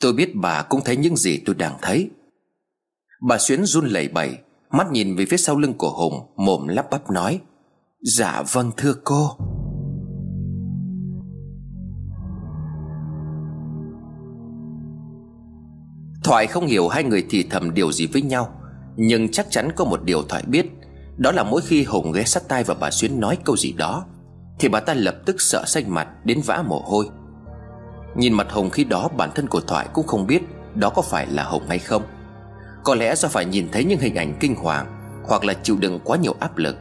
Tôi 0.00 0.12
biết 0.12 0.30
bà 0.34 0.62
cũng 0.62 0.84
thấy 0.84 0.96
những 0.96 1.16
gì 1.16 1.42
tôi 1.46 1.54
đang 1.54 1.78
thấy. 1.82 2.10
Bà 3.28 3.38
Xuyến 3.38 3.64
run 3.64 3.86
lẩy 3.86 4.08
bẩy, 4.08 4.38
Mắt 4.70 4.86
nhìn 4.90 5.16
về 5.16 5.26
phía 5.30 5.36
sau 5.36 5.58
lưng 5.58 5.74
của 5.74 5.90
Hùng, 5.90 6.32
Mồm 6.36 6.68
lắp 6.68 6.90
bắp 6.90 7.10
nói 7.10 7.40
Dạ 8.00 8.42
vâng 8.52 8.70
thưa 8.76 8.94
cô. 9.04 9.36
Thoại 16.24 16.46
không 16.46 16.66
hiểu 16.66 16.88
hai 16.88 17.04
người 17.04 17.26
thì 17.30 17.42
thầm 17.50 17.74
điều 17.74 17.92
gì 17.92 18.06
với 18.06 18.22
nhau, 18.22 18.54
Nhưng 18.96 19.28
chắc 19.28 19.46
chắn 19.50 19.72
có 19.76 19.84
một 19.84 20.02
điều 20.04 20.22
Thoại 20.22 20.42
biết, 20.46 20.66
Đó 21.16 21.32
là 21.32 21.42
mỗi 21.42 21.60
khi 21.60 21.84
Hùng 21.84 22.12
ghé 22.12 22.24
sát 22.24 22.48
tai 22.48 22.64
vào 22.64 22.76
bà 22.80 22.90
Xuyến 22.90 23.20
nói 23.20 23.38
câu 23.44 23.56
gì 23.56 23.72
đó, 23.72 24.04
Thì 24.58 24.68
bà 24.68 24.80
ta 24.80 24.94
lập 24.94 25.14
tức 25.26 25.36
sợ 25.38 25.64
xanh 25.66 25.94
mặt 25.94 26.08
đến 26.24 26.40
vã 26.46 26.64
mồ 26.66 26.82
hôi. 26.84 27.08
Nhìn 28.16 28.32
mặt 28.32 28.46
Hùng 28.50 28.70
khi 28.70 28.84
đó, 28.84 29.08
bản 29.16 29.30
thân 29.34 29.46
của 29.46 29.60
Thoại 29.60 29.86
cũng 29.92 30.06
không 30.06 30.26
biết 30.26 30.42
Đó 30.74 30.90
có 30.90 31.02
phải 31.02 31.26
là 31.26 31.44
Hùng 31.44 31.62
hay 31.68 31.78
không. 31.78 32.02
Có 32.84 32.94
lẽ 32.94 33.14
do 33.14 33.28
phải 33.28 33.44
nhìn 33.44 33.68
thấy 33.72 33.84
những 33.84 33.98
hình 33.98 34.14
ảnh 34.14 34.34
kinh 34.40 34.54
hoàng, 34.54 34.86
Hoặc 35.24 35.44
là 35.44 35.54
chịu 35.54 35.76
đựng 35.80 36.00
quá 36.04 36.16
nhiều 36.16 36.34
áp 36.40 36.58
lực, 36.58 36.76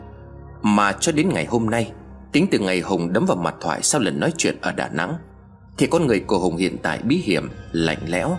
Mà 0.62 0.92
cho 0.92 1.12
đến 1.12 1.30
ngày 1.30 1.46
hôm 1.46 1.70
nay, 1.70 1.92
Tính 2.32 2.48
từ 2.52 2.60
ngày 2.60 2.80
Hùng 2.80 3.14
đấm 3.14 3.26
vào 3.26 3.38
mặt 3.38 3.56
Thoại 3.62 3.80
Sau 3.84 4.02
lần 4.02 4.20
nói 4.20 4.34
chuyện 4.38 4.58
ở 4.62 4.72
Đà 4.72 4.90
Nẵng, 4.90 5.16
Thì 5.78 5.88
con 5.88 6.08
người 6.08 6.20
của 6.20 6.40
Hùng 6.40 6.58
hiện 6.58 6.78
tại 6.84 7.00
bí 7.04 7.22
hiểm, 7.26 7.50
Lạnh 7.72 8.00
lẽo. 8.08 8.38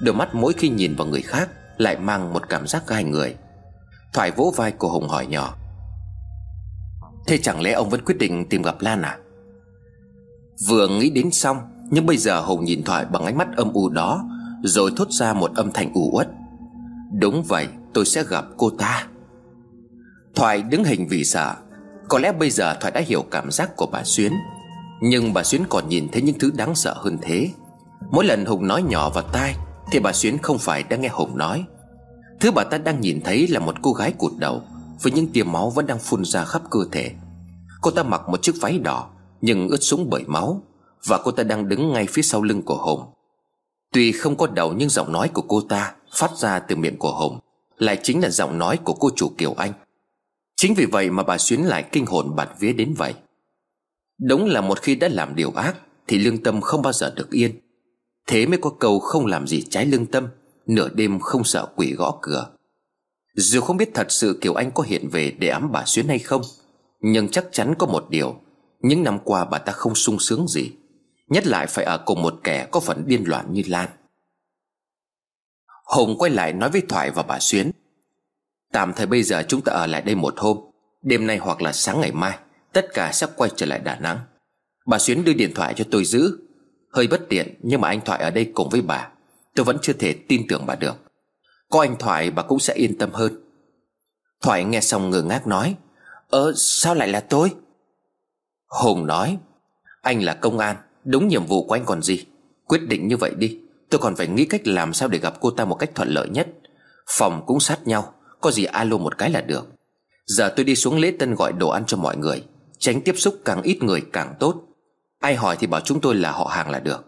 Đôi 0.00 0.14
mắt 0.14 0.34
mỗi 0.34 0.52
khi 0.52 0.68
nhìn 0.68 0.94
vào 0.96 1.06
người 1.06 1.22
khác 1.22 1.48
Lại 1.76 1.96
mang 1.96 2.32
một 2.32 2.48
cảm 2.48 2.66
giác 2.66 2.86
gai 2.86 3.04
người. 3.04 3.36
Thoại 4.12 4.30
vỗ 4.30 4.52
vai 4.56 4.72
của 4.72 4.88
Hùng 4.88 5.08
hỏi 5.08 5.26
nhỏ. 5.26 5.54
Thế 7.26 7.38
chẳng 7.38 7.60
lẽ 7.60 7.72
ông 7.72 7.90
vẫn 7.90 8.04
quyết 8.04 8.18
định 8.18 8.48
tìm 8.48 8.62
gặp 8.62 8.80
Lan 8.80 9.02
à? 9.02 9.18
Vừa 10.68 10.88
nghĩ 10.88 11.10
đến 11.10 11.30
xong, 11.30 11.58
nhưng 11.90 12.06
bây 12.06 12.16
giờ 12.16 12.40
Hùng 12.40 12.64
nhìn 12.64 12.82
Thoại 12.84 13.04
bằng 13.04 13.24
ánh 13.24 13.38
mắt 13.38 13.48
âm 13.56 13.72
u 13.72 13.88
đó, 13.88 14.24
Rồi 14.62 14.90
thốt 14.96 15.10
ra 15.10 15.32
một 15.32 15.50
âm 15.54 15.72
thanh 15.72 15.92
u 15.94 16.10
uất. 16.12 16.28
Đúng 17.20 17.42
vậy, 17.42 17.68
tôi 17.94 18.04
sẽ 18.04 18.24
gặp 18.24 18.44
cô 18.56 18.70
ta. 18.70 19.06
Thoại 20.34 20.62
đứng 20.62 20.84
hình 20.84 21.06
vì 21.10 21.24
sợ. 21.24 21.54
Có 22.08 22.18
lẽ 22.18 22.32
bây 22.32 22.50
giờ 22.50 22.74
Thoại 22.80 22.92
đã 22.92 23.00
hiểu 23.00 23.24
cảm 23.30 23.50
giác 23.50 23.76
của 23.76 23.86
bà 23.86 24.04
Xuyến. 24.04 24.32
Nhưng 25.02 25.32
bà 25.32 25.42
Xuyến 25.42 25.62
còn 25.68 25.88
nhìn 25.88 26.08
thấy 26.12 26.22
những 26.22 26.38
thứ 26.38 26.50
đáng 26.56 26.74
sợ 26.74 26.94
hơn 26.96 27.18
thế. 27.22 27.50
Mỗi 28.10 28.24
lần 28.24 28.44
Hùng 28.44 28.66
nói 28.66 28.82
nhỏ 28.82 29.10
vào 29.10 29.24
tai 29.32 29.54
thì 29.90 30.00
bà 30.00 30.12
Xuyến 30.12 30.38
không 30.38 30.58
phải 30.58 30.82
đang 30.82 31.00
nghe 31.00 31.08
Hùng 31.08 31.38
nói. 31.38 31.64
Thứ 32.40 32.50
bà 32.50 32.64
ta 32.64 32.78
đang 32.78 33.00
nhìn 33.00 33.20
thấy 33.24 33.48
là 33.48 33.60
một 33.60 33.74
cô 33.82 33.92
gái 33.92 34.12
cụt 34.18 34.32
đầu, 34.38 34.62
Với 35.02 35.12
những 35.12 35.32
tia 35.32 35.42
máu 35.42 35.70
vẫn 35.70 35.86
đang 35.86 35.98
phun 35.98 36.24
ra 36.24 36.44
khắp 36.44 36.62
cơ 36.70 36.80
thể. 36.92 37.10
Cô 37.80 37.90
ta 37.90 38.02
mặc 38.02 38.28
một 38.28 38.42
chiếc 38.42 38.52
váy 38.60 38.78
đỏ, 38.78 39.10
Nhưng 39.40 39.68
ướt 39.68 39.82
sũng 39.82 40.10
bởi 40.10 40.24
máu, 40.26 40.62
Và 41.06 41.18
cô 41.24 41.30
ta 41.30 41.42
đang 41.42 41.68
đứng 41.68 41.92
ngay 41.92 42.06
phía 42.10 42.22
sau 42.22 42.42
lưng 42.42 42.62
của 42.62 42.76
Hùng. 42.76 43.00
Tuy 43.92 44.12
không 44.12 44.36
có 44.36 44.46
đầu 44.46 44.72
nhưng 44.76 44.88
giọng 44.88 45.12
nói 45.12 45.28
của 45.28 45.42
cô 45.42 45.60
ta 45.60 45.94
Phát 46.14 46.30
ra 46.36 46.58
từ 46.58 46.76
miệng 46.76 46.98
của 46.98 47.14
Hùng 47.14 47.38
Lại 47.78 47.98
chính 48.02 48.22
là 48.22 48.28
giọng 48.28 48.58
nói 48.58 48.78
của 48.84 48.94
cô 48.94 49.10
chủ 49.16 49.32
Kiều 49.38 49.54
Anh. 49.54 49.72
Chính 50.56 50.74
vì 50.74 50.86
vậy 50.86 51.10
mà 51.10 51.22
bà 51.22 51.38
Xuyến 51.38 51.62
lại 51.62 51.84
kinh 51.92 52.06
hồn 52.06 52.36
bạt 52.36 52.48
vía 52.58 52.72
đến 52.72 52.94
vậy. 52.94 53.14
Đúng 54.20 54.46
là 54.46 54.60
một 54.60 54.78
khi 54.82 54.94
đã 54.94 55.08
làm 55.08 55.34
điều 55.34 55.50
ác, 55.50 55.76
Thì 56.06 56.18
lương 56.18 56.42
tâm 56.42 56.60
không 56.60 56.82
bao 56.82 56.92
giờ 56.92 57.12
được 57.16 57.30
yên. 57.30 57.63
Thế 58.26 58.46
mới 58.46 58.58
có 58.58 58.70
câu 58.70 58.98
không 58.98 59.26
làm 59.26 59.46
gì 59.46 59.62
trái 59.70 59.86
lương 59.86 60.06
tâm, 60.06 60.28
Nửa 60.66 60.88
đêm 60.88 61.20
không 61.20 61.44
sợ 61.44 61.66
quỷ 61.76 61.92
gõ 61.92 62.18
cửa. 62.22 62.50
Dù 63.34 63.60
không 63.60 63.76
biết 63.76 63.90
thật 63.94 64.06
sự 64.10 64.38
Kiều 64.40 64.54
Anh 64.54 64.70
có 64.70 64.82
hiện 64.82 65.08
về 65.08 65.30
để 65.30 65.48
ám 65.48 65.72
bà 65.72 65.82
Xuyến 65.86 66.08
hay 66.08 66.18
không, 66.18 66.42
Nhưng 67.00 67.28
chắc 67.28 67.46
chắn 67.52 67.74
có 67.78 67.86
một 67.86 68.06
điều, 68.10 68.36
Những 68.80 69.02
năm 69.02 69.18
qua 69.24 69.44
bà 69.44 69.58
ta 69.58 69.72
không 69.72 69.94
sung 69.94 70.18
sướng 70.18 70.48
gì, 70.48 70.70
Nhất 71.28 71.46
lại 71.46 71.66
phải 71.66 71.84
ở 71.84 71.98
cùng 71.98 72.22
một 72.22 72.34
kẻ 72.44 72.68
có 72.70 72.80
phần 72.80 73.04
điên 73.06 73.24
loạn 73.26 73.52
như 73.52 73.62
Lan. 73.66 73.88
Hùng 75.84 76.18
quay 76.18 76.30
lại 76.30 76.52
nói 76.52 76.70
với 76.70 76.82
Thoại 76.88 77.10
và 77.10 77.22
bà 77.22 77.38
Xuyến, 77.40 77.70
Tạm 78.72 78.92
thời 78.92 79.06
bây 79.06 79.22
giờ 79.22 79.44
chúng 79.48 79.60
ta 79.60 79.72
ở 79.72 79.86
lại 79.86 80.02
đây 80.02 80.14
một 80.14 80.34
hôm, 80.36 80.58
Đêm 81.02 81.26
nay 81.26 81.36
hoặc 81.36 81.62
là 81.62 81.72
sáng 81.72 82.00
ngày 82.00 82.12
mai, 82.12 82.38
Tất 82.72 82.86
cả 82.94 83.12
sẽ 83.12 83.26
quay 83.36 83.50
trở 83.56 83.66
lại 83.66 83.78
Đà 83.78 83.98
Nẵng. 83.98 84.18
Bà 84.86 84.98
Xuyến 84.98 85.24
đưa 85.24 85.32
điện 85.32 85.52
thoại 85.54 85.74
cho 85.76 85.84
tôi 85.90 86.04
giữ 86.04 86.38
Hơi 86.94 87.06
bất 87.06 87.28
tiện, 87.28 87.54
nhưng 87.62 87.80
mà 87.80 87.88
anh 87.88 88.00
Thoại 88.04 88.22
ở 88.22 88.30
đây 88.30 88.50
cùng 88.54 88.68
với 88.68 88.82
bà, 88.82 89.08
Tôi 89.54 89.64
vẫn 89.64 89.78
chưa 89.82 89.92
thể 89.92 90.14
tin 90.28 90.46
tưởng 90.48 90.66
bà 90.66 90.74
được. 90.74 90.94
Có 91.70 91.80
anh 91.80 91.96
Thoại, 91.98 92.30
bà 92.30 92.42
cũng 92.42 92.58
sẽ 92.58 92.74
yên 92.74 92.98
tâm 92.98 93.10
hơn. 93.12 93.44
Thoại 94.42 94.64
nghe 94.64 94.80
xong 94.80 95.10
ngơ 95.10 95.22
ngác 95.22 95.46
nói 95.46 95.76
Ờ 96.30 96.52
sao 96.56 96.94
lại 96.94 97.08
là 97.08 97.20
tôi? 97.20 97.54
Hùng 98.66 99.06
nói, 99.06 99.38
Anh 100.02 100.22
là 100.22 100.34
công 100.34 100.58
an, 100.58 100.76
Đúng 101.04 101.28
nhiệm 101.28 101.46
vụ 101.46 101.66
của 101.66 101.74
anh 101.74 101.84
còn 101.84 102.02
gì? 102.02 102.24
Quyết 102.66 102.80
định 102.88 103.08
như 103.08 103.16
vậy 103.16 103.32
đi, 103.36 103.60
Tôi 103.90 103.98
còn 103.98 104.16
phải 104.16 104.26
nghĩ 104.26 104.44
cách 104.44 104.66
làm 104.66 104.92
sao 104.92 105.08
để 105.08 105.18
gặp 105.18 105.34
cô 105.40 105.50
ta 105.50 105.64
một 105.64 105.74
cách 105.74 105.90
thuận 105.94 106.08
lợi 106.08 106.28
nhất. 106.28 106.48
Phòng 107.08 107.42
cũng 107.46 107.60
sát 107.60 107.86
nhau, 107.86 108.14
Có 108.40 108.50
gì 108.50 108.64
alo 108.64 108.96
một 108.96 109.18
cái 109.18 109.30
là 109.30 109.40
được. 109.40 109.72
Giờ 110.26 110.52
tôi 110.56 110.64
đi 110.64 110.74
xuống 110.74 110.98
lễ 110.98 111.12
tân 111.18 111.34
gọi 111.34 111.52
đồ 111.52 111.68
ăn 111.68 111.84
cho 111.86 111.96
mọi 111.96 112.16
người, 112.16 112.44
Tránh 112.78 113.00
tiếp 113.00 113.14
xúc 113.16 113.38
càng 113.44 113.62
ít 113.62 113.82
người 113.82 114.02
càng 114.12 114.34
tốt. 114.40 114.64
Ai 115.24 115.34
hỏi 115.34 115.56
thì 115.60 115.66
bảo 115.66 115.80
chúng 115.80 116.00
tôi 116.00 116.14
là 116.14 116.32
họ 116.32 116.44
hàng 116.44 116.70
là 116.70 116.80
được. 116.80 117.04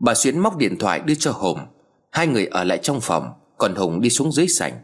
Bà 0.00 0.14
Xuyến 0.14 0.38
móc 0.38 0.56
điện 0.56 0.78
thoại 0.78 1.00
đưa 1.00 1.14
cho 1.14 1.32
Hùng. 1.32 1.58
Hai 2.12 2.26
người 2.26 2.46
ở 2.46 2.64
lại 2.64 2.78
trong 2.82 3.00
phòng, 3.00 3.32
Còn 3.58 3.74
Hùng 3.74 4.00
đi 4.00 4.10
xuống 4.10 4.32
dưới 4.32 4.48
sảnh. 4.48 4.80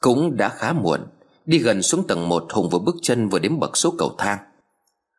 Cũng 0.00 0.36
đã 0.36 0.48
khá 0.48 0.72
muộn, 0.72 1.00
Đi 1.44 1.58
gần 1.58 1.82
xuống 1.82 2.06
tầng 2.06 2.28
1 2.28 2.46
Hùng 2.52 2.68
vừa 2.68 2.78
bước 2.78 2.96
chân 3.02 3.28
vừa 3.28 3.38
đến 3.38 3.58
bậc 3.58 3.76
số 3.76 3.94
cầu 3.98 4.14
thang. 4.18 4.38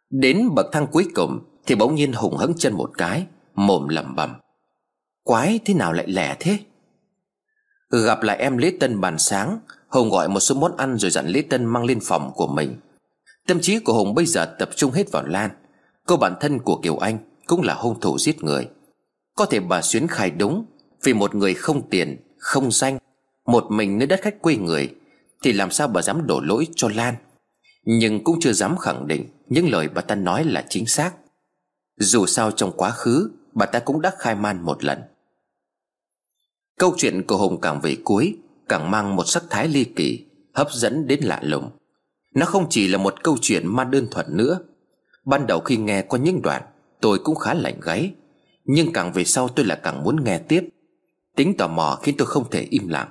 Đến 0.10 0.50
bậc 0.56 0.66
thang 0.72 0.88
cuối 0.92 1.08
cùng 1.16 1.40
Thì 1.66 1.76
bỗng 1.76 1.96
nhiên 1.96 2.14
Hùng 2.14 2.38
hững 2.38 2.54
chân 2.58 2.74
một 2.74 2.92
cái, 2.98 3.26
Mồm 3.56 3.88
lẩm 3.88 4.16
bẩm. 4.16 4.34
Quái 5.24 5.60
thế 5.66 5.74
nào 5.74 5.94
lại 5.94 6.08
lẻ 6.08 6.36
thế? 6.40 6.60
Gặp 8.06 8.24
lại 8.24 8.38
em 8.38 8.58
Lê 8.58 8.72
Tân 8.80 9.02
bàn 9.02 9.18
sáng, 9.18 9.60
Hùng 9.88 10.10
gọi 10.10 10.30
một 10.30 10.40
số 10.40 10.56
món 10.56 10.78
ăn 10.78 10.98
rồi 10.98 11.12
dặn 11.12 11.28
Lê 11.28 11.42
Tân 11.42 11.66
mang 11.66 11.86
lên 11.86 12.00
phòng 12.04 12.32
của 12.36 12.48
mình. 12.48 12.76
Tâm 13.48 13.60
trí 13.62 13.80
của 13.80 13.94
Hùng 13.94 14.16
bây 14.16 14.26
giờ 14.26 14.56
tập 14.60 14.70
trung 14.76 14.92
hết 14.92 15.12
vào 15.12 15.24
Lan. 15.26 15.50
Cô 16.10 16.18
bạn 16.18 16.36
thân 16.40 16.60
của 16.60 16.80
Kiều 16.84 16.98
Anh 16.98 17.18
Cũng 17.48 17.62
là 17.62 17.74
hung 17.74 18.00
thủ 18.00 18.18
giết 18.20 18.44
người. 18.44 18.70
Có 19.36 19.46
thể 19.46 19.60
bà 19.60 19.82
Xuyến 19.82 20.08
khai 20.08 20.32
đúng 20.32 20.66
Vì 21.04 21.14
một 21.14 21.36
người 21.36 21.54
không 21.54 21.90
tiền, 21.90 22.18
không 22.38 22.72
danh 22.72 22.98
Một 23.46 23.72
mình 23.72 23.98
nơi 23.98 24.08
đất 24.08 24.20
khách 24.22 24.42
quê 24.42 24.56
người 24.56 24.96
Thì 25.44 25.54
làm 25.54 25.72
sao 25.72 25.88
bà 25.88 26.02
dám 26.02 26.28
đổ 26.28 26.40
lỗi 26.40 26.68
cho 26.76 26.90
Lan? 26.96 27.16
Nhưng 27.84 28.24
cũng 28.24 28.40
chưa 28.40 28.54
dám 28.54 28.78
khẳng 28.78 29.08
định 29.08 29.26
Những 29.48 29.70
lời 29.70 29.90
bà 29.90 30.02
ta 30.02 30.16
nói 30.16 30.44
là 30.44 30.66
chính 30.70 30.86
xác. 30.86 31.12
Dù 31.98 32.26
sao 32.26 32.52
trong 32.52 32.72
quá 32.78 32.90
khứ 32.90 33.32
Bà 33.54 33.66
ta 33.66 33.80
cũng 33.80 34.02
đã 34.02 34.12
khai 34.18 34.36
man 34.36 34.62
một 34.62 34.84
lần. 34.84 35.00
Câu 36.80 36.94
chuyện 36.98 37.24
của 37.28 37.38
Hùng 37.38 37.62
càng 37.62 37.82
về 37.82 37.98
cuối 38.04 38.38
Càng 38.70 38.92
mang 38.92 39.16
một 39.16 39.24
sắc 39.28 39.44
thái 39.50 39.68
ly 39.68 39.84
kỳ 39.84 40.26
Hấp 40.54 40.72
dẫn 40.72 41.08
đến 41.08 41.20
lạ 41.24 41.40
lùng. 41.44 41.70
Nó 42.36 42.46
không 42.46 42.68
chỉ 42.70 42.88
là 42.88 42.98
một 42.98 43.24
câu 43.24 43.38
chuyện 43.42 43.68
ma 43.68 43.84
đơn 43.84 44.08
thuần 44.12 44.38
nữa 44.38 44.60
Ban 45.30 45.48
đầu 45.48 45.60
khi 45.60 45.78
nghe 45.78 46.02
có 46.02 46.18
những 46.18 46.42
đoạn, 46.42 46.62
Tôi 47.02 47.20
cũng 47.24 47.36
khá 47.36 47.54
lạnh 47.54 47.80
gáy. 47.82 48.14
Nhưng 48.66 48.94
càng 48.94 49.12
về 49.14 49.24
sau 49.24 49.48
tôi 49.48 49.66
lại 49.66 49.80
càng 49.84 50.04
muốn 50.04 50.24
nghe 50.24 50.38
tiếp. 50.38 50.64
Tính 51.36 51.58
tò 51.58 51.68
mò 51.68 52.00
khiến 52.04 52.16
tôi 52.18 52.28
không 52.28 52.50
thể 52.50 52.68
im 52.70 52.88
lặng. 52.88 53.10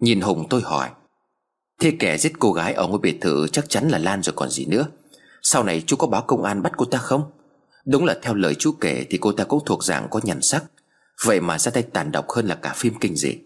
Nhìn 0.00 0.20
Hùng 0.20 0.46
tôi 0.50 0.60
hỏi, 0.60 0.90
Thế 1.80 1.96
kẻ 1.98 2.18
giết 2.18 2.32
cô 2.38 2.52
gái 2.52 2.72
ở 2.72 2.86
ngôi 2.86 2.98
biệt 2.98 3.18
thự 3.20 3.46
chắc 3.48 3.68
chắn 3.68 3.88
là 3.88 3.98
Lan 3.98 4.22
rồi 4.22 4.32
còn 4.36 4.50
gì 4.50 4.66
nữa. 4.66 4.86
Sau 5.42 5.64
này 5.64 5.82
chú 5.86 5.96
có 5.96 6.06
báo 6.06 6.22
công 6.22 6.44
an 6.44 6.62
bắt 6.62 6.72
cô 6.76 6.84
ta 6.84 6.98
không? 6.98 7.30
Đúng 7.86 8.04
là 8.04 8.14
theo 8.22 8.34
lời 8.34 8.54
chú 8.54 8.72
kể 8.80 9.06
Thì 9.10 9.18
cô 9.18 9.32
ta 9.32 9.44
cũng 9.44 9.64
thuộc 9.66 9.84
dạng 9.84 10.08
có 10.10 10.20
nhằn 10.22 10.42
sắc. 10.42 10.64
Vậy 11.24 11.40
mà 11.40 11.58
ra 11.58 11.70
tay 11.70 11.82
tàn 11.82 12.12
độc 12.12 12.30
hơn 12.30 12.46
là 12.46 12.54
cả 12.54 12.72
phim 12.76 12.94
kinh 13.00 13.16
dị. 13.16 13.38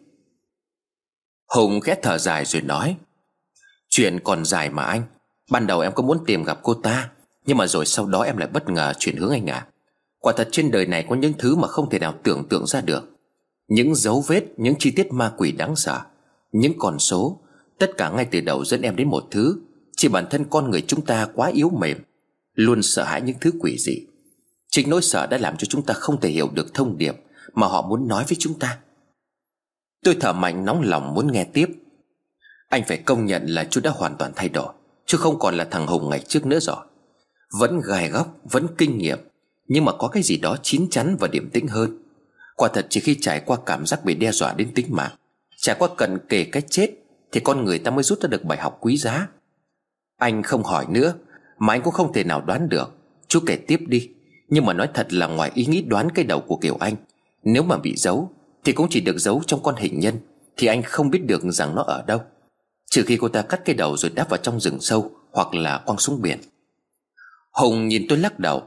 Hùng 1.46 1.80
khẽ 1.80 1.96
thở 2.02 2.18
dài 2.18 2.44
rồi 2.44 2.62
nói, 2.62 2.96
Chuyện 3.88 4.20
còn 4.24 4.44
dài 4.44 4.70
mà 4.70 4.82
anh. 4.82 5.02
Ban 5.50 5.66
đầu 5.66 5.80
em 5.80 5.92
có 5.94 6.02
muốn 6.02 6.18
tìm 6.26 6.44
gặp 6.44 6.58
cô 6.62 6.74
ta 6.74 7.10
nhưng 7.48 7.56
mà 7.56 7.66
rồi 7.66 7.86
sau 7.86 8.06
đó 8.06 8.22
em 8.22 8.36
lại 8.36 8.48
bất 8.52 8.68
ngờ 8.68 8.92
chuyển 8.98 9.16
hướng 9.16 9.30
anh 9.30 9.46
à 9.46 9.66
Quả 10.18 10.32
thật 10.36 10.48
trên 10.52 10.70
đời 10.70 10.86
này 10.86 11.06
có 11.08 11.16
những 11.16 11.32
thứ 11.38 11.56
mà 11.56 11.68
không 11.68 11.90
thể 11.90 11.98
nào 11.98 12.14
tưởng 12.22 12.48
tượng 12.48 12.66
ra 12.66 12.80
được. 12.80 13.02
Những 13.68 13.94
dấu 13.94 14.24
vết, 14.26 14.44
những 14.56 14.74
chi 14.78 14.90
tiết 14.90 15.12
ma 15.12 15.32
quỷ 15.36 15.52
đáng 15.52 15.76
sợ 15.76 16.00
Những 16.52 16.72
con 16.78 16.98
số 16.98 17.40
Tất 17.78 17.90
cả 17.96 18.10
ngay 18.10 18.24
từ 18.30 18.40
đầu 18.40 18.64
dẫn 18.64 18.82
em 18.82 18.96
đến 18.96 19.08
một 19.08 19.24
thứ. 19.30 19.56
Chỉ 19.96 20.08
bản 20.08 20.26
thân 20.30 20.44
con 20.50 20.70
người 20.70 20.80
chúng 20.80 21.04
ta 21.04 21.28
quá 21.34 21.50
yếu 21.54 21.70
mềm 21.70 21.98
Luôn 22.54 22.82
sợ 22.82 23.04
hãi 23.04 23.20
những 23.20 23.36
thứ 23.40 23.52
quỷ 23.60 23.76
dị. 23.78 24.06
Chính 24.70 24.90
nỗi 24.90 25.02
sợ 25.02 25.26
đã 25.26 25.38
làm 25.38 25.56
cho 25.56 25.64
chúng 25.64 25.82
ta 25.82 25.94
không 25.94 26.20
thể 26.20 26.28
hiểu 26.28 26.48
được 26.52 26.74
thông 26.74 26.98
điệp 26.98 27.16
Mà 27.54 27.66
họ 27.66 27.86
muốn 27.88 28.08
nói 28.08 28.24
với 28.28 28.36
chúng 28.38 28.58
ta. 28.58 28.78
Tôi 30.04 30.16
thở 30.20 30.32
mạnh 30.32 30.64
nóng 30.64 30.82
lòng 30.82 31.14
muốn 31.14 31.32
nghe 31.32 31.44
tiếp. 31.44 31.68
Anh 32.68 32.82
phải 32.88 32.96
công 32.96 33.26
nhận 33.26 33.46
là 33.46 33.64
chú 33.64 33.80
đã 33.80 33.90
hoàn 33.90 34.16
toàn 34.16 34.32
thay 34.36 34.48
đổi 34.48 34.72
Chứ 35.06 35.18
không 35.18 35.38
còn 35.38 35.54
là 35.54 35.64
thằng 35.70 35.86
Hùng 35.86 36.10
ngày 36.10 36.20
trước 36.28 36.46
nữa 36.46 36.60
rồi. 36.60 36.87
Vẫn 37.52 37.80
gai 37.80 38.08
góc, 38.08 38.36
vẫn 38.44 38.66
kinh 38.78 38.98
nghiệm 38.98 39.18
Nhưng 39.68 39.84
mà 39.84 39.92
có 39.92 40.08
cái 40.08 40.22
gì 40.22 40.36
đó 40.36 40.56
chín 40.62 40.90
chắn 40.90 41.16
và 41.20 41.28
điểm 41.28 41.50
tĩnh 41.52 41.68
hơn. 41.68 42.02
Quả 42.56 42.68
thật 42.68 42.86
chỉ 42.90 43.00
khi 43.00 43.16
trải 43.20 43.40
qua 43.40 43.56
cảm 43.66 43.86
giác 43.86 44.04
bị 44.04 44.14
đe 44.14 44.32
dọa 44.32 44.54
đến 44.54 44.74
tính 44.74 44.86
mạng 44.90 45.10
Trải 45.56 45.76
qua 45.78 45.88
cận 45.96 46.18
kề 46.28 46.44
cái 46.44 46.62
chết 46.62 46.90
Thì 47.32 47.40
con 47.40 47.64
người 47.64 47.78
ta 47.78 47.90
mới 47.90 48.02
rút 48.04 48.20
ra 48.20 48.28
được 48.28 48.44
bài 48.44 48.58
học 48.58 48.78
quý 48.80 48.96
giá. 48.96 49.28
Anh 50.16 50.42
không 50.42 50.62
hỏi 50.62 50.86
nữa 50.88 51.14
Mà 51.58 51.74
anh 51.74 51.82
cũng 51.82 51.92
không 51.92 52.12
thể 52.12 52.24
nào 52.24 52.40
đoán 52.40 52.68
được. 52.68 52.90
Chú 53.28 53.40
kể 53.46 53.56
tiếp 53.56 53.80
đi 53.86 54.10
Nhưng 54.48 54.66
mà 54.66 54.72
nói 54.72 54.88
thật 54.94 55.12
là 55.12 55.26
ngoài 55.26 55.50
ý 55.54 55.66
nghĩ 55.66 55.82
đoán 55.82 56.08
cái 56.14 56.24
đầu 56.24 56.40
của 56.40 56.56
Kiều 56.56 56.76
Anh 56.80 56.94
Nếu 57.42 57.62
mà 57.62 57.78
bị 57.78 57.96
giấu 57.96 58.30
Thì 58.64 58.72
cũng 58.72 58.86
chỉ 58.90 59.00
được 59.00 59.18
giấu 59.18 59.42
trong 59.46 59.62
con 59.62 59.74
hình 59.76 60.00
nhân 60.00 60.14
Thì 60.56 60.66
anh 60.66 60.82
không 60.82 61.10
biết 61.10 61.26
được 61.26 61.42
rằng 61.44 61.74
nó 61.74 61.82
ở 61.82 62.04
đâu. 62.06 62.20
Trừ 62.90 63.02
khi 63.06 63.16
cô 63.16 63.28
ta 63.28 63.42
cắt 63.42 63.60
cái 63.64 63.74
đầu 63.76 63.96
rồi 63.96 64.10
đáp 64.14 64.30
vào 64.30 64.38
trong 64.42 64.60
rừng 64.60 64.80
sâu 64.80 65.10
Hoặc 65.32 65.54
là 65.54 65.78
quăng 65.86 65.98
xuống 65.98 66.22
biển. 66.22 66.38
Hùng 67.58 67.88
nhìn 67.88 68.06
tôi 68.08 68.18
lắc 68.18 68.38
đầu. 68.38 68.62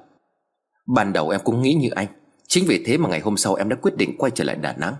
Ban 0.95 1.13
đầu 1.13 1.29
em 1.29 1.41
cũng 1.43 1.61
nghĩ 1.61 1.73
như 1.73 1.89
anh. 1.89 2.07
Chính 2.47 2.65
vì 2.67 2.83
thế 2.85 2.97
mà 2.97 3.09
ngày 3.09 3.19
hôm 3.19 3.37
sau 3.37 3.55
em 3.55 3.69
đã 3.69 3.75
quyết 3.81 3.97
định 3.97 4.17
quay 4.17 4.31
trở 4.35 4.43
lại 4.43 4.55
Đà 4.55 4.73
Nẵng. 4.73 4.95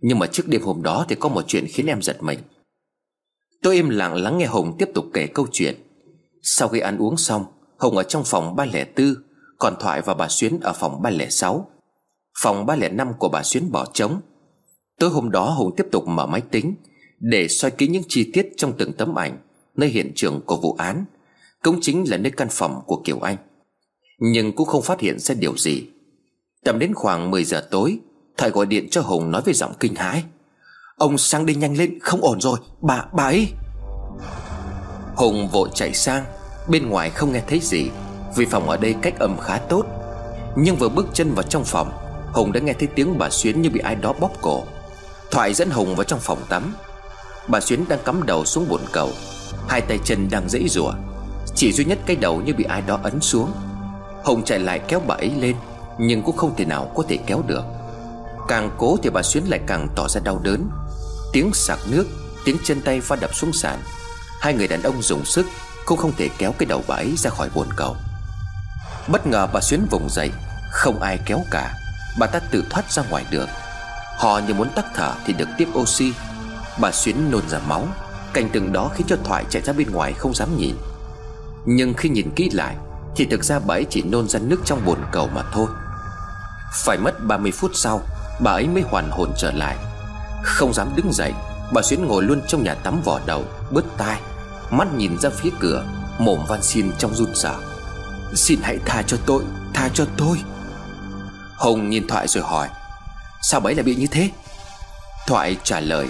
Nhưng 0.00 0.18
mà 0.18 0.26
trước 0.26 0.48
đêm 0.48 0.62
hôm 0.62 0.82
đó 0.82 1.06
thì 1.08 1.14
có 1.14 1.28
một 1.28 1.44
chuyện 1.46 1.66
khiến 1.68 1.86
em 1.86 2.02
giật 2.02 2.22
mình. 2.22 2.38
Tôi 3.62 3.74
im 3.74 3.88
lặng 3.88 4.14
lắng 4.14 4.38
nghe 4.38 4.46
Hùng 4.46 4.76
tiếp 4.78 4.88
tục 4.94 5.04
kể 5.12 5.26
câu 5.26 5.46
chuyện. 5.52 5.74
Sau 6.42 6.68
khi 6.68 6.80
ăn 6.80 6.98
uống 6.98 7.16
xong, 7.16 7.44
Hùng 7.78 7.96
ở 7.96 8.02
trong 8.02 8.22
phòng 8.26 8.56
304 8.56 9.14
Còn 9.58 9.74
Thoại 9.80 10.02
và 10.02 10.14
bà 10.14 10.28
Xuyến 10.28 10.60
ở 10.60 10.72
phòng 10.72 11.02
306 11.02 11.70
Phòng 12.42 12.66
305 12.66 13.12
của 13.18 13.28
bà 13.28 13.42
Xuyến 13.42 13.72
bỏ 13.72 13.86
trống. 13.92 14.20
Tối 15.00 15.10
hôm 15.10 15.30
đó 15.30 15.50
Hùng 15.50 15.74
tiếp 15.76 15.86
tục 15.92 16.08
mở 16.08 16.26
máy 16.26 16.40
tính 16.40 16.74
Để 17.20 17.48
soi 17.48 17.70
kỹ 17.70 17.86
những 17.86 18.02
chi 18.08 18.30
tiết 18.32 18.48
trong 18.56 18.72
từng 18.78 18.92
tấm 18.92 19.18
ảnh 19.18 19.38
Nơi 19.76 19.88
hiện 19.88 20.12
trường 20.14 20.40
của 20.46 20.56
vụ 20.56 20.74
án. 20.78 21.04
Cũng 21.64 21.78
chính 21.80 22.04
là 22.10 22.16
nơi 22.16 22.32
căn 22.36 22.48
phòng 22.50 22.82
của 22.86 23.00
Kiều 23.04 23.18
Anh. 23.20 23.36
Nhưng 24.18 24.52
cũng 24.52 24.68
không 24.68 24.82
phát 24.82 25.00
hiện 25.00 25.18
ra 25.18 25.34
điều 25.34 25.56
gì. 25.56 25.86
Tầm 26.64 26.78
đến 26.78 26.94
khoảng 26.94 27.30
10 27.30 27.44
giờ 27.44 27.68
tối 27.70 27.98
Thoại 28.36 28.50
gọi 28.50 28.66
điện 28.66 28.88
cho 28.90 29.00
Hùng 29.00 29.30
nói 29.30 29.42
với 29.44 29.54
giọng 29.54 29.72
kinh 29.80 29.94
hãi. 29.94 30.24
Ông 30.96 31.18
sang 31.18 31.46
đi 31.46 31.54
nhanh 31.54 31.76
lên 31.78 31.98
Không 32.00 32.20
ổn 32.20 32.40
rồi. 32.40 32.58
Bà, 32.80 33.04
bà 33.12 33.24
ấy. 33.24 33.48
Hùng 35.16 35.48
vội 35.48 35.68
chạy 35.74 35.94
sang. 35.94 36.24
Bên 36.68 36.88
ngoài 36.88 37.10
không 37.10 37.32
nghe 37.32 37.42
thấy 37.48 37.60
gì 37.62 37.90
Vì 38.36 38.44
phòng 38.44 38.68
ở 38.68 38.76
đây 38.76 38.94
cách 39.02 39.18
âm 39.18 39.38
khá 39.38 39.58
tốt. 39.58 39.84
Nhưng 40.56 40.76
vừa 40.76 40.88
bước 40.88 41.06
chân 41.12 41.34
vào 41.34 41.42
trong 41.42 41.64
phòng 41.64 41.92
Hùng 42.32 42.52
đã 42.52 42.60
nghe 42.60 42.72
thấy 42.72 42.88
tiếng 42.94 43.18
bà 43.18 43.30
Xuyến 43.30 43.62
như 43.62 43.70
bị 43.70 43.80
ai 43.80 43.94
đó 43.94 44.12
bóp 44.20 44.30
cổ. 44.40 44.62
Thoại 45.30 45.54
dẫn 45.54 45.70
Hùng 45.70 45.96
vào 45.96 46.04
trong 46.04 46.20
phòng 46.20 46.38
tắm. 46.48 46.74
Bà 47.48 47.60
Xuyến 47.60 47.84
đang 47.88 47.98
cắm 48.04 48.26
đầu 48.26 48.44
xuống 48.44 48.66
bồn 48.68 48.80
cầu 48.92 49.10
Hai 49.68 49.80
tay 49.80 49.98
chân 50.04 50.28
đang 50.30 50.48
dãy 50.48 50.68
rủa. 50.68 50.92
Chỉ 51.54 51.72
duy 51.72 51.84
nhất 51.84 51.98
cái 52.06 52.16
đầu 52.16 52.40
như 52.40 52.54
bị 52.54 52.64
ai 52.64 52.82
đó 52.82 53.00
ấn 53.02 53.20
xuống. 53.20 53.52
Hùng 54.24 54.44
chạy 54.44 54.58
lại 54.58 54.78
kéo 54.88 55.00
bà 55.06 55.14
ấy 55.14 55.32
lên, 55.40 55.56
Nhưng 55.98 56.22
cũng 56.22 56.36
không 56.36 56.56
thể 56.56 56.64
nào 56.64 56.92
có 56.94 57.02
thể 57.08 57.18
kéo 57.26 57.42
được. 57.46 57.64
Càng 58.48 58.70
cố 58.78 58.96
thì 59.02 59.10
bà 59.10 59.22
Xuyến 59.22 59.44
lại 59.44 59.60
càng 59.66 59.88
tỏ 59.96 60.08
ra 60.08 60.20
đau 60.24 60.40
đớn. 60.42 60.70
Tiếng 61.32 61.54
sạc 61.54 61.78
nước, 61.90 62.06
Tiếng 62.44 62.56
chân 62.64 62.82
tay 62.82 63.00
va 63.00 63.16
đập 63.16 63.34
xuống 63.34 63.52
sàn. 63.52 63.78
Hai 64.40 64.54
người 64.54 64.68
đàn 64.68 64.82
ông 64.82 65.02
dùng 65.02 65.24
sức, 65.24 65.46
Cũng 65.84 65.98
không 65.98 66.12
thể 66.16 66.28
kéo 66.38 66.52
cái 66.58 66.66
đầu 66.66 66.82
bà 66.88 66.94
ấy 66.94 67.14
ra 67.16 67.30
khỏi 67.30 67.48
bồn 67.54 67.66
cầu. 67.76 67.96
Bất 69.08 69.26
ngờ 69.26 69.48
bà 69.52 69.60
Xuyến 69.60 69.86
vùng 69.90 70.08
dậy, 70.10 70.30
Không 70.70 71.00
ai 71.00 71.18
kéo 71.26 71.40
cả. 71.50 71.74
Bà 72.18 72.26
ta 72.26 72.38
tự 72.38 72.64
thoát 72.70 72.92
ra 72.92 73.02
ngoài 73.10 73.24
được. 73.30 73.48
Họ 74.18 74.40
như 74.46 74.54
muốn 74.54 74.68
tắc 74.74 74.84
thở 74.94 75.12
thì 75.26 75.32
được 75.32 75.48
tiếp 75.58 75.68
oxy. 75.78 76.12
Bà 76.80 76.92
Xuyến 76.92 77.30
nôn 77.30 77.48
ra 77.48 77.58
máu. 77.68 77.86
Cảnh 78.32 78.48
tượng 78.52 78.72
đó 78.72 78.90
khiến 78.94 79.06
cho 79.06 79.16
Thoại 79.24 79.44
chạy 79.50 79.62
ra 79.62 79.72
bên 79.72 79.90
ngoài 79.90 80.12
không 80.12 80.34
dám 80.34 80.56
nhìn. 80.56 80.76
Nhưng 81.66 81.94
khi 81.94 82.08
nhìn 82.08 82.30
kỹ 82.36 82.50
lại, 82.52 82.76
Thì 83.16 83.24
thực 83.24 83.44
ra 83.44 83.58
bà 83.58 83.74
ấy 83.74 83.86
chỉ 83.90 84.02
nôn 84.02 84.28
ra 84.28 84.38
nước 84.38 84.60
trong 84.64 84.84
bồn 84.84 84.98
cầu 85.12 85.28
mà 85.34 85.42
thôi. 85.52 85.66
Phải 86.72 86.98
mất 86.98 87.24
30 87.24 87.52
phút 87.52 87.70
sau, 87.74 88.00
Bà 88.40 88.50
ấy 88.50 88.68
mới 88.68 88.82
hoàn 88.82 89.10
hồn 89.10 89.30
trở 89.38 89.52
lại. 89.52 89.76
Không 90.42 90.72
dám 90.74 90.92
đứng 90.96 91.12
dậy, 91.12 91.32
Bà 91.72 91.82
Xuyến 91.82 92.06
ngồi 92.06 92.22
luôn 92.22 92.40
trong 92.48 92.64
nhà 92.64 92.74
tắm 92.74 93.00
vỏ 93.04 93.20
đầu, 93.26 93.44
Bứt 93.70 93.84
tai. 93.98 94.20
Mắt 94.70 94.94
nhìn 94.96 95.18
ra 95.18 95.30
phía 95.30 95.50
cửa, 95.60 95.86
Mồm 96.18 96.38
van 96.48 96.62
xin 96.62 96.92
trong 96.98 97.14
run 97.14 97.34
sợ. 97.34 97.54
Xin 98.34 98.58
hãy 98.62 98.78
tha 98.86 99.02
cho 99.02 99.16
tôi, 99.26 99.44
Tha 99.74 99.88
cho 99.94 100.04
tôi. 100.16 100.38
Hồng 101.56 101.90
nhìn 101.90 102.06
Thoại 102.08 102.28
rồi 102.28 102.44
hỏi, 102.44 102.68
Sao 103.42 103.60
bấy 103.60 103.74
lại 103.74 103.82
bị 103.82 103.94
như 103.94 104.06
thế? 104.06 104.30
Thoại 105.26 105.56
trả 105.64 105.80
lời 105.80 106.08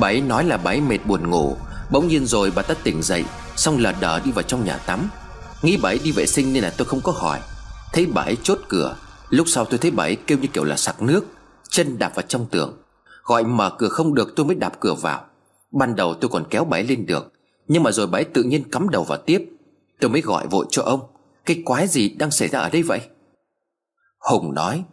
Bấy 0.00 0.20
nói 0.20 0.44
là 0.44 0.56
bấy 0.56 0.80
mệt 0.80 0.98
buồn 1.06 1.30
ngủ, 1.30 1.56
Bỗng 1.90 2.08
nhiên 2.08 2.26
rồi 2.26 2.52
bà 2.54 2.62
ta 2.62 2.74
tỉnh 2.84 3.02
dậy 3.02 3.24
Xong 3.56 3.78
lờ 3.78 3.92
đờ 4.00 4.20
đi 4.20 4.32
vào 4.32 4.42
trong 4.42 4.64
nhà 4.64 4.78
tắm. 4.78 5.08
Nghĩ 5.62 5.78
bà 5.82 5.90
ấy 5.90 6.00
đi 6.04 6.12
vệ 6.12 6.26
sinh 6.26 6.52
nên 6.52 6.62
là 6.62 6.74
tôi 6.76 6.86
không 6.86 7.00
có 7.00 7.12
hỏi. 7.12 7.40
Thấy 7.92 8.06
bà 8.06 8.22
ấy 8.22 8.36
chốt 8.42 8.58
cửa. 8.68 8.96
Lúc 9.30 9.48
sau 9.48 9.64
tôi 9.64 9.78
thấy 9.78 9.90
bà 9.90 10.04
ấy 10.04 10.16
kêu 10.26 10.38
như 10.38 10.48
kiểu 10.52 10.64
là 10.64 10.76
sặc 10.76 11.02
nước. 11.02 11.24
Chân 11.68 11.98
đạp 11.98 12.14
vào 12.14 12.24
trong 12.28 12.46
tường. 12.50 12.82
Gọi 13.22 13.44
mở 13.44 13.70
cửa 13.78 13.88
không 13.88 14.14
được 14.14 14.32
tôi 14.36 14.46
mới 14.46 14.54
đạp 14.54 14.80
cửa 14.80 14.94
vào. 14.94 15.24
Ban 15.72 15.96
đầu 15.96 16.14
tôi 16.14 16.30
còn 16.30 16.44
kéo 16.50 16.64
bà 16.64 16.76
ấy 16.76 16.84
lên 16.84 17.06
được 17.06 17.32
Nhưng 17.68 17.82
mà 17.82 17.92
rồi 17.92 18.06
bà 18.06 18.18
ấy 18.18 18.24
tự 18.24 18.42
nhiên 18.42 18.70
cắm 18.70 18.88
đầu 18.88 19.04
vào 19.04 19.18
tiếp. 19.18 19.48
Tôi 20.00 20.10
mới 20.10 20.20
gọi 20.20 20.46
vội 20.46 20.66
cho 20.70 20.82
ông. 20.82 21.00
Cái 21.46 21.62
quái 21.64 21.88
gì 21.88 22.08
đang 22.08 22.30
xảy 22.30 22.48
ra 22.48 22.60
ở 22.60 22.70
đây 22.70 22.82
vậy? 22.82 23.00
Hùng 24.18 24.54
nói, 24.54 24.84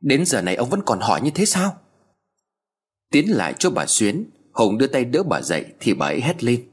Đến 0.00 0.26
giờ 0.26 0.42
này 0.42 0.56
ông 0.56 0.70
vẫn 0.70 0.82
còn 0.86 1.00
hỏi 1.00 1.20
như 1.20 1.30
thế 1.30 1.44
sao? 1.44 1.76
Tiến 3.10 3.36
lại 3.36 3.54
cho 3.58 3.70
bà 3.70 3.86
Xuyến. 3.86 4.30
Hùng 4.52 4.78
đưa 4.78 4.86
tay 4.86 5.04
đỡ 5.04 5.22
bà 5.22 5.42
dậy 5.42 5.64
Thì 5.80 5.94
bà 5.94 6.06
ấy 6.06 6.20
hét 6.20 6.44
lên 6.44 6.69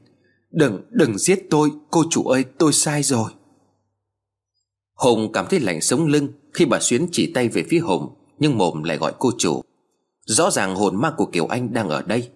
Đừng, 0.50 0.82
đừng 0.90 1.18
giết 1.18 1.46
tôi 1.50 1.70
Cô 1.90 2.04
chủ 2.10 2.24
ơi 2.24 2.44
tôi 2.58 2.72
sai 2.72 3.02
rồi. 3.02 3.30
Hùng 4.94 5.32
cảm 5.32 5.46
thấy 5.50 5.60
lạnh 5.60 5.80
sống 5.80 6.06
lưng 6.06 6.28
Khi 6.52 6.64
bà 6.64 6.78
Xuyến 6.80 7.08
chỉ 7.12 7.32
tay 7.32 7.48
về 7.48 7.64
phía 7.68 7.78
Hùng 7.78 8.14
Nhưng 8.38 8.58
mồm 8.58 8.82
lại 8.82 8.96
gọi 8.96 9.12
cô 9.18 9.30
chủ. 9.38 9.62
Rõ 10.26 10.50
ràng 10.50 10.74
hồn 10.74 10.96
ma 10.96 11.10
của 11.16 11.26
Kiều 11.26 11.46
Anh 11.46 11.72
đang 11.72 11.88
ở 11.88 12.02
đây. 12.02 12.30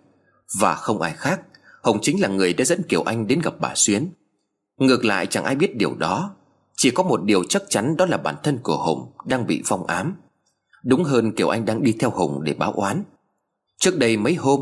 Và 0.61 0.75
không 0.75 1.01
ai 1.01 1.13
khác 1.13 1.41
Hồng 1.83 1.99
chính 2.03 2.21
là 2.21 2.29
người 2.29 2.53
đã 2.53 2.65
dẫn 2.65 2.83
Kiều 2.83 3.03
Anh 3.03 3.27
đến 3.27 3.41
gặp 3.41 3.55
bà 3.61 3.73
Xuyến. 3.75 4.09
Ngược 4.79 5.05
lại 5.05 5.27
chẳng 5.27 5.45
ai 5.45 5.55
biết 5.55 5.77
điều 5.77 5.95
đó. 5.95 6.35
Chỉ 6.77 6.91
có 6.91 7.03
một 7.03 7.25
điều 7.25 7.45
chắc 7.45 7.63
chắn 7.69 7.97
đó 7.97 8.07
là 8.07 8.17
bản 8.17 8.35
thân 8.43 8.59
của 8.63 8.77
Hùng 8.77 9.13
đang 9.27 9.47
bị 9.47 9.63
phong 9.65 9.87
ám. 9.87 10.17
Đúng 10.85 11.05
hơn 11.05 11.33
Kiều 11.33 11.49
Anh 11.49 11.65
đang 11.65 11.83
đi 11.83 11.93
theo 11.93 12.11
Hùng 12.11 12.45
để 12.45 12.55
báo 12.55 12.73
oán. 12.73 13.05
Trước 13.81 13.99
đây 13.99 14.17
mấy 14.17 14.35
hôm 14.35 14.61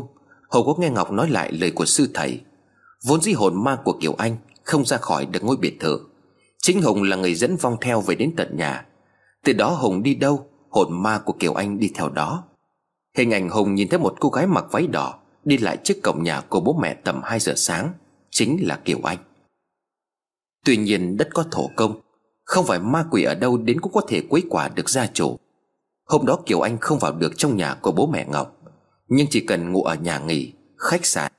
Hùng 0.49 0.65
có 0.65 0.75
nghe 0.79 0.89
Ngọc 0.89 1.11
nói 1.11 1.29
lại 1.29 1.51
lời 1.51 1.71
của 1.71 1.85
sư 1.85 2.07
thầy. 2.13 2.41
Vốn 3.05 3.21
dĩ 3.21 3.33
hồn 3.33 3.63
ma 3.63 3.77
của 3.83 3.93
Kiều 4.01 4.13
Anh 4.13 4.37
Không 4.63 4.85
ra 4.85 4.97
khỏi 4.97 5.25
được 5.25 5.43
ngôi 5.43 5.57
biệt 5.57 5.77
thự. 5.79 5.99
Chính 6.57 6.81
Hùng 6.81 7.03
là 7.03 7.15
người 7.15 7.35
dẫn 7.35 7.55
vong 7.55 7.77
theo 7.81 8.01
về 8.01 8.15
đến 8.15 8.33
tận 8.37 8.57
nhà. 8.57 8.85
Từ 9.43 9.53
đó 9.53 9.69
Hùng 9.69 10.03
đi 10.03 10.15
đâu 10.15 10.47
Hồn 10.69 11.03
ma 11.03 11.19
của 11.25 11.33
Kiều 11.33 11.53
Anh 11.53 11.79
đi 11.79 11.91
theo 11.95 12.09
đó. 12.09 12.43
Hình 13.17 13.33
ảnh 13.33 13.49
Hùng 13.49 13.75
nhìn 13.75 13.89
thấy 13.89 13.99
một 13.99 14.15
cô 14.19 14.29
gái 14.29 14.47
mặc 14.47 14.65
váy 14.71 14.87
đỏ 14.87 15.19
Đi 15.43 15.57
lại 15.57 15.77
trước 15.83 15.93
cổng 16.03 16.23
nhà 16.23 16.41
của 16.41 16.59
bố 16.59 16.79
mẹ 16.81 16.93
tầm 16.93 17.21
2 17.23 17.39
giờ 17.39 17.53
sáng 17.55 17.93
Chính 18.29 18.67
là 18.67 18.75
Kiều 18.75 18.99
Anh. 19.03 19.17
Tuy 20.65 20.77
nhiên 20.77 21.17
đất 21.17 21.27
có 21.33 21.43
thổ 21.51 21.69
công 21.75 22.01
Không 22.43 22.65
phải 22.65 22.79
ma 22.79 23.05
quỷ 23.11 23.23
ở 23.23 23.35
đâu 23.35 23.57
đến 23.57 23.81
cũng 23.81 23.93
có 23.93 24.01
thể 24.07 24.21
quấy 24.29 24.43
quả 24.49 24.69
được 24.69 24.89
gia 24.89 25.07
chủ. 25.07 25.39
Hôm 26.05 26.25
đó 26.25 26.39
Kiều 26.45 26.61
Anh 26.61 26.77
không 26.77 26.99
vào 26.99 27.11
được 27.11 27.33
trong 27.37 27.57
nhà 27.57 27.73
của 27.73 27.91
bố 27.91 28.07
mẹ 28.07 28.25
Ngọc 28.29 28.57
Nhưng 29.07 29.27
chỉ 29.29 29.39
cần 29.39 29.71
ngủ 29.71 29.83
ở 29.83 29.95
nhà 29.95 30.19
nghỉ, 30.19 30.53
khách 30.77 31.05
sạn 31.05 31.31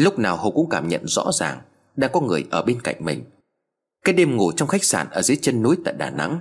Lúc 0.00 0.18
nào 0.18 0.36
Hùng 0.36 0.54
cũng 0.54 0.68
cảm 0.68 0.88
nhận 0.88 1.06
rõ 1.06 1.30
ràng 1.32 1.60
đã 1.96 2.08
có 2.08 2.20
người 2.20 2.46
ở 2.50 2.62
bên 2.62 2.80
cạnh 2.80 3.04
mình. 3.04 3.24
Cái 4.04 4.12
đêm 4.12 4.36
ngủ 4.36 4.52
trong 4.52 4.68
khách 4.68 4.84
sạn 4.84 5.06
ở 5.10 5.22
dưới 5.22 5.36
chân 5.36 5.62
núi 5.62 5.76
tại 5.84 5.94
Đà 5.98 6.10
Nẵng 6.10 6.38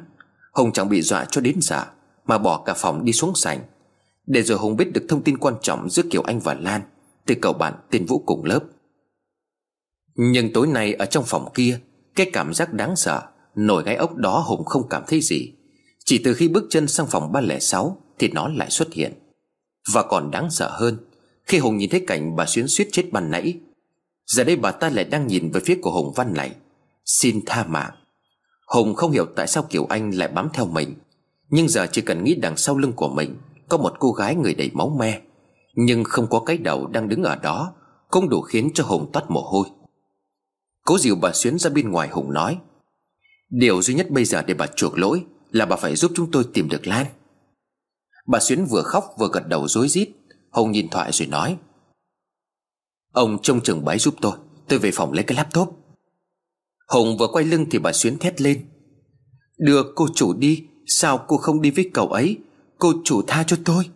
Hùng 0.53 0.72
chẳng 0.72 0.89
bị 0.89 1.01
dọa 1.01 1.26
cho 1.26 1.41
đến 1.41 1.60
giờ 1.62 1.86
Mà 2.26 2.38
bỏ 2.38 2.64
cả 2.66 2.74
phòng 2.74 3.05
đi 3.05 3.14
xuống 3.14 3.36
sảnh 3.36 3.60
Để 4.28 4.43
rồi 4.43 4.57
Hùng 4.57 4.78
biết 4.78 4.93
được 4.93 5.05
thông 5.10 5.24
tin 5.24 5.38
quan 5.38 5.55
trọng 5.62 5.89
giữa 5.89 6.03
Kiều 6.12 6.22
Anh 6.22 6.39
và 6.39 6.53
Lan 6.53 6.82
Từ 7.26 7.36
cậu 7.41 7.53
bạn 7.53 7.74
tên 7.91 8.05
Vũ 8.05 8.24
cùng 8.26 8.45
lớp. 8.45 8.60
Nhưng 10.16 10.53
tối 10.53 10.68
nay 10.68 10.93
ở 10.93 11.05
trong 11.05 11.24
phòng 11.28 11.51
kia, 11.53 11.80
Cái 12.16 12.30
cảm 12.34 12.53
giác 12.53 12.74
đáng 12.74 12.95
sợ, 12.95 13.22
Nổi 13.55 13.84
gai 13.84 13.95
ốc 13.95 14.16
đó 14.16 14.43
Hùng 14.47 14.66
không 14.66 14.89
cảm 14.89 15.03
thấy 15.07 15.22
gì. 15.22 15.53
Chỉ 16.05 16.22
từ 16.24 16.34
khi 16.34 16.47
bước 16.47 16.66
chân 16.70 16.88
sang 16.88 17.07
phòng 17.07 17.32
306 17.32 17.97
Thì 18.20 18.28
nó 18.28 18.47
lại 18.47 18.70
xuất 18.70 18.93
hiện. 18.93 19.14
Và 19.93 20.03
còn 20.03 20.32
đáng 20.32 20.51
sợ 20.51 20.70
hơn 20.74 20.97
khi 21.50 21.58
Hùng 21.58 21.78
nhìn 21.78 21.89
thấy 21.89 22.04
cảnh 22.08 22.36
bà 22.36 22.45
Xuyến 22.45 22.68
suýt 22.68 22.88
chết 22.91 23.12
ban 23.12 23.32
nãy, 23.32 23.60
Giờ 24.26 24.43
đây 24.43 24.56
bà 24.56 24.72
ta 24.72 24.89
lại 24.89 25.06
đang 25.06 25.28
nhìn 25.28 25.52
về 25.52 25.62
phía 25.66 25.80
của 25.82 25.91
Hùng 25.91 26.14
văn 26.16 26.34
lại 26.34 26.56
Xin 27.06 27.41
tha 27.45 27.64
mạng 27.64 27.91
Hùng 28.68 28.95
không 28.95 29.12
hiểu 29.12 29.26
tại 29.36 29.47
sao 29.47 29.64
Kiều 29.64 29.86
Anh 29.86 30.12
lại 30.12 30.28
bám 30.28 30.50
theo 30.54 30.66
mình, 30.66 30.95
Nhưng 31.50 31.70
giờ 31.70 31.88
chỉ 31.91 32.02
cần 32.02 32.24
nghĩ 32.24 32.36
đằng 32.36 32.58
sau 32.58 32.78
lưng 32.78 32.93
của 32.93 33.10
mình, 33.10 33.38
Có 33.70 33.78
một 33.78 33.93
cô 34.00 34.12
gái 34.12 34.36
người 34.36 34.54
đầy 34.54 34.72
máu 34.74 34.89
me, 35.00 35.22
Nhưng 35.74 36.04
không 36.04 36.28
có 36.30 36.39
cái 36.39 36.58
đầu 36.58 36.88
đang 36.88 37.10
đứng 37.10 37.24
ở 37.24 37.36
đó, 37.36 37.74
Cũng 38.10 38.30
đủ 38.30 38.41
khiến 38.41 38.70
cho 38.74 38.84
Hùng 38.84 39.10
toát 39.14 39.30
mồ 39.30 39.41
hôi. 39.41 39.68
Cố 40.86 40.97
dìu 40.97 41.16
bà 41.16 41.32
Xuyến 41.34 41.60
ra 41.60 41.70
bên 41.70 41.91
ngoài, 41.91 42.10
Hùng 42.10 42.34
nói, 42.34 42.58
Điều 43.50 43.82
duy 43.82 43.93
nhất 43.93 44.12
bây 44.12 44.26
giờ 44.26 44.41
để 44.41 44.54
bà 44.54 44.68
chuộc 44.68 44.97
lỗi 44.97 45.26
Là 45.52 45.66
bà 45.66 45.76
phải 45.76 45.95
giúp 45.95 46.12
chúng 46.16 46.32
tôi 46.32 46.43
tìm 46.54 46.70
được 46.70 46.88
Lan. 46.88 47.06
Bà 48.28 48.39
Xuyến 48.39 48.66
vừa 48.66 48.82
khóc 48.82 49.06
vừa 49.20 49.30
gật 49.34 49.47
đầu 49.47 49.68
rối 49.68 49.88
rít. 49.88 50.18
Hùng 50.52 50.72
nhìn 50.72 50.89
thoại 50.89 51.12
rồi 51.12 51.28
nói, 51.28 51.58
Ông 53.12 53.38
trông 53.41 53.62
chừng 53.62 53.86
bái 53.86 54.00
giúp 54.00 54.16
tôi. 54.22 54.34
Tôi 54.68 54.80
về 54.80 54.91
phòng 54.93 55.14
lấy 55.14 55.24
cái 55.24 55.38
laptop. 55.38 55.78
Hùng 56.88 57.18
vừa 57.18 57.28
quay 57.28 57.45
lưng 57.45 57.66
thì 57.72 57.80
bà 57.80 57.91
Xuyến 57.91 58.20
thét 58.20 58.41
lên, 58.41 58.66
Đưa 59.58 59.84
cô 59.95 60.08
chủ 60.16 60.34
đi, 60.34 60.64
Sao 60.88 61.26
cô 61.28 61.38
không 61.38 61.62
đi 61.62 61.72
với 61.72 61.89
cậu 61.93 62.08
ấy? 62.08 62.38
Cô 62.78 62.93
chủ 63.04 63.22
tha 63.28 63.43
cho 63.47 63.58
tôi. 63.66 63.89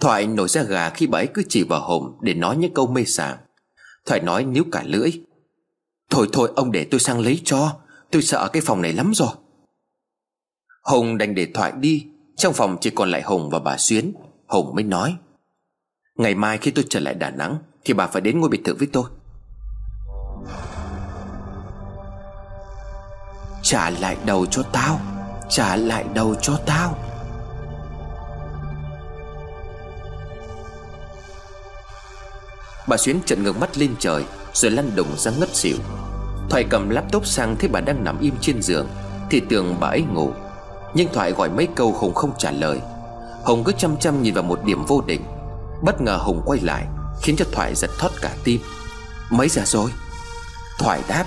Thoại 0.00 0.26
nổi 0.26 0.48
ra 0.48 0.62
gà 0.62 0.90
khi 0.90 1.06
bà 1.06 1.18
ấy 1.18 1.28
cứ 1.34 1.42
chỉ 1.48 1.62
vào 1.62 1.88
Hùng 1.88 2.18
Để 2.22 2.34
nói 2.34 2.56
những 2.56 2.74
câu 2.74 2.86
mê 2.86 3.04
sảng. 3.04 3.36
Thoại 4.06 4.20
nói 4.20 4.44
níu 4.44 4.64
cả 4.72 4.82
lưỡi, 4.86 5.10
Thôi 6.10 6.28
thôi, 6.32 6.52
ông 6.56 6.72
để 6.72 6.84
tôi 6.84 7.00
sang 7.00 7.20
lấy 7.20 7.40
cho. 7.44 7.76
Tôi 8.10 8.22
sợ 8.22 8.48
cái 8.52 8.62
phòng 8.66 8.82
này 8.82 8.92
lắm 8.92 9.12
rồi. 9.14 9.28
Hùng 10.82 11.18
đành 11.18 11.34
để 11.34 11.48
Thoại 11.54 11.72
đi. 11.80 12.06
Trong 12.36 12.52
phòng 12.52 12.76
chỉ 12.80 12.90
còn 12.90 13.10
lại 13.10 13.22
Hùng 13.22 13.50
và 13.50 13.58
bà 13.58 13.76
Xuyến. 13.78 14.12
Hùng 14.46 14.74
mới 14.74 14.84
nói 14.84 15.16
Ngày 16.18 16.34
mai 16.34 16.58
khi 16.58 16.70
tôi 16.70 16.84
trở 16.90 17.00
lại 17.00 17.14
Đà 17.14 17.30
Nẵng 17.30 17.58
Thì 17.84 17.94
bà 17.94 18.06
phải 18.06 18.20
đến 18.20 18.40
ngôi 18.40 18.48
biệt 18.48 18.60
thự 18.64 18.74
với 18.74 18.88
tôi. 18.92 19.04
Trả 23.62 23.90
lại 23.90 24.16
đầu 24.26 24.46
cho 24.46 24.62
tao, 24.62 25.00
Trả 25.48 25.76
lại 25.76 26.04
đầu 26.14 26.34
cho 26.34 26.58
tao. 26.66 26.98
Bà 32.88 32.96
Xuyến 32.96 33.20
trận 33.26 33.42
ngược 33.42 33.58
mắt 33.58 33.78
lên 33.78 33.94
trời 33.98 34.24
Rồi 34.52 34.70
lăn 34.70 34.90
đùng 34.96 35.16
ra 35.16 35.30
ngất 35.40 35.56
xỉu. 35.56 35.76
Thoại 36.50 36.64
cầm 36.70 36.90
laptop 36.90 37.26
sang 37.26 37.56
thấy 37.58 37.68
bà 37.72 37.80
đang 37.80 38.04
nằm 38.04 38.20
im 38.20 38.34
trên 38.40 38.62
giường 38.62 38.88
Thì 39.30 39.42
tưởng 39.48 39.76
bà 39.80 39.88
ấy 39.88 40.02
ngủ. 40.02 40.32
Nhưng 40.94 41.08
Thoại 41.12 41.32
gọi 41.32 41.50
mấy 41.50 41.68
câu 41.74 41.92
Hùng 41.92 42.14
không 42.14 42.32
trả 42.38 42.50
lời. 42.50 42.80
Hùng 43.44 43.64
cứ 43.64 43.72
chăm 43.72 43.96
chăm 43.96 44.22
nhìn 44.22 44.34
vào 44.34 44.42
một 44.44 44.64
điểm 44.64 44.84
vô 44.84 45.00
định. 45.06 45.24
Bất 45.82 46.00
ngờ 46.00 46.16
Hùng 46.16 46.42
quay 46.44 46.60
lại, 46.60 46.86
Khiến 47.22 47.36
cho 47.36 47.44
Thoại 47.52 47.74
giật 47.74 47.90
thoát 47.98 48.10
cả 48.20 48.30
tim. 48.44 48.60
Mấy 49.30 49.48
giờ 49.48 49.62
rồi? 49.64 49.90
Thoại 50.78 51.00
đáp. 51.08 51.24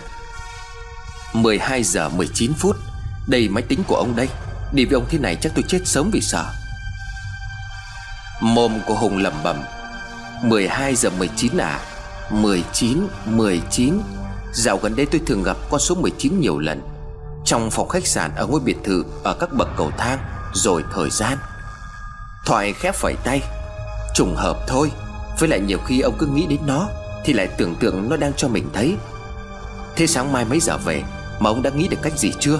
12 1.34 1.84
giờ 1.84 2.10
19 2.10 2.54
phút. 2.54 2.76
Đây 3.28 3.50
máy 3.50 3.64
tính 3.64 3.84
của 3.88 3.96
ông 3.96 4.16
đây. 4.16 4.30
Đi 4.74 4.86
với 4.86 4.94
ông 4.94 5.06
thế 5.10 5.18
này 5.18 5.38
chắc 5.42 5.52
tôi 5.56 5.64
chết 5.68 5.80
sớm 5.86 6.10
vì 6.14 6.22
sợ. 6.22 6.46
Mồm 8.42 8.80
của 8.88 8.94
Hùng 8.94 9.18
lẩm 9.18 9.34
bẩm. 9.44 9.64
12 10.44 10.96
giờ 10.96 11.10
19 11.10 11.58
à? 11.58 11.80
19 12.32 13.08
19 13.26 14.00
Dạo 14.54 14.78
gần 14.78 14.96
đây 14.96 15.06
tôi 15.06 15.22
thường 15.26 15.44
gặp 15.44 15.58
con 15.70 15.80
số 15.80 15.96
19 15.96 16.40
nhiều 16.40 16.60
lần. 16.60 16.82
Trong 17.46 17.72
phòng 17.72 17.90
khách 17.90 18.08
sạn 18.08 18.32
ở 18.36 18.46
ngôi 18.46 18.60
biệt 18.60 18.78
thự 18.84 19.04
Ở 19.24 19.34
các 19.40 19.54
bậc 19.54 19.68
cầu 19.78 19.92
thang, 19.98 20.20
Rồi 20.54 20.84
thời 20.94 21.10
gian. 21.10 21.38
Thoại 22.46 22.74
khép 22.74 22.96
phẩy 22.96 23.16
tay. 23.24 23.42
Trùng 24.14 24.36
hợp 24.36 24.58
thôi. 24.68 24.92
Với 25.40 25.50
lại 25.50 25.60
nhiều 25.60 25.80
khi 25.86 26.00
ông 26.00 26.16
cứ 26.18 26.26
nghĩ 26.28 26.46
đến 26.48 26.60
nó, 26.66 26.90
Thì 27.24 27.34
lại 27.34 27.48
tưởng 27.48 27.76
tượng 27.76 28.10
nó 28.10 28.18
đang 28.18 28.34
cho 28.34 28.48
mình 28.48 28.70
thấy. 28.74 28.96
Thế 29.96 30.08
sáng 30.08 30.32
mai 30.34 30.46
mấy 30.46 30.60
giờ 30.60 30.78
về 30.78 31.04
Mà 31.40 31.50
ông 31.50 31.62
đã 31.62 31.70
nghĩ 31.70 31.88
được 31.88 31.98
cách 32.02 32.18
gì 32.18 32.32
chưa? 32.40 32.60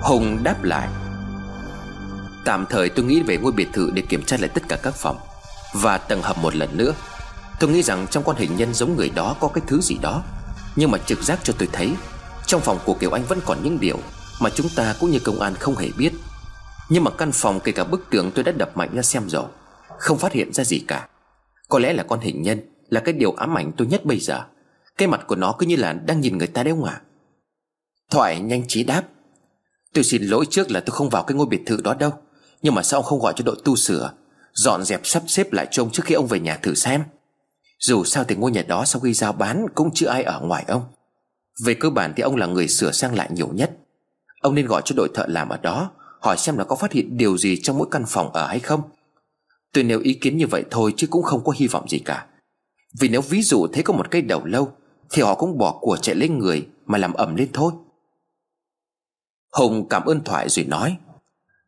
Hùng 0.00 0.38
đáp 0.42 0.62
lại. 0.62 0.88
Tạm 2.44 2.66
thời 2.66 2.88
tôi 2.88 3.04
nghĩ 3.04 3.22
về 3.22 3.36
ngôi 3.36 3.52
biệt 3.52 3.68
thự 3.72 3.90
Để 3.94 4.02
kiểm 4.02 4.22
tra 4.22 4.36
lại 4.40 4.50
tất 4.54 4.62
cả 4.68 4.76
các 4.82 4.94
phòng 4.94 5.18
Và 5.74 5.98
tầng 5.98 6.22
hầm 6.22 6.36
một 6.42 6.56
lần 6.56 6.76
nữa. 6.76 6.92
Tôi 7.60 7.70
nghĩ 7.70 7.82
rằng 7.82 8.06
trong 8.10 8.24
con 8.24 8.36
hình 8.36 8.56
nhân 8.56 8.74
giống 8.74 8.96
người 8.96 9.10
đó 9.10 9.36
có 9.40 9.48
cái 9.48 9.64
thứ 9.66 9.80
gì 9.80 9.98
đó, 10.02 10.22
Nhưng 10.76 10.90
mà 10.90 10.98
trực 10.98 11.22
giác 11.22 11.38
cho 11.42 11.52
tôi 11.58 11.68
thấy, 11.72 11.92
Trong 12.46 12.60
phòng 12.60 12.78
của 12.84 12.94
Kiều 12.94 13.10
Anh 13.10 13.24
vẫn 13.24 13.40
còn 13.46 13.58
những 13.62 13.80
điều 13.80 13.98
Mà 14.40 14.50
chúng 14.50 14.68
ta 14.76 14.94
cũng 15.00 15.10
như 15.10 15.18
công 15.18 15.40
an 15.40 15.54
không 15.54 15.76
hề 15.76 15.88
biết. 15.98 16.12
Nhưng 16.88 17.04
mà 17.04 17.10
căn 17.10 17.32
phòng 17.32 17.60
kể 17.60 17.72
cả 17.72 17.84
bức 17.84 18.10
tường 18.10 18.30
tôi 18.34 18.44
đã 18.44 18.52
đập 18.52 18.76
mạnh 18.76 18.90
ra 18.94 19.02
xem 19.02 19.28
rồi. 19.28 19.44
Không 19.98 20.18
phát 20.18 20.32
hiện 20.32 20.52
ra 20.52 20.64
gì 20.64 20.78
cả. 20.88 21.08
Có 21.68 21.78
lẽ 21.78 21.92
là 21.92 22.02
con 22.02 22.20
hình 22.20 22.42
nhân 22.42 22.60
Là 22.88 23.00
cái 23.00 23.14
điều 23.14 23.32
ám 23.32 23.58
ảnh 23.58 23.72
tôi 23.76 23.86
nhất 23.86 24.04
bây 24.04 24.20
giờ. 24.20 24.42
Cái 24.98 25.08
mặt 25.08 25.20
của 25.26 25.36
nó 25.36 25.54
cứ 25.58 25.66
như 25.66 25.76
là 25.76 25.92
đang 25.92 26.20
nhìn 26.20 26.38
người 26.38 26.46
ta 26.46 26.62
đấy 26.62 26.74
không 26.74 26.84
ạ. 26.84 27.00
Thoại 28.10 28.40
nhanh 28.40 28.68
trí 28.68 28.84
đáp. 28.84 29.02
Tôi 29.94 30.04
xin 30.04 30.22
lỗi 30.22 30.44
trước 30.50 30.70
là 30.70 30.80
tôi 30.80 30.96
không 30.96 31.08
vào 31.08 31.22
cái 31.22 31.36
ngôi 31.36 31.46
biệt 31.46 31.62
thự 31.66 31.80
đó 31.84 31.94
đâu. 31.94 32.10
Nhưng 32.62 32.74
mà 32.74 32.82
sao 32.82 32.98
ông 33.00 33.04
không 33.04 33.20
gọi 33.20 33.32
cho 33.36 33.44
đội 33.44 33.56
tu 33.64 33.76
sửa, 33.76 34.12
Dọn 34.52 34.84
dẹp 34.84 35.00
sắp 35.04 35.22
xếp 35.26 35.52
lại 35.52 35.66
trông 35.70 35.90
trước 35.90 36.02
khi 36.06 36.14
ông 36.14 36.26
về 36.26 36.40
nhà 36.40 36.58
thử 36.62 36.74
xem? 36.74 37.02
Dù 37.78 38.04
sao 38.04 38.24
thì 38.24 38.36
ngôi 38.36 38.50
nhà 38.50 38.62
đó 38.62 38.84
sau 38.84 39.00
khi 39.00 39.12
giao 39.12 39.32
bán 39.32 39.66
Cũng 39.74 39.90
chưa 39.94 40.08
ai 40.08 40.22
ở 40.22 40.40
ngoài 40.40 40.64
ông. 40.68 40.82
Về 41.64 41.74
cơ 41.74 41.90
bản 41.90 42.12
thì 42.16 42.22
ông 42.22 42.36
là 42.36 42.46
người 42.46 42.68
sửa 42.68 42.92
sang 42.92 43.14
lại 43.14 43.28
nhiều 43.32 43.48
nhất. 43.54 43.70
Ông 44.40 44.54
nên 44.54 44.66
gọi 44.66 44.82
cho 44.84 44.94
đội 44.96 45.08
thợ 45.14 45.26
làm 45.28 45.48
ở 45.48 45.56
đó, 45.56 45.90
Hỏi 46.20 46.36
xem 46.36 46.58
là 46.58 46.64
có 46.64 46.76
phát 46.76 46.92
hiện 46.92 47.16
điều 47.16 47.38
gì 47.38 47.60
trong 47.62 47.78
mỗi 47.78 47.88
căn 47.90 48.04
phòng 48.08 48.32
ở 48.32 48.46
hay 48.46 48.60
không. 48.60 48.82
Tôi 49.76 49.84
nêu 49.84 50.00
ý 50.00 50.14
kiến 50.14 50.36
như 50.36 50.46
vậy 50.46 50.64
thôi 50.70 50.94
chứ 50.96 51.06
cũng 51.06 51.22
không 51.22 51.44
có 51.44 51.52
hy 51.56 51.66
vọng 51.66 51.88
gì 51.88 51.98
cả. 51.98 52.26
Vì 53.00 53.08
nếu 53.08 53.20
ví 53.20 53.42
dụ 53.42 53.66
thấy 53.72 53.82
có 53.82 53.94
một 53.94 54.10
cây 54.10 54.22
đầu 54.22 54.44
lâu, 54.44 54.72
Thì 55.10 55.22
họ 55.22 55.34
cũng 55.34 55.58
bỏ 55.58 55.78
của 55.80 55.96
chạy 55.96 56.14
lên 56.14 56.38
người 56.38 56.66
Mà 56.86 56.98
làm 56.98 57.12
ẩm 57.12 57.36
lên 57.36 57.48
thôi. 57.52 57.72
Hùng 59.52 59.88
cảm 59.88 60.04
ơn 60.04 60.24
Thoại 60.24 60.48
rồi 60.48 60.64
nói, 60.64 60.96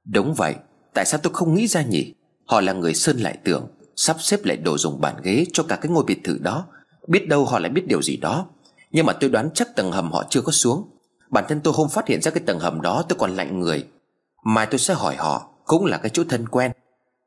Đúng 0.04 0.34
vậy, 0.34 0.54
Tại 0.94 1.04
sao 1.04 1.20
tôi 1.22 1.32
không 1.32 1.54
nghĩ 1.54 1.66
ra 1.66 1.82
nhỉ? 1.82 2.14
Họ 2.46 2.60
là 2.60 2.72
người 2.72 2.94
sơn 2.94 3.18
lại 3.18 3.38
tường 3.44 3.68
Sắp 3.96 4.16
xếp 4.20 4.44
lại 4.44 4.56
đồ 4.56 4.78
dùng 4.78 5.00
bàn 5.00 5.16
ghế 5.22 5.46
cho 5.52 5.62
cả 5.62 5.76
cái 5.76 5.92
ngôi 5.92 6.04
biệt 6.04 6.20
thự 6.24 6.38
đó. 6.38 6.66
Biết 7.08 7.28
đâu 7.28 7.44
họ 7.44 7.58
lại 7.58 7.70
biết 7.70 7.86
điều 7.88 8.02
gì 8.02 8.16
đó. 8.16 8.46
Nhưng 8.90 9.06
mà 9.06 9.12
tôi 9.12 9.30
đoán 9.30 9.50
chắc 9.54 9.76
tầng 9.76 9.92
hầm 9.92 10.12
họ 10.12 10.24
chưa 10.30 10.40
có 10.40 10.52
xuống. 10.52 10.90
Bản 11.30 11.44
thân 11.48 11.60
tôi 11.64 11.74
không 11.74 11.88
phát 11.88 12.08
hiện 12.08 12.22
ra 12.22 12.30
cái 12.30 12.42
tầng 12.46 12.58
hầm 12.58 12.80
đó, 12.80 13.04
tôi 13.08 13.18
còn 13.18 13.36
lạnh 13.36 13.60
người. 13.60 13.86
Mai 14.44 14.66
tôi 14.66 14.78
sẽ 14.78 14.94
hỏi 14.94 15.16
họ, 15.16 15.48
Cũng 15.64 15.84
là 15.84 15.98
cái 15.98 16.10
chỗ 16.14 16.24
thân 16.28 16.48
quen. 16.48 16.72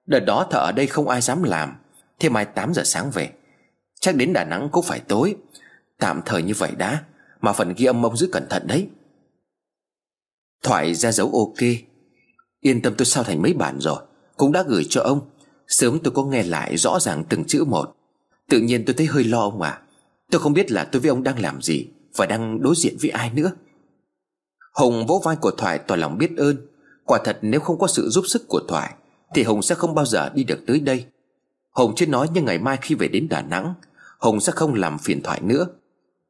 Đợt 0.06 0.20
đó 0.20 0.48
thợ 0.52 0.60
ở 0.60 0.72
đây 0.72 0.88
không 0.88 1.08
ai 1.08 1.22
dám 1.22 1.44
làm. 1.44 1.76
Thế 2.20 2.30
mai 2.30 2.46
8 2.46 2.74
giờ 2.74 2.82
sáng 2.86 3.12
về. 3.12 3.32
Chắc 4.00 4.16
đến 4.16 4.34
Đà 4.34 4.44
Nẵng 4.44 4.70
cũng 4.72 4.86
phải 4.86 5.00
tối. 5.00 5.36
Tạm 5.98 6.22
thời 6.26 6.44
như 6.44 6.54
vậy 6.58 6.72
đã, 6.78 7.04
Mà 7.42 7.54
phần 7.54 7.74
ghi 7.78 7.86
âm 7.86 8.06
ông 8.06 8.18
giữ 8.18 8.30
cẩn 8.32 8.48
thận 8.50 8.68
đấy. 8.68 8.88
Thoại 10.64 10.96
ra 10.96 11.12
dấu 11.12 11.32
ok. 11.34 11.70
Yên 12.60 12.82
tâm 12.82 12.94
tôi 12.98 13.06
sao 13.06 13.24
thành 13.24 13.42
mấy 13.42 13.54
bản 13.54 13.80
rồi. 13.80 14.04
Cũng 14.38 14.52
đã 14.52 14.64
gửi 14.68 14.84
cho 14.90 15.02
ông. 15.02 15.22
Sớm 15.68 16.00
tôi 16.04 16.14
có 16.16 16.24
nghe 16.24 16.44
lại 16.44 16.78
rõ 16.78 17.00
ràng 17.00 17.24
từng 17.30 17.44
chữ 17.46 17.64
một. 17.68 17.96
Tự 18.50 18.60
nhiên 18.60 18.86
tôi 18.86 18.94
thấy 18.94 19.08
hơi 19.08 19.24
lo 19.24 19.42
ông 19.42 19.62
à. 19.62 19.82
Tôi 20.32 20.42
không 20.42 20.54
biết 20.54 20.72
là 20.72 20.84
tôi 20.84 21.02
với 21.02 21.10
ông 21.10 21.24
đang 21.24 21.40
làm 21.40 21.62
gì 21.62 21.88
Và 22.16 22.26
đang 22.26 22.62
đối 22.62 22.76
diện 22.76 22.98
với 23.02 23.10
ai 23.10 23.32
nữa. 23.34 23.52
Hùng 24.74 25.06
vỗ 25.08 25.22
vai 25.26 25.36
của 25.36 25.52
Thoại 25.52 25.80
tỏ 25.80 25.96
lòng 25.96 26.18
biết 26.18 26.32
ơn. 26.38 26.68
Quả 27.06 27.20
thật 27.24 27.38
nếu 27.42 27.60
không 27.60 27.80
có 27.80 27.88
sự 27.88 28.10
giúp 28.10 28.24
sức 28.28 28.48
của 28.48 28.62
Thoại 28.68 28.94
thì 29.34 29.44
Hùng 29.44 29.62
sẽ 29.62 29.76
không 29.76 29.96
bao 29.96 30.06
giờ 30.06 30.30
đi 30.30 30.44
được 30.44 30.60
tới 30.68 30.80
đây. 30.80 31.06
Hùng 31.72 31.96
chưa 31.96 32.06
nói 32.06 32.28
nhưng 32.34 32.46
ngày 32.46 32.60
mai 32.60 32.78
khi 32.82 32.96
về 32.96 33.08
đến 33.08 33.28
Đà 33.30 33.42
Nẵng 33.42 33.74
Hùng 34.22 34.40
sẽ 34.40 34.52
không 34.52 34.74
làm 34.74 34.98
phiền 34.98 35.22
Thoại 35.24 35.42
nữa. 35.42 35.68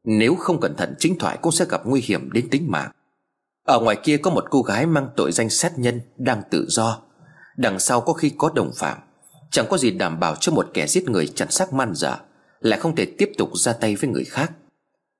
Nếu 0.04 0.36
không 0.36 0.60
cẩn 0.60 0.76
thận, 0.76 0.96
chính 1.00 1.18
Thoại 1.20 1.38
cũng 1.42 1.52
sẽ 1.52 1.66
gặp 1.70 1.82
nguy 1.86 2.02
hiểm 2.02 2.32
đến 2.32 2.50
tính 2.50 2.72
mạng. 2.72 2.92
Ở 3.66 3.80
ngoài 3.80 3.98
kia 4.04 4.18
có 4.18 4.32
một 4.32 4.46
cô 4.50 4.62
gái 4.62 4.86
mang 4.86 5.10
tội 5.16 5.32
danh 5.32 5.50
sát 5.50 5.80
nhân 5.80 6.02
Đang 6.18 6.42
tự 6.52 6.66
do. 6.70 7.02
Đằng 7.58 7.80
sau 7.80 8.02
có 8.02 8.14
khi 8.14 8.32
có 8.38 8.52
đồng 8.56 8.72
phạm. 8.76 8.98
Chẳng 9.52 9.66
có 9.70 9.78
gì 9.78 9.92
đảm 9.92 10.20
bảo 10.20 10.36
cho 10.36 10.52
một 10.52 10.68
kẻ 10.74 10.88
giết 10.88 11.10
người 11.10 11.28
chẳng 11.28 11.52
xác 11.52 11.74
man 11.74 11.94
dở, 11.96 12.18
Lại 12.60 12.80
không 12.80 12.96
thể 12.96 13.06
tiếp 13.18 13.32
tục 13.38 13.50
ra 13.54 13.74
tay 13.74 13.96
với 13.96 14.10
người 14.10 14.24
khác. 14.24 14.52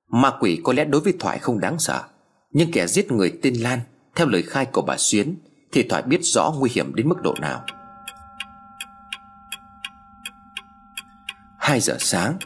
Ma 0.08 0.32
quỷ 0.40 0.62
có 0.64 0.74
lẽ 0.74 0.86
đối 0.86 1.02
với 1.02 1.14
Thoại 1.20 1.40
không 1.40 1.60
đáng 1.60 1.80
sợ, 1.80 2.04
Nhưng 2.52 2.72
kẻ 2.72 2.88
giết 2.88 3.12
người 3.12 3.40
tên 3.42 3.54
Lan, 3.54 3.80
Theo 4.16 4.28
lời 4.28 4.42
khai 4.42 4.66
của 4.66 4.82
bà 4.82 4.98
Xuyến 4.98 5.36
thì 5.72 5.84
Thoại 5.84 6.02
biết 6.02 6.20
rõ 6.24 6.54
nguy 6.58 6.70
hiểm 6.74 6.96
đến 6.96 7.10
mức 7.10 7.22
độ 7.24 7.36
nào. 7.42 7.66
Hai 11.58 11.80
giờ 11.80 11.98
sáng, 12.00 12.38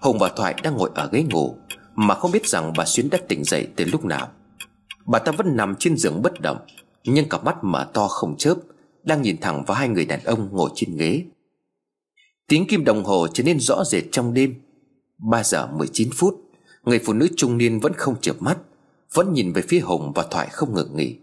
Hùng 0.00 0.18
và 0.18 0.28
Thoại 0.36 0.54
đang 0.62 0.76
ngồi 0.76 0.90
ở 0.94 1.08
ghế 1.12 1.22
ngủ 1.22 1.56
Mà 1.94 2.14
không 2.14 2.30
biết 2.32 2.46
rằng 2.46 2.72
bà 2.76 2.84
Xuyến 2.84 3.10
đã 3.10 3.18
tỉnh 3.28 3.44
dậy 3.44 3.68
từ 3.76 3.84
lúc 3.84 4.04
nào. 4.04 4.28
Bà 5.06 5.18
ta 5.18 5.32
vẫn 5.32 5.56
nằm 5.56 5.74
trên 5.74 5.96
giường 5.96 6.22
bất 6.22 6.40
động, 6.40 6.58
Nhưng 7.04 7.28
cặp 7.28 7.44
mắt 7.44 7.56
mở 7.62 7.90
to 7.92 8.08
không 8.08 8.36
chớp, 8.36 8.54
Đang 9.02 9.22
nhìn 9.22 9.40
thẳng 9.40 9.64
vào 9.64 9.76
hai 9.76 9.88
người 9.88 10.06
đàn 10.06 10.24
ông 10.24 10.48
ngồi 10.52 10.70
trên 10.74 10.96
ghế. 10.96 11.24
Tiếng 12.48 12.66
kim 12.66 12.84
đồng 12.84 13.04
hồ 13.04 13.26
trở 13.34 13.44
nên 13.44 13.60
rõ 13.60 13.84
rệt 13.84 14.04
trong 14.12 14.34
đêm. 14.34 14.54
3 15.18 15.42
giờ 15.42 15.66
19 15.66 16.10
phút, 16.14 16.40
Người 16.82 17.00
phụ 17.04 17.12
nữ 17.12 17.28
trung 17.36 17.58
niên 17.58 17.80
vẫn 17.80 17.92
không 17.96 18.20
chợp 18.20 18.36
mắt, 18.40 18.58
Vẫn 19.14 19.32
nhìn 19.32 19.52
về 19.52 19.62
phía 19.68 19.80
Hùng 19.80 20.12
và 20.14 20.26
Thoại 20.30 20.48
không 20.52 20.74
ngừng 20.74 20.96
nghỉ. 20.96 21.18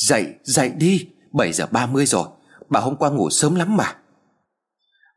Dậy, 0.00 0.34
dậy 0.42 0.72
đi 0.76 1.08
7 1.32 1.52
giờ 1.52 1.66
30 1.70 2.06
rồi 2.06 2.26
Bà 2.68 2.80
hôm 2.80 2.96
qua 2.96 3.10
ngủ 3.10 3.30
sớm 3.30 3.54
lắm 3.54 3.76
mà. 3.76 3.96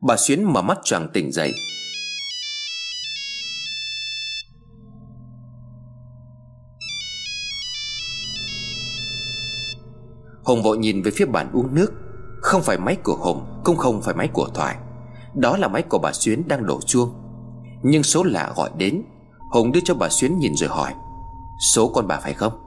Bà 0.00 0.16
Xuyến 0.16 0.44
mở 0.44 0.62
mắt 0.62 0.78
choàng 0.84 1.08
tỉnh 1.12 1.32
dậy. 1.32 1.54
Hùng 10.44 10.62
vội 10.62 10.78
nhìn 10.78 11.02
về 11.02 11.10
phía 11.10 11.26
bàn 11.26 11.50
uống 11.52 11.74
nước. 11.74 11.92
Không 12.40 12.62
phải 12.62 12.78
máy 12.78 12.96
của 13.04 13.16
Hùng 13.16 13.60
Cũng 13.64 13.76
không 13.76 14.02
phải 14.02 14.14
máy 14.14 14.28
của 14.32 14.48
Thoại. 14.54 14.76
Đó 15.34 15.56
là 15.56 15.68
máy 15.68 15.82
của 15.82 15.98
bà 15.98 16.12
Xuyến 16.12 16.48
đang 16.48 16.66
đổ 16.66 16.80
chuông. 16.80 17.14
Nhưng 17.82 18.02
số 18.02 18.22
lạ 18.22 18.52
gọi 18.56 18.70
đến. 18.78 19.02
Hùng 19.52 19.72
đưa 19.72 19.80
cho 19.84 19.94
bà 19.94 20.08
Xuyến 20.08 20.38
nhìn 20.38 20.56
rồi 20.56 20.68
hỏi 20.68 20.94
Số 21.74 21.88
con 21.88 22.06
bà 22.08 22.20
phải 22.20 22.34
không? 22.34 22.63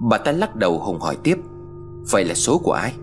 Bà 0.00 0.18
ta 0.18 0.32
lắc 0.32 0.56
đầu 0.56 0.78
Hùng 0.78 1.00
hỏi 1.00 1.16
tiếp, 1.22 1.38
Vậy 2.10 2.24
là 2.24 2.34
số 2.34 2.58
của 2.58 2.72
ai? 2.72 2.94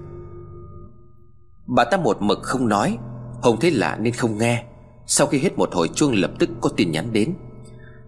Bà 1.65 1.83
ta 1.83 1.97
một 1.97 2.21
mực 2.21 2.39
không 2.41 2.67
nói 2.67 2.97
Hùng 3.41 3.57
thấy 3.61 3.71
lạ 3.71 3.97
nên 3.99 4.13
không 4.13 4.37
nghe. 4.37 4.63
Sau 5.05 5.27
khi 5.27 5.39
hết 5.39 5.57
một 5.57 5.73
hồi 5.73 5.89
chuông 5.95 6.13
lập 6.13 6.31
tức 6.39 6.49
có 6.61 6.69
tin 6.69 6.91
nhắn 6.91 7.13
đến. 7.13 7.33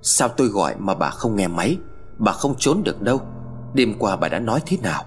Sao 0.01 0.27
tôi 0.27 0.47
gọi 0.47 0.75
mà 0.79 0.93
bà 0.93 1.09
không 1.09 1.35
nghe 1.35 1.47
máy? 1.47 1.77
Bà 2.17 2.31
không 2.31 2.55
trốn 2.57 2.83
được 2.83 3.01
đâu. 3.01 3.21
Đêm 3.73 3.93
qua 3.99 4.15
bà 4.15 4.29
đã 4.29 4.39
nói 4.39 4.59
thế 4.65 4.77
nào? 4.83 5.05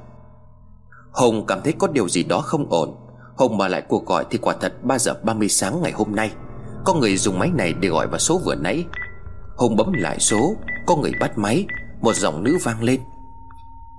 Hùng 1.12 1.46
cảm 1.46 1.60
thấy 1.64 1.72
có 1.72 1.86
điều 1.86 2.08
gì 2.08 2.22
đó 2.22 2.40
không 2.40 2.70
ổn. 2.70 2.96
Hùng 3.36 3.56
mở 3.56 3.68
lại 3.68 3.82
cuộc 3.88 4.06
gọi 4.06 4.26
thì 4.30 4.38
quả 4.38 4.54
thật 4.60 4.72
3 4.82 4.98
giờ 4.98 5.14
30 5.22 5.48
sáng 5.48 5.82
ngày 5.82 5.92
hôm 5.92 6.16
nay. 6.16 6.30
Có 6.84 6.94
người 6.94 7.16
dùng 7.16 7.38
máy 7.38 7.50
này 7.54 7.72
để 7.72 7.88
gọi 7.88 8.06
vào 8.06 8.18
số 8.18 8.40
vừa 8.44 8.54
nãy. 8.54 8.84
Hùng 9.56 9.76
bấm 9.76 9.92
lại 9.92 10.18
số, 10.20 10.54
Có 10.86 10.96
người 10.96 11.12
bắt 11.20 11.38
máy. 11.38 11.66
Một 12.00 12.14
giọng 12.14 12.44
nữ 12.44 12.58
vang 12.62 12.82
lên. 12.82 13.00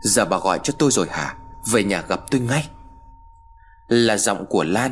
Giờ 0.04 0.26
bà 0.26 0.40
gọi 0.40 0.60
cho 0.64 0.74
tôi 0.80 0.92
rồi 0.92 1.08
hả? 1.10 1.38
Về 1.72 1.84
nhà 1.84 2.06
gặp 2.08 2.32
tôi 2.32 2.42
ngay. 2.42 2.70
Là 3.88 4.18
giọng 4.18 4.46
của 4.50 4.64
Lan, 4.64 4.92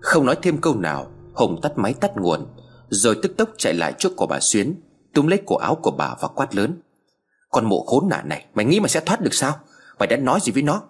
Không 0.00 0.26
nói 0.26 0.36
thêm 0.42 0.60
câu 0.60 0.76
nào 0.76 1.10
Hùng 1.34 1.60
tắt 1.62 1.72
máy 1.76 1.94
tắt 1.94 2.10
nguồn, 2.16 2.46
Rồi 2.88 3.16
tức 3.22 3.32
tốc 3.36 3.50
chạy 3.58 3.74
lại 3.74 3.94
trước 3.98 4.12
của 4.16 4.26
bà 4.26 4.40
Xuyến, 4.40 4.74
Túm 5.14 5.26
lấy 5.26 5.42
cổ 5.46 5.56
áo 5.56 5.74
của 5.82 5.90
bà 5.90 6.14
và 6.20 6.28
quát 6.28 6.54
lớn. 6.54 6.80
Con 7.50 7.68
mụ 7.68 7.84
khốn 7.86 8.08
nạn 8.08 8.28
này, 8.28 8.46
Mày 8.54 8.64
nghĩ 8.66 8.80
mày 8.80 8.88
sẽ 8.88 9.00
thoát 9.00 9.20
được 9.20 9.34
sao? 9.34 9.60
Mày 9.98 10.06
đã 10.06 10.16
nói 10.16 10.40
gì 10.42 10.52
với 10.52 10.62
nó? 10.62 10.82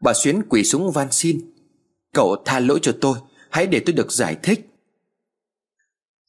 Bà 0.00 0.12
Xuyến 0.14 0.42
quỳ 0.48 0.64
xuống 0.64 0.92
van 0.92 1.08
xin. 1.10 1.52
Cậu 2.14 2.36
tha 2.44 2.60
lỗi 2.60 2.78
cho 2.82 2.92
tôi, 3.00 3.18
Hãy 3.50 3.66
để 3.66 3.82
tôi 3.86 3.92
được 3.92 4.12
giải 4.12 4.36
thích. 4.42 4.70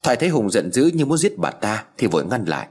Thoại 0.04 0.18
thấy 0.18 0.30
Hùng 0.30 0.50
giận 0.50 0.72
dữ 0.72 0.92
như 0.94 1.06
muốn 1.06 1.18
giết 1.18 1.38
bà 1.38 1.52
ta 1.52 1.86
Thì 1.98 2.08
vội 2.08 2.26
ngăn 2.26 2.46
lại. 2.46 2.68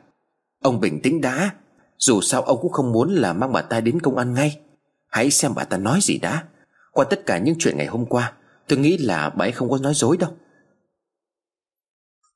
Ông 0.62 0.80
bình 0.80 1.00
tĩnh 1.02 1.20
đã. 1.20 1.50
Dù 1.98 2.20
sao 2.20 2.42
ông 2.42 2.58
cũng 2.60 2.72
không 2.72 2.92
muốn 2.92 3.14
là 3.14 3.32
mang 3.32 3.52
bà 3.52 3.62
ta 3.62 3.80
đến 3.80 4.00
công 4.00 4.16
an 4.16 4.34
ngay. 4.34 4.60
Hãy 5.08 5.30
xem 5.30 5.52
bà 5.54 5.64
ta 5.64 5.76
nói 5.76 5.98
gì 6.02 6.18
đã. 6.18 6.44
Qua 6.92 7.04
tất 7.10 7.26
cả 7.26 7.38
những 7.38 7.54
chuyện 7.58 7.76
ngày 7.76 7.86
hôm 7.86 8.06
qua, 8.06 8.32
Tôi 8.68 8.78
nghĩ 8.78 8.98
là 8.98 9.30
bà 9.30 9.44
ấy 9.44 9.52
không 9.52 9.70
có 9.70 9.78
nói 9.78 9.94
dối 9.94 10.16
đâu. 10.16 10.30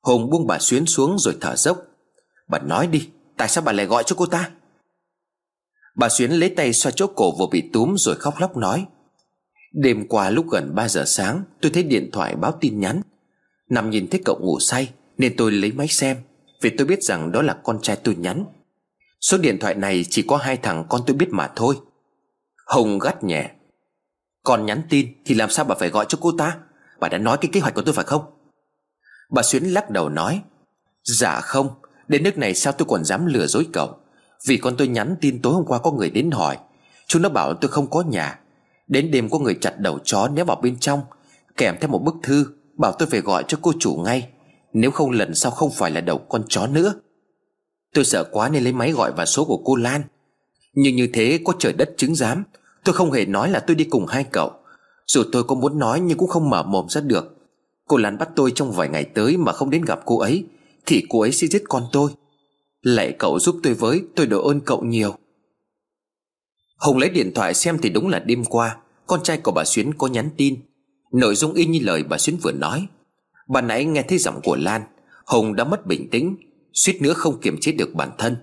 Hùng 0.02 0.30
buông 0.30 0.46
bà 0.46 0.58
Xuyến 0.58 0.86
xuống 0.86 1.18
rồi 1.18 1.36
thở 1.40 1.56
dốc. 1.56 1.82
Bà 2.48 2.58
nói 2.58 2.86
đi, 2.86 3.08
Tại 3.36 3.48
sao 3.48 3.64
bà 3.64 3.72
lại 3.72 3.86
gọi 3.86 4.02
cho 4.06 4.16
cô 4.16 4.26
ta? 4.26 4.50
Bà 5.96 6.08
Xuyến 6.08 6.30
lấy 6.30 6.50
tay 6.50 6.72
xoa 6.72 6.92
chỗ 6.92 7.06
cổ 7.06 7.38
vừa 7.38 7.46
bị 7.52 7.70
túm 7.72 7.94
rồi 7.96 8.14
khóc 8.14 8.34
lóc 8.38 8.56
nói. 8.56 8.86
Đêm 9.72 10.08
qua 10.08 10.30
lúc 10.30 10.46
gần 10.50 10.74
3 10.74 10.88
giờ 10.88 11.04
sáng, 11.06 11.42
Tôi 11.60 11.72
thấy 11.74 11.82
điện 11.82 12.10
thoại 12.12 12.36
báo 12.36 12.58
tin 12.60 12.80
nhắn. 12.80 13.02
Nằm 13.68 13.90
nhìn 13.90 14.08
thấy 14.10 14.22
cậu 14.24 14.38
ngủ 14.40 14.60
say, 14.60 14.92
Nên 15.18 15.34
tôi 15.36 15.52
lấy 15.52 15.72
máy 15.72 15.88
xem, 15.88 16.16
Vì 16.62 16.70
tôi 16.78 16.86
biết 16.86 17.02
rằng 17.02 17.32
đó 17.32 17.42
là 17.42 17.56
con 17.64 17.78
trai 17.82 17.96
tôi 17.96 18.14
nhắn. 18.14 18.44
Số 19.20 19.38
điện 19.38 19.58
thoại 19.58 19.74
này 19.74 20.04
chỉ 20.10 20.22
có 20.22 20.36
hai 20.36 20.56
thằng 20.56 20.84
con 20.88 21.00
tôi 21.06 21.16
biết 21.16 21.28
mà 21.30 21.50
thôi. 21.56 21.76
Hồng 22.66 22.98
gắt 22.98 23.24
nhẹ. 23.24 23.50
Còn 24.44 24.66
nhắn 24.66 24.82
tin 24.90 25.22
thì 25.24 25.34
làm 25.34 25.50
sao 25.50 25.64
bà 25.64 25.74
phải 25.74 25.88
gọi 25.88 26.06
cho 26.08 26.18
cô 26.20 26.32
ta? 26.38 26.56
Bà 27.00 27.08
đã 27.08 27.18
nói 27.18 27.38
cái 27.40 27.50
kế 27.52 27.60
hoạch 27.60 27.74
của 27.74 27.82
tôi 27.82 27.94
phải 27.94 28.04
không? 28.04 28.22
Bà 29.30 29.42
Xuyến 29.42 29.64
lắc 29.64 29.90
đầu 29.90 30.08
nói. 30.08 30.42
Dạ 31.04 31.40
không, 31.40 31.68
Đến 32.10 32.22
nước 32.22 32.38
này 32.38 32.54
sao 32.54 32.72
tôi 32.72 32.86
còn 32.88 33.04
dám 33.04 33.26
lừa 33.26 33.46
dối 33.46 33.66
cậu? 33.72 33.96
Vì 34.46 34.56
con 34.56 34.76
tôi 34.76 34.88
nhắn 34.88 35.16
tin 35.20 35.42
tối 35.42 35.52
hôm 35.52 35.64
qua 35.66 35.78
có 35.78 35.90
người 35.90 36.10
đến 36.10 36.30
hỏi. 36.30 36.58
Chúng 37.06 37.22
nó 37.22 37.28
bảo 37.28 37.54
tôi 37.54 37.70
không 37.70 37.90
có 37.90 38.02
nhà. 38.02 38.38
Đến 38.88 39.10
đêm 39.10 39.28
có 39.28 39.38
người 39.38 39.58
chặt 39.60 39.78
đầu 39.78 39.98
chó 40.04 40.28
ném 40.28 40.46
vào 40.46 40.60
bên 40.62 40.78
trong, 40.78 41.00
Kèm 41.56 41.76
theo 41.80 41.90
một 41.90 41.98
bức 41.98 42.14
thư 42.22 42.46
Bảo 42.76 42.92
tôi 42.92 43.08
phải 43.08 43.20
gọi 43.20 43.44
cho 43.48 43.58
cô 43.62 43.72
chủ 43.78 43.94
ngay. 44.04 44.28
Nếu 44.72 44.90
không 44.90 45.10
lần 45.10 45.34
sau 45.34 45.50
không 45.50 45.70
phải 45.70 45.90
là 45.90 46.00
đầu 46.00 46.18
con 46.18 46.42
chó 46.48 46.66
nữa. 46.66 46.94
Tôi 47.94 48.04
sợ 48.04 48.24
quá 48.32 48.48
nên 48.48 48.64
lấy 48.64 48.72
máy 48.72 48.92
gọi 48.92 49.12
vào 49.12 49.26
số 49.26 49.44
của 49.44 49.62
cô 49.64 49.76
Lan. 49.76 50.02
Nhưng 50.74 50.96
như 50.96 51.08
thế 51.12 51.40
có 51.44 51.52
trời 51.58 51.72
đất 51.72 51.94
chứng 51.96 52.14
giám. 52.14 52.44
Tôi 52.84 52.94
không 52.94 53.12
hề 53.12 53.24
nói 53.24 53.50
là 53.50 53.60
tôi 53.60 53.74
đi 53.74 53.84
cùng 53.84 54.06
hai 54.06 54.24
cậu. 54.24 54.50
Dù 55.06 55.22
tôi 55.32 55.44
có 55.44 55.54
muốn 55.54 55.78
nói 55.78 56.00
nhưng 56.00 56.18
cũng 56.18 56.28
không 56.28 56.50
mở 56.50 56.62
mồm 56.62 56.86
ra 56.88 57.00
được. 57.00 57.36
Cô 57.88 57.96
Lan 57.96 58.18
bắt 58.18 58.28
tôi 58.36 58.52
trong 58.54 58.72
vài 58.72 58.88
ngày 58.88 59.04
tới 59.04 59.36
mà 59.36 59.52
không 59.52 59.70
đến 59.70 59.84
gặp 59.84 60.00
cô 60.04 60.18
ấy, 60.18 60.44
Thì 60.86 61.06
cô 61.08 61.20
ấy 61.20 61.32
sẽ 61.32 61.46
giết 61.46 61.62
con 61.68 61.86
tôi. 61.92 62.10
Lạy 62.82 63.12
cậu 63.18 63.38
giúp 63.40 63.56
tôi 63.62 63.74
với, 63.74 64.02
Tôi 64.16 64.26
đổ 64.26 64.48
ơn 64.48 64.60
cậu 64.60 64.82
nhiều. 64.82 65.14
Hùng 66.78 66.98
lấy 66.98 67.10
điện 67.10 67.32
thoại 67.34 67.54
xem 67.54 67.78
thì 67.82 67.90
đúng 67.90 68.08
là 68.08 68.18
đêm 68.18 68.44
qua. 68.44 68.76
Con 69.06 69.22
trai 69.22 69.38
của 69.38 69.52
bà 69.52 69.64
Xuyến 69.64 69.94
có 69.94 70.06
nhắn 70.06 70.30
tin. 70.36 70.56
Nội 71.12 71.34
dung 71.34 71.54
y 71.54 71.66
như 71.66 71.78
lời 71.82 72.02
bà 72.02 72.18
Xuyến 72.18 72.36
vừa 72.42 72.52
nói. 72.52 72.86
Bà 73.48 73.60
nãy 73.60 73.84
nghe 73.84 74.02
thấy 74.02 74.18
giọng 74.18 74.40
của 74.44 74.56
Lan. 74.56 74.82
Hùng 75.26 75.56
đã 75.56 75.64
mất 75.64 75.86
bình 75.86 76.10
tĩnh. 76.10 76.36
Suýt 76.72 77.02
nữa 77.02 77.12
không 77.12 77.40
kiềm 77.40 77.58
chế 77.60 77.72
được 77.72 77.94
bản 77.94 78.10
thân. 78.18 78.36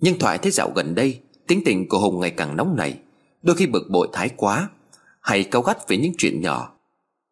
Nhưng 0.00 0.18
Thoại 0.18 0.38
thấy 0.38 0.52
dạo 0.52 0.72
gần 0.74 0.94
đây, 0.94 1.20
Tính 1.46 1.62
tình 1.64 1.88
của 1.88 1.98
Hùng 1.98 2.20
ngày 2.20 2.30
càng 2.30 2.56
nóng 2.56 2.76
nảy, 2.76 2.98
Đôi 3.42 3.56
khi 3.56 3.66
bực 3.66 3.90
bội 3.90 4.08
thái 4.12 4.28
quá, 4.36 4.68
Hay 5.20 5.44
cáu 5.44 5.62
gắt 5.62 5.88
về 5.88 5.96
những 5.96 6.12
chuyện 6.18 6.40
nhỏ. 6.40 6.72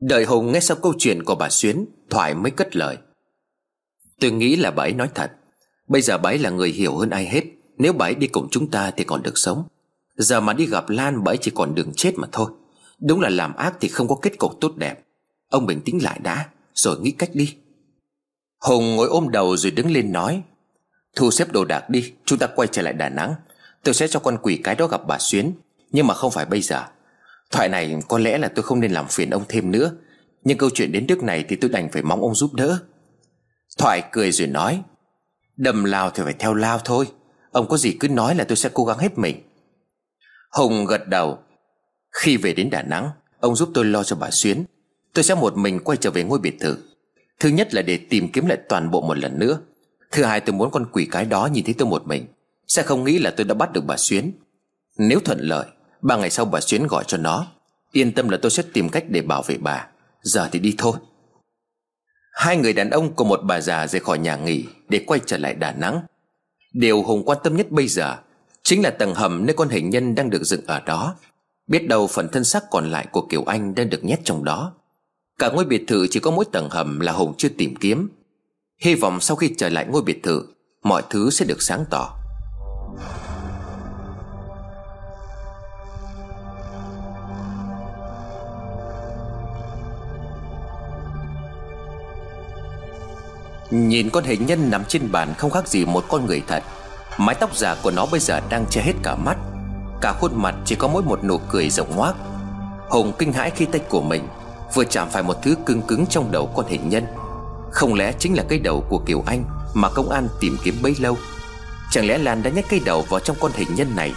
Đợi 0.01 0.25
Hùng 0.25 0.53
nghe 0.53 0.61
xong 0.61 0.79
câu 0.83 0.95
chuyện 0.99 1.25
của 1.25 1.35
bà 1.35 1.49
Xuyến 1.51 1.87
Thoại 2.11 2.35
mới 2.35 2.51
cất 2.51 2.77
lời. 2.77 2.97
Tôi 4.21 4.31
nghĩ 4.31 4.57
là 4.57 4.71
bà 4.71 4.85
ấy 4.85 4.93
nói 4.93 5.09
thật. 5.15 5.33
Bây 5.89 6.03
giờ 6.03 6.19
bà 6.19 6.31
ấy 6.31 6.39
là 6.39 6.51
người 6.51 6.71
hiểu 6.71 6.97
hơn 6.97 7.11
ai 7.11 7.27
hết, 7.27 7.45
Nếu 7.79 7.93
bà 7.93 8.07
ấy 8.07 8.15
đi 8.15 8.27
cùng 8.27 8.49
chúng 8.51 8.71
ta 8.71 8.91
thì 8.91 9.05
còn 9.05 9.23
được 9.23 9.39
sống. 9.39 9.65
Giờ 10.17 10.41
mà 10.41 10.53
đi 10.53 10.67
gặp 10.67 10.91
Lan, 10.91 11.25
bà 11.25 11.33
ấy 11.33 11.37
chỉ 11.37 11.51
còn 11.55 11.75
đường 11.75 11.93
chết 11.97 12.13
mà 12.17 12.29
thôi. 12.33 12.51
Đúng 12.99 13.21
là 13.21 13.29
làm 13.29 13.57
ác 13.57 13.75
thì 13.81 13.89
không 13.89 14.09
có 14.09 14.15
kết 14.23 14.39
cục 14.39 14.61
tốt 14.61 14.77
đẹp. 14.77 15.05
Ông 15.49 15.67
bình 15.67 15.81
tĩnh 15.85 16.03
lại 16.03 16.21
đã, 16.23 16.49
Rồi 16.75 17.01
nghĩ 17.01 17.11
cách 17.11 17.31
đi. 17.35 17.55
Hùng 18.61 18.97
ngồi 18.97 19.09
ôm 19.09 19.31
đầu 19.31 19.57
rồi 19.57 19.71
đứng 19.71 19.91
lên 19.91 20.13
nói, 20.13 20.43
Thu 21.17 21.31
xếp 21.31 21.53
đồ 21.53 21.65
đạc 21.65 21.91
đi, 21.91 22.13
Chúng 22.25 22.39
ta 22.39 22.47
quay 22.47 22.69
trở 22.73 22.83
lại 22.83 22.93
Đà 22.93 23.09
Nẵng. 23.09 23.35
Tôi 23.83 23.95
sẽ 23.95 24.09
cho 24.09 24.21
con 24.21 24.39
quỷ 24.43 24.61
cái 24.65 24.75
đó 24.75 24.87
gặp 24.87 25.01
bà 25.07 25.19
Xuyến. 25.19 25.53
Nhưng 25.93 26.07
mà 26.07 26.15
không 26.15 26.31
phải 26.31 26.45
bây 26.45 26.63
giờ. 26.63 26.85
Thoại 27.51 27.69
này 27.69 27.97
có 28.09 28.19
lẽ 28.19 28.39
là 28.39 28.49
tôi 28.49 28.63
không 28.63 28.81
nên 28.81 28.93
làm 28.93 29.09
phiền 29.09 29.31
ông 29.31 29.45
thêm 29.49 29.71
nữa. 29.71 29.93
Nhưng 30.45 30.59
câu 30.59 30.71
chuyện 30.71 30.93
đến 30.93 31.07
nước 31.09 31.23
này 31.23 31.45
Thì 31.49 31.57
tôi 31.57 31.71
đành 31.71 31.89
phải 31.93 32.03
mong 32.03 32.23
ông 32.23 32.35
giúp 32.35 32.55
đỡ. 32.55 32.79
Thoại 33.79 34.03
cười 34.13 34.33
rồi 34.33 34.49
nói, 34.49 34.83
Đầm 35.57 35.85
lao 35.85 36.11
thì 36.11 36.23
phải 36.25 36.35
theo 36.39 36.55
lao 36.55 36.79
thôi. 36.79 37.07
Ông 37.51 37.69
có 37.69 37.77
gì 37.77 37.97
cứ 38.01 38.09
nói 38.09 38.35
là 38.35 38.45
tôi 38.45 38.57
sẽ 38.57 38.71
cố 38.75 38.85
gắng 38.85 38.99
hết 38.99 39.19
mình. 39.19 39.37
Hùng 40.51 40.87
gật 40.87 41.09
đầu, 41.09 41.39
Khi 42.11 42.37
về 42.37 42.55
đến 42.55 42.71
Đà 42.71 42.83
Nẵng, 42.83 43.11
Ông 43.41 43.57
giúp 43.57 43.71
tôi 43.75 43.85
lo 43.85 44.05
cho 44.05 44.17
bà 44.17 44.31
Xuyến. 44.31 44.65
Tôi 45.15 45.23
sẽ 45.25 45.35
một 45.35 45.57
mình 45.57 45.81
quay 45.85 45.99
trở 46.01 46.11
về 46.11 46.25
ngôi 46.25 46.39
biệt 46.39 46.57
thự. 46.61 46.77
Thứ 47.41 47.49
nhất 47.49 47.75
là 47.75 47.83
để 47.83 47.99
tìm 48.11 48.33
kiếm 48.33 48.47
lại 48.47 48.59
toàn 48.69 48.91
bộ 48.91 49.01
một 49.01 49.19
lần 49.19 49.39
nữa. 49.39 49.59
Thứ 50.13 50.25
hai, 50.25 50.41
tôi 50.41 50.55
muốn 50.55 50.71
con 50.71 50.87
quỷ 50.93 51.09
cái 51.11 51.25
đó 51.25 51.47
nhìn 51.47 51.65
thấy 51.65 51.75
tôi 51.79 51.89
một 51.89 52.07
mình. 52.07 52.27
Sẽ 52.67 52.83
không 52.83 53.05
nghĩ 53.05 53.19
là 53.19 53.31
tôi 53.31 53.45
đã 53.45 53.55
bắt 53.55 53.73
được 53.73 53.85
bà 53.85 53.97
Xuyến. 53.97 54.33
Nếu 54.99 55.21
thuận 55.21 55.41
lợi, 55.41 55.67
Ba 56.03 56.17
ngày 56.17 56.31
sau 56.31 56.45
bà 56.45 56.61
Xuyến 56.61 56.87
gọi 56.87 57.05
cho 57.07 57.19
nó. 57.19 57.47
Yên 57.93 58.13
tâm 58.13 58.29
là 58.29 58.39
tôi 58.43 58.51
sẽ 58.51 58.63
tìm 58.73 58.89
cách 58.89 59.05
để 59.09 59.23
bảo 59.23 59.43
vệ 59.43 59.57
bà. 59.61 59.87
Giờ 60.23 60.49
thì 60.53 60.59
đi 60.59 60.75
thôi. 60.79 60.93
Hai 62.33 62.57
người 62.57 62.73
đàn 62.73 62.91
ông 62.91 63.15
cùng 63.15 63.29
một 63.29 63.41
bà 63.43 63.61
già 63.61 63.87
rời 63.87 64.01
khỏi 64.01 64.19
nhà 64.19 64.37
nghỉ 64.37 64.65
Để 64.89 65.05
quay 65.07 65.21
trở 65.27 65.39
lại 65.39 65.55
Đà 65.55 65.73
Nẵng. 65.73 66.01
Điều 66.73 67.03
Hùng 67.03 67.23
quan 67.25 67.39
tâm 67.45 67.57
nhất 67.57 67.71
bây 67.71 67.89
giờ 67.89 68.17
Chính 68.63 68.83
là 68.83 68.91
tầng 68.91 69.15
hầm 69.15 69.47
nơi 69.47 69.55
con 69.55 69.69
hình 69.69 69.91
nhân 69.91 70.15
đang 70.15 70.31
được 70.31 70.43
dựng 70.43 70.67
ở 70.67 70.81
đó. 70.81 71.15
Biết 71.67 71.89
đâu 71.89 72.07
phần 72.07 72.29
thân 72.29 72.45
xác 72.45 72.71
còn 72.71 72.91
lại 72.91 73.07
của 73.13 73.27
Kiều 73.31 73.45
Anh 73.45 73.75
đang 73.75 73.91
được 73.91 74.05
nhét 74.05 74.21
trong 74.25 74.45
đó. 74.45 74.73
Cả 75.41 75.51
ngôi 75.51 75.65
biệt 75.65 75.85
thự 75.89 76.07
chỉ 76.11 76.21
có 76.21 76.31
mỗi 76.31 76.45
tầng 76.53 76.69
hầm 76.71 77.01
là 77.01 77.13
Hùng 77.13 77.35
chưa 77.39 77.49
tìm 77.49 77.77
kiếm. 77.77 78.09
Hy 78.85 78.95
vọng 78.95 79.21
sau 79.21 79.37
khi 79.37 79.55
trở 79.59 79.69
lại 79.69 79.87
ngôi 79.91 80.03
biệt 80.03 80.23
thự, 80.23 80.43
Mọi 80.83 81.03
thứ 81.11 81.31
sẽ 81.31 81.45
được 81.45 81.63
sáng 81.63 81.85
tỏ. 81.91 82.17
Nhìn 93.71 94.11
con 94.11 94.25
hình 94.25 94.47
nhân 94.47 94.71
nằm 94.71 94.85
trên 94.85 95.13
bàn 95.13 95.35
không 95.39 95.51
khác 95.51 95.69
gì 95.69 95.85
một 95.85 96.05
con 96.09 96.27
người 96.27 96.43
thật. 96.47 96.63
Mái 97.19 97.35
tóc 97.35 97.57
giả 97.57 97.77
của 97.83 97.91
nó 97.91 98.07
bây 98.07 98.21
giờ 98.21 98.41
đang 98.51 98.67
che 98.71 98.83
hết 98.83 98.93
cả 99.03 99.17
mắt. 99.17 99.37
Cả 100.01 100.13
khuôn 100.21 100.33
mặt 100.35 100.55
chỉ 100.65 100.75
có 100.75 100.89
mỗi 100.89 101.03
một 101.03 101.25
nụ 101.25 101.39
cười 101.39 101.71
rộng 101.71 101.97
ngoác. 101.97 102.15
Hùng 102.91 103.13
kinh 103.19 103.33
hãi 103.33 103.51
khi 103.51 103.65
tay 103.65 103.81
của 103.89 104.03
mình 104.03 104.23
Vừa 104.75 104.85
chạm 104.85 105.11
phải 105.11 105.23
một 105.23 105.37
thứ 105.43 105.55
cứng 105.67 105.83
cứng 105.83 106.07
trong 106.07 106.33
đầu 106.33 106.53
con 106.57 106.67
hình 106.67 106.89
nhân. 106.89 107.07
Không 107.73 107.95
lẽ 107.95 108.13
chính 108.19 108.35
là 108.35 108.43
cái 108.49 108.59
đầu 108.59 108.85
của 108.89 108.99
Kiều 108.99 109.23
Anh 109.27 109.45
Mà 109.75 109.89
công 109.89 110.11
an 110.11 110.29
tìm 110.41 110.57
kiếm 110.65 110.75
bấy 110.83 110.95
lâu? 110.99 111.17
Chẳng 111.91 112.07
lẽ 112.07 112.19
Lan 112.19 112.43
đã 112.43 112.51
nhét 112.51 112.65
cái 112.69 112.81
đầu 112.85 113.03
vào 113.03 113.21
trong 113.21 113.37
con 113.41 113.53
hình 113.55 113.75
nhân 113.75 113.97
này, 113.97 114.13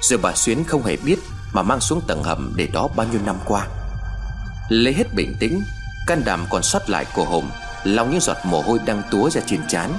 Rồi 0.00 0.18
bà 0.22 0.34
Xuyến 0.34 0.64
không 0.64 0.82
hề 0.82 0.96
biết 0.96 1.18
Mà 1.52 1.62
mang 1.62 1.80
xuống 1.80 2.00
tầng 2.06 2.22
hầm 2.22 2.52
để 2.56 2.66
đó 2.66 2.88
bao 2.96 3.06
nhiêu 3.12 3.20
năm 3.26 3.36
qua? 3.44 3.66
Lấy 4.68 4.94
hết 4.94 5.14
bình 5.14 5.34
tĩnh, 5.40 5.62
Can 6.06 6.22
đảm 6.24 6.46
còn 6.50 6.62
sót 6.62 6.90
lại 6.90 7.06
của 7.14 7.24
Hùng 7.24 7.50
lau 7.86 8.06
những 8.06 8.20
giọt 8.20 8.36
mồ 8.44 8.62
hôi 8.62 8.78
đang 8.86 9.02
túa 9.10 9.30
ra 9.30 9.40
trên 9.46 9.60
trán, 9.68 9.92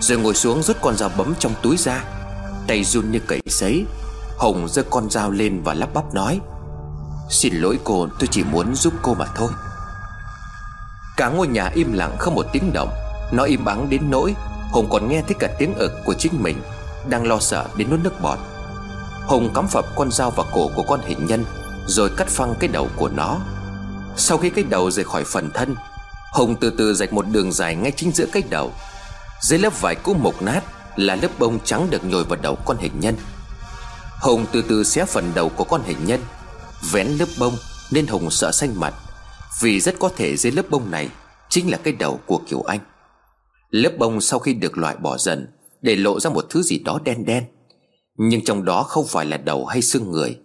rồi 0.00 0.18
ngồi 0.18 0.34
xuống 0.34 0.62
rút 0.62 0.76
con 0.80 0.96
dao 0.96 1.10
bấm 1.16 1.34
trong 1.38 1.52
túi 1.62 1.76
ra, 1.76 2.04
tay 2.66 2.84
run 2.84 3.10
như 3.10 3.18
cậy 3.26 3.40
sấy. 3.46 3.84
Hồng 4.38 4.68
giơ 4.68 4.82
con 4.82 5.10
dao 5.10 5.30
lên 5.30 5.62
và 5.62 5.74
lắp 5.74 5.94
bắp 5.94 6.14
nói 6.14 6.40
xin 7.30 7.54
lỗi 7.54 7.78
cô, 7.84 8.08
tôi 8.18 8.28
chỉ 8.30 8.44
muốn 8.44 8.74
giúp 8.74 8.94
cô 9.02 9.14
mà 9.14 9.26
thôi. 9.34 9.50
Cả 11.16 11.28
ngôi 11.28 11.48
nhà 11.48 11.70
im 11.74 11.92
lặng 11.92 12.16
không 12.18 12.34
một 12.34 12.46
tiếng 12.52 12.72
động. 12.72 12.90
Nó 13.32 13.44
im 13.44 13.64
ắng 13.64 13.90
đến 13.90 14.10
nỗi 14.10 14.34
hùng 14.72 14.88
còn 14.90 15.08
nghe 15.08 15.22
thấy 15.22 15.36
cả 15.38 15.48
tiếng 15.58 15.74
ực 15.74 15.92
của 16.04 16.14
chính 16.14 16.42
mình 16.42 16.62
đang 17.08 17.26
lo 17.26 17.38
sợ 17.38 17.66
đến 17.76 17.90
nuốt 17.90 18.00
nước 18.00 18.20
bọt. 18.20 18.38
Hùng 19.26 19.50
cắm 19.54 19.68
phập 19.68 19.84
con 19.96 20.12
dao 20.12 20.30
vào 20.30 20.46
cổ 20.52 20.70
của 20.74 20.82
con 20.82 21.00
hình 21.06 21.26
nhân, 21.26 21.44
rồi 21.86 22.10
cắt 22.16 22.28
phăng 22.28 22.54
cái 22.60 22.68
đầu 22.68 22.88
của 22.96 23.08
nó. 23.08 23.38
Sau 24.16 24.38
khi 24.38 24.50
cái 24.50 24.64
đầu 24.64 24.90
rời 24.90 25.04
khỏi 25.04 25.24
phần 25.24 25.50
thân, 25.54 25.76
Hùng 26.32 26.56
từ 26.60 26.70
từ 26.78 26.94
rạch 26.94 27.12
một 27.12 27.26
đường 27.28 27.52
dài 27.52 27.74
ngay 27.74 27.92
chính 27.96 28.12
giữa 28.12 28.26
cái 28.32 28.42
đầu. 28.50 28.72
Dưới 29.40 29.58
lớp 29.58 29.80
vải 29.80 29.94
cũ 29.94 30.14
mục 30.14 30.42
nát 30.42 30.64
Là 30.96 31.14
lớp 31.14 31.28
bông 31.38 31.58
trắng 31.64 31.86
được 31.90 32.04
nhồi 32.04 32.24
vào 32.24 32.38
đầu 32.42 32.58
con 32.64 32.76
hình 32.78 33.00
nhân. 33.00 33.16
Hùng 34.20 34.46
từ 34.52 34.62
từ 34.62 34.84
xé 34.84 35.04
phần 35.04 35.32
đầu 35.34 35.48
của 35.48 35.64
con 35.64 35.82
hình 35.86 36.04
nhân 36.04 36.20
Vén 36.92 37.06
lớp 37.06 37.28
bông 37.38 37.54
Nên 37.90 38.06
Hùng 38.06 38.30
sợ 38.30 38.52
xanh 38.52 38.80
mặt, 38.80 38.94
Vì 39.60 39.80
rất 39.80 39.94
có 39.98 40.08
thể 40.08 40.36
dưới 40.36 40.52
lớp 40.52 40.66
bông 40.70 40.90
này 40.90 41.08
Chính 41.48 41.70
là 41.70 41.78
cái 41.82 41.92
đầu 41.92 42.20
của 42.26 42.40
Kiều 42.48 42.62
Anh. 42.62 42.80
Lớp 43.70 43.92
bông 43.98 44.20
sau 44.20 44.38
khi 44.38 44.54
được 44.54 44.78
loại 44.78 44.96
bỏ 44.96 45.18
dần 45.18 45.46
Để 45.82 45.96
lộ 45.96 46.20
ra 46.20 46.30
một 46.30 46.46
thứ 46.50 46.62
gì 46.62 46.78
đó 46.78 47.00
đen 47.04 47.24
đen, 47.24 47.44
Nhưng 48.16 48.44
trong 48.44 48.64
đó 48.64 48.82
không 48.82 49.06
phải 49.06 49.26
là 49.26 49.36
đầu 49.36 49.66
hay 49.66 49.82
xương 49.82 50.10
người, 50.10 50.38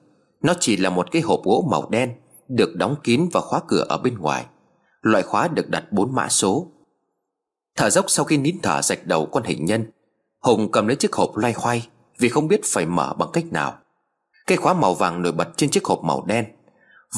Nó 0.44 0.54
chỉ 0.60 0.78
là 0.78 0.90
một 0.90 1.12
cái 1.12 1.22
hộp 1.22 1.42
gỗ 1.44 1.68
màu 1.72 1.90
đen 1.90 2.14
Được 2.48 2.76
đóng 2.76 2.96
kín 3.04 3.30
và 3.32 3.42
khóa 3.42 3.62
cửa 3.68 3.86
ở 3.90 3.98
bên 3.98 4.18
ngoài. 4.18 4.46
Loại 5.02 5.24
khóa 5.24 5.48
được 5.48 5.70
đặt 5.70 5.92
bốn 5.92 6.16
mã 6.16 6.30
số. 6.30 6.72
Thở 7.76 7.90
dốc 7.90 8.06
sau 8.08 8.26
khi 8.26 8.38
nín 8.38 8.56
thở 8.64 8.82
rạch 8.82 9.08
đầu 9.08 9.26
con 9.26 9.44
hình 9.44 9.66
nhân, 9.66 9.86
Hùng 10.42 10.72
cầm 10.72 10.88
lấy 10.88 10.96
chiếc 10.96 11.14
hộp 11.14 11.38
loay 11.38 11.54
hoay 11.54 11.88
Vì 12.20 12.30
không 12.30 12.48
biết 12.48 12.62
phải 12.66 12.86
mở 12.86 13.14
bằng 13.18 13.30
cách 13.34 13.46
nào. 13.52 13.78
Cây 14.52 14.58
khóa 14.58 14.74
màu 14.74 14.94
vàng 14.94 15.22
nổi 15.22 15.32
bật 15.32 15.48
trên 15.58 15.70
chiếc 15.70 15.86
hộp 15.86 16.04
màu 16.04 16.24
đen. 16.28 16.46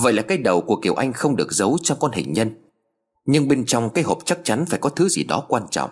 Vậy 0.02 0.14
là 0.14 0.22
cái 0.22 0.38
đầu 0.38 0.62
của 0.62 0.76
Kiều 0.76 0.96
Anh 0.96 1.14
không 1.14 1.36
được 1.36 1.54
giấu 1.54 1.78
trong 1.84 1.98
con 2.00 2.12
hình 2.12 2.34
nhân. 2.34 2.52
Nhưng 3.26 3.48
bên 3.48 3.66
trong 3.66 3.90
cái 3.90 4.04
hộp 4.04 4.18
chắc 4.26 4.40
chắn 4.44 4.66
phải 4.66 4.80
có 4.80 4.90
thứ 4.90 5.10
gì 5.10 5.24
đó 5.24 5.46
quan 5.48 5.64
trọng. 5.72 5.90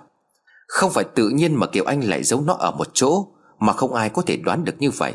Không 0.67 0.91
phải 0.91 1.03
tự 1.15 1.29
nhiên 1.29 1.55
mà 1.55 1.67
Kiều 1.67 1.83
Anh 1.83 2.01
lại 2.01 2.23
giấu 2.23 2.41
nó 2.41 2.53
ở 2.53 2.71
một 2.71 2.87
chỗ, 2.93 3.27
Mà 3.59 3.73
không 3.73 3.93
ai 3.93 4.09
có 4.09 4.21
thể 4.21 4.37
đoán 4.37 4.65
được 4.65 4.75
như 4.79 4.91
vậy. 4.91 5.13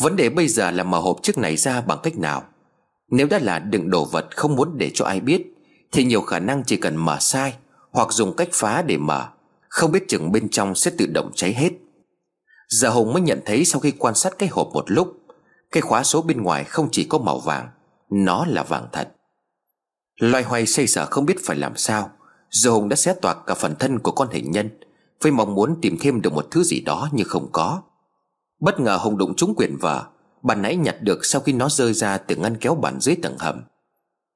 Vấn 0.00 0.16
đề 0.16 0.28
bây 0.28 0.48
giờ 0.48 0.70
là 0.70 0.84
mở 0.84 0.98
hộp 0.98 1.16
chiếc 1.22 1.38
này 1.38 1.56
ra 1.56 1.80
bằng 1.80 1.98
cách 2.02 2.18
nào? 2.18 2.42
Nếu 3.10 3.26
đã 3.26 3.38
là 3.38 3.58
đựng 3.58 3.90
đồ 3.90 4.04
vật 4.04 4.36
không 4.36 4.56
muốn 4.56 4.78
để 4.78 4.90
cho 4.94 5.04
ai 5.04 5.20
biết, 5.20 5.42
thì 5.92 6.04
nhiều 6.04 6.20
khả 6.20 6.38
năng 6.38 6.64
chỉ 6.64 6.76
cần 6.76 6.96
mở 6.96 7.16
sai, 7.20 7.54
Hoặc 7.90 8.12
dùng 8.12 8.36
cách 8.36 8.48
phá 8.52 8.82
để 8.82 8.96
mở. 8.96 9.28
Không 9.68 9.92
biết 9.92 10.08
chừng 10.08 10.32
bên 10.32 10.48
trong 10.48 10.74
sẽ 10.74 10.90
tự 10.98 11.06
động 11.06 11.30
cháy 11.34 11.52
hết. 11.52 11.70
Giờ 12.68 12.88
Hùng 12.88 13.12
mới 13.12 13.22
nhận 13.22 13.40
thấy 13.44 13.64
sau 13.64 13.80
khi 13.80 13.90
quan 13.90 14.14
sát 14.14 14.38
cái 14.38 14.48
hộp 14.48 14.68
một 14.72 14.84
lúc 14.86 15.21
cái 15.72 15.80
khóa 15.80 16.02
số 16.02 16.22
bên 16.22 16.42
ngoài 16.42 16.64
không 16.64 16.88
chỉ 16.92 17.04
có 17.04 17.18
màu 17.18 17.38
vàng, 17.38 17.68
Nó 18.10 18.44
là 18.48 18.62
vàng 18.62 18.86
thật. 18.92 19.08
Loài 20.20 20.42
hoài 20.42 20.66
xây 20.66 20.86
sở 20.86 21.06
không 21.06 21.26
biết 21.26 21.36
phải 21.44 21.56
làm 21.56 21.76
sao, 21.76 22.10
Giờ 22.50 22.70
Hùng 22.70 22.88
đã 22.88 22.96
xé 22.96 23.14
toạc 23.14 23.38
cả 23.46 23.54
phần 23.54 23.74
thân 23.78 23.98
của 23.98 24.12
con 24.12 24.28
hình 24.30 24.50
nhân, 24.50 24.70
Với 25.22 25.32
mong 25.32 25.54
muốn 25.54 25.78
tìm 25.82 25.96
thêm 26.00 26.22
được 26.22 26.32
một 26.32 26.46
thứ 26.50 26.62
gì 26.62 26.80
đó 26.80 27.08
nhưng 27.12 27.28
không 27.28 27.48
có. 27.52 27.82
Bất 28.60 28.80
ngờ 28.80 28.96
Hùng 28.96 29.18
đụng 29.18 29.34
trúng 29.36 29.54
quyền 29.56 29.76
vở 29.76 30.04
Bạn 30.42 30.62
nãy 30.62 30.76
nhặt 30.76 30.96
được 31.02 31.24
sau 31.24 31.40
khi 31.40 31.52
nó 31.52 31.68
rơi 31.68 31.94
ra 31.94 32.18
từ 32.18 32.36
ngăn 32.36 32.56
kéo 32.56 32.74
bàn 32.74 33.00
dưới 33.00 33.16
tầng 33.22 33.38
hầm. 33.38 33.62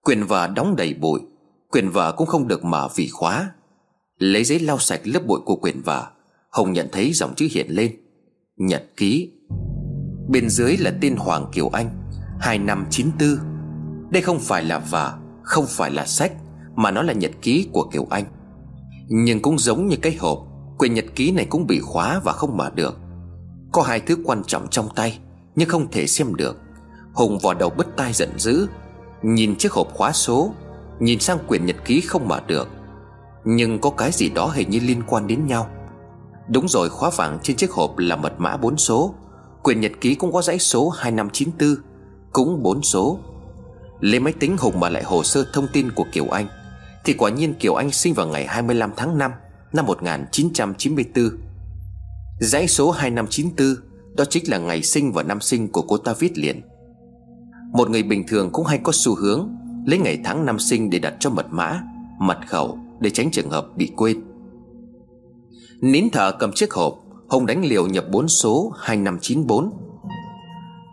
Quyền 0.02 0.26
vở 0.26 0.46
đóng 0.46 0.76
đầy 0.76 0.94
bụi 0.94 1.20
Quyền 1.70 1.90
vở 1.90 2.12
cũng 2.12 2.26
không 2.26 2.48
được 2.48 2.64
mở 2.64 2.88
vì 2.94 3.08
khóa. 3.08 3.50
Lấy 4.18 4.44
giấy 4.44 4.60
lau 4.60 4.78
sạch 4.78 5.00
lớp 5.04 5.26
bụi 5.26 5.40
của 5.44 5.56
quyền 5.56 5.82
vở, 5.82 6.06
hùng 6.50 6.72
nhận 6.72 6.88
thấy 6.92 7.12
dòng 7.12 7.34
chữ 7.34 7.48
hiện 7.50 7.66
lên, 7.68 7.96
Nhật 8.56 8.84
ký 8.96 9.32
Bên 10.28 10.48
dưới 10.48 10.76
là 10.76 10.92
tên 11.00 11.16
Hoàng 11.16 11.46
Kiều 11.52 11.68
Anh 11.68 11.90
2594 12.40 13.38
Đây 14.10 14.22
không 14.22 14.38
phải 14.38 14.64
là 14.64 14.78
vở 14.78 15.12
Không 15.42 15.66
phải 15.68 15.90
là 15.90 16.06
sách, 16.06 16.32
Mà 16.74 16.90
nó 16.90 17.02
là 17.02 17.12
nhật 17.12 17.30
ký 17.42 17.68
của 17.72 17.88
Kiều 17.92 18.06
Anh. 18.10 18.24
Nhưng 19.08 19.42
cũng 19.42 19.58
giống 19.58 19.86
như 19.88 19.96
cái 19.96 20.16
hộp, 20.20 20.38
Quyển 20.78 20.94
nhật 20.94 21.04
ký 21.14 21.32
này 21.32 21.46
cũng 21.50 21.66
bị 21.66 21.80
khóa 21.80 22.20
và 22.24 22.32
không 22.32 22.56
mở 22.56 22.70
được. 22.74 22.98
Có 23.72 23.82
hai 23.82 24.00
thứ 24.00 24.16
quan 24.24 24.44
trọng 24.44 24.68
trong 24.70 24.88
tay, 24.96 25.18
Nhưng 25.56 25.68
không 25.68 25.90
thể 25.90 26.06
xem 26.06 26.34
được. 26.34 26.56
Hùng 27.12 27.38
vò 27.38 27.54
đầu 27.54 27.70
bứt 27.70 27.86
tai 27.96 28.12
giận 28.12 28.30
dữ, 28.38 28.66
Nhìn 29.22 29.56
chiếc 29.56 29.72
hộp 29.72 29.88
khóa 29.94 30.12
số, 30.12 30.54
Nhìn 31.00 31.20
sang 31.20 31.38
quyển 31.48 31.66
nhật 31.66 31.76
ký 31.84 32.00
không 32.00 32.28
mở 32.28 32.40
được. 32.46 32.68
Nhưng 33.44 33.78
có 33.78 33.90
cái 33.90 34.12
gì 34.12 34.28
đó 34.28 34.46
hình 34.54 34.70
như 34.70 34.80
liên 34.80 35.02
quan 35.06 35.26
đến 35.26 35.46
nhau. 35.46 35.68
Đúng 36.48 36.68
rồi, 36.68 36.90
khóa 36.90 37.10
vàng 37.16 37.38
trên 37.42 37.56
chiếc 37.56 37.70
hộp 37.70 37.98
là 37.98 38.16
mật 38.16 38.32
mã 38.38 38.56
4 38.56 38.76
số. 38.76 39.14
Quyển 39.66 39.80
nhật 39.80 39.92
ký 40.00 40.14
cũng 40.14 40.32
có 40.32 40.42
dãy 40.42 40.58
số 40.58 40.88
2594 40.88 41.84
Cũng 42.32 42.62
4 42.62 42.82
số. 42.82 43.18
Lấy 44.00 44.20
máy 44.20 44.32
tính 44.32 44.56
Hùng 44.58 44.80
mở 44.80 44.88
lại 44.88 45.02
hồ 45.02 45.22
sơ 45.22 45.46
thông 45.52 45.66
tin 45.72 45.90
của 45.92 46.04
Kiều 46.12 46.28
Anh, 46.28 46.48
Thì 47.04 47.12
quả 47.12 47.30
nhiên 47.30 47.54
Kiều 47.54 47.74
Anh 47.74 47.90
sinh 47.90 48.14
vào 48.14 48.26
ngày 48.26 48.46
25 48.46 48.90
tháng 48.96 49.18
5 49.18 49.30
Năm 49.72 49.86
1994 49.86 51.30
Dãy 52.40 52.68
số 52.68 52.90
2594 52.90 53.76
Đó 54.16 54.24
chính 54.24 54.50
là 54.50 54.58
ngày 54.58 54.82
sinh 54.82 55.12
và 55.12 55.22
năm 55.22 55.40
sinh 55.40 55.72
của 55.72 55.82
cô 55.82 55.96
ta 55.96 56.14
viết 56.18 56.38
liền. 56.38 56.62
Một 57.72 57.90
người 57.90 58.02
bình 58.02 58.26
thường 58.28 58.50
cũng 58.52 58.66
hay 58.66 58.78
có 58.82 58.92
xu 58.94 59.14
hướng 59.14 59.48
Lấy 59.86 59.98
ngày 59.98 60.20
tháng 60.24 60.46
năm 60.46 60.58
sinh 60.58 60.90
để 60.90 60.98
đặt 60.98 61.14
cho 61.20 61.30
mật 61.30 61.46
mã, 61.50 61.82
Mật 62.18 62.38
khẩu 62.48 62.78
để 63.00 63.10
tránh 63.10 63.30
trường 63.30 63.50
hợp 63.50 63.66
bị 63.76 63.92
quên. 63.96 64.24
Nín 65.80 66.04
thở 66.12 66.32
cầm 66.32 66.52
chiếc 66.52 66.72
hộp 66.72 67.05
Hùng 67.28 67.46
đánh 67.46 67.64
liều 67.64 67.86
nhập 67.86 68.04
bốn 68.10 68.28
số 68.28 68.72
2594 68.78 69.70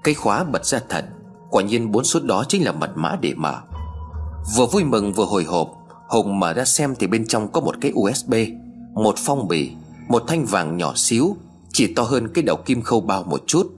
Cây 0.03 0.13
khóa 0.13 0.43
bật 0.43 0.65
ra 0.65 0.79
thật, 0.89 1.05
Quả 1.49 1.63
nhiên 1.63 1.91
bốn 1.91 2.03
số 2.03 2.19
đó 2.19 2.43
chính 2.47 2.65
là 2.65 2.71
mật 2.71 2.91
mã 2.95 3.17
để 3.21 3.33
mở. 3.37 3.61
Vừa 4.55 4.65
vui 4.65 4.83
mừng 4.83 5.13
vừa 5.13 5.25
hồi 5.25 5.43
hộp, 5.43 5.67
Hùng 6.09 6.39
mở 6.39 6.53
ra 6.53 6.65
xem 6.65 6.95
thì 6.99 7.07
bên 7.07 7.27
trong 7.27 7.51
có 7.51 7.61
một 7.61 7.75
cái 7.81 7.91
USB 7.95 8.33
Một 8.93 9.15
phong 9.17 9.47
bì, 9.47 9.71
Một 10.07 10.23
thanh 10.27 10.45
vàng 10.45 10.77
nhỏ 10.77 10.93
xíu, 10.95 11.35
Chỉ 11.73 11.93
to 11.93 12.03
hơn 12.03 12.27
cái 12.33 12.43
đầu 12.43 12.57
kim 12.65 12.81
khâu 12.81 13.01
bao 13.01 13.23
một 13.23 13.43
chút. 13.47 13.71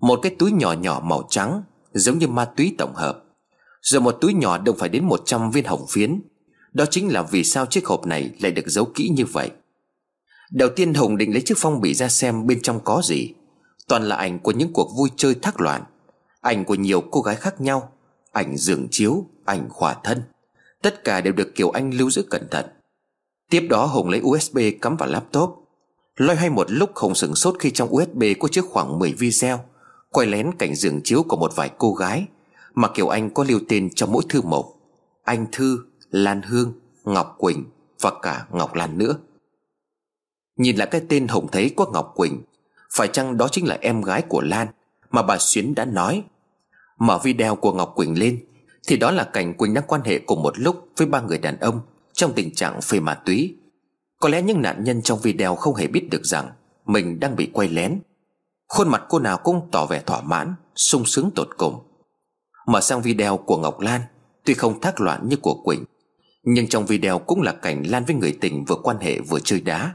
Một 0.00 0.20
cái 0.22 0.34
túi 0.38 0.52
nhỏ 0.52 0.72
nhỏ 0.72 1.00
màu 1.04 1.22
trắng, 1.30 1.62
Giống 1.92 2.18
như 2.18 2.28
ma 2.28 2.44
túy 2.44 2.74
tổng 2.78 2.94
hợp. 2.94 3.24
Rồi 3.82 4.00
một 4.00 4.16
túi 4.20 4.34
nhỏ 4.34 4.58
đông 4.58 4.76
phải 4.78 4.88
đến 4.88 5.04
100 5.04 5.50
viên 5.50 5.64
hồng 5.64 5.86
phiến. 5.88 6.20
Đó 6.72 6.84
chính 6.90 7.12
là 7.12 7.22
vì 7.22 7.44
sao 7.44 7.66
chiếc 7.66 7.86
hộp 7.86 8.06
này 8.06 8.30
lại 8.40 8.52
được 8.52 8.66
giấu 8.66 8.84
kỹ 8.94 9.08
như 9.08 9.24
vậy. 9.24 9.50
Đầu 10.54 10.68
tiên 10.76 10.94
Hùng 10.94 11.16
định 11.16 11.32
lấy 11.32 11.42
chiếc 11.42 11.54
phong 11.58 11.80
bì 11.80 11.94
ra 11.94 12.08
xem 12.08 12.46
bên 12.46 12.60
trong 12.62 12.80
có 12.84 13.02
gì. 13.04 13.32
Toàn 13.88 14.02
là 14.04 14.16
ảnh 14.16 14.38
của 14.38 14.52
những 14.52 14.72
cuộc 14.72 14.90
vui 14.96 15.08
chơi 15.16 15.34
thác 15.34 15.60
loạn 15.60 15.82
Ảnh 16.40 16.64
của 16.64 16.74
nhiều 16.74 17.00
cô 17.10 17.20
gái 17.20 17.36
khác 17.36 17.60
nhau 17.60 17.92
Ảnh 18.32 18.56
giường 18.56 18.88
chiếu 18.90 19.26
Ảnh 19.44 19.68
khỏa 19.70 19.94
thân. 20.04 20.22
Tất 20.82 21.04
cả 21.04 21.20
đều 21.20 21.32
được 21.32 21.54
Kiều 21.54 21.70
Anh 21.70 21.94
lưu 21.94 22.10
giữ 22.10 22.22
cẩn 22.30 22.48
thận. 22.50 22.66
Tiếp 23.50 23.66
đó 23.70 23.86
Hùng 23.86 24.08
lấy 24.08 24.20
USB 24.20 24.58
cắm 24.82 24.96
vào 24.96 25.08
laptop. 25.08 25.68
Loay 26.16 26.36
hoay 26.36 26.50
một 26.50 26.66
lúc 26.70 26.90
Hùng 26.94 27.14
sửng 27.14 27.34
sốt 27.34 27.56
khi 27.58 27.70
trong 27.70 27.94
USB 27.94 28.22
có 28.40 28.48
chứa 28.48 28.62
khoảng 28.62 28.98
10 28.98 29.12
video 29.12 29.60
Quay 30.10 30.26
lén 30.26 30.50
cảnh 30.58 30.74
giường 30.74 31.00
chiếu 31.04 31.22
của 31.22 31.36
một 31.36 31.56
vài 31.56 31.70
cô 31.78 31.94
gái 31.94 32.26
Mà 32.74 32.88
Kiều 32.88 33.08
Anh 33.08 33.30
có 33.30 33.44
lưu 33.48 33.60
tên 33.68 33.90
trong 33.94 34.12
mỗi 34.12 34.22
thư 34.28 34.42
mục 34.42 34.66
Anh 35.24 35.46
Thư, 35.52 35.78
Lan 36.10 36.42
Hương, 36.42 36.72
Ngọc 37.04 37.34
Quỳnh 37.38 37.64
và 38.00 38.12
cả 38.22 38.46
Ngọc 38.52 38.74
Lan 38.74 38.98
nữa. 38.98 39.16
Nhìn 40.56 40.76
lại 40.76 40.88
cái 40.90 41.00
tên 41.08 41.28
Hùng 41.28 41.46
thấy 41.52 41.70
có 41.76 41.86
Ngọc 41.92 42.12
Quỳnh, 42.14 42.42
Phải 42.92 43.08
chăng 43.08 43.36
đó 43.36 43.48
chính 43.48 43.68
là 43.68 43.78
em 43.80 44.02
gái 44.02 44.22
của 44.22 44.40
Lan 44.40 44.68
Mà 45.10 45.22
bà 45.22 45.38
Xuyến 45.38 45.74
đã 45.74 45.84
nói? 45.84 46.24
Mở 46.98 47.18
video 47.22 47.56
của 47.56 47.72
Ngọc 47.72 47.92
Quỳnh 47.96 48.18
lên, 48.18 48.44
Thì 48.88 48.96
đó 48.96 49.10
là 49.10 49.24
cảnh 49.24 49.54
Quỳnh 49.54 49.74
đang 49.74 49.84
quan 49.88 50.00
hệ 50.04 50.18
cùng 50.18 50.42
một 50.42 50.58
lúc 50.58 50.88
Với 50.96 51.06
ba 51.06 51.20
người 51.20 51.38
đàn 51.38 51.60
ông 51.60 51.80
Trong 52.12 52.32
tình 52.32 52.54
trạng 52.54 52.80
phê 52.80 53.00
ma 53.00 53.14
túy. 53.14 53.56
Có 54.20 54.28
lẽ 54.28 54.42
những 54.42 54.62
nạn 54.62 54.84
nhân 54.84 55.02
trong 55.02 55.18
video 55.18 55.54
không 55.54 55.74
hề 55.74 55.86
biết 55.86 56.08
được 56.10 56.24
rằng 56.24 56.50
Mình 56.84 57.20
đang 57.20 57.36
bị 57.36 57.50
quay 57.52 57.68
lén. 57.68 58.00
Khuôn 58.68 58.88
mặt 58.88 59.02
cô 59.08 59.18
nào 59.18 59.38
cũng 59.38 59.68
tỏ 59.72 59.86
vẻ 59.86 60.02
thỏa 60.06 60.22
mãn, 60.22 60.54
sung 60.76 61.04
sướng 61.04 61.30
tột 61.34 61.48
cùng. 61.56 61.78
Mở 62.66 62.80
sang 62.80 63.02
video 63.02 63.36
của 63.36 63.58
Ngọc 63.58 63.80
Lan, 63.80 64.00
Tuy 64.44 64.54
không 64.54 64.80
thác 64.80 65.00
loạn 65.00 65.28
như 65.28 65.36
của 65.36 65.54
Quỳnh, 65.64 65.84
Nhưng 66.42 66.68
trong 66.68 66.86
video 66.86 67.18
cũng 67.18 67.42
là 67.42 67.52
cảnh 67.52 67.82
Lan 67.86 68.04
với 68.04 68.16
người 68.16 68.38
tình 68.40 68.64
vừa 68.64 68.76
quan 68.76 68.98
hệ 68.98 69.20
vừa 69.20 69.40
chơi 69.40 69.60
đá. 69.60 69.92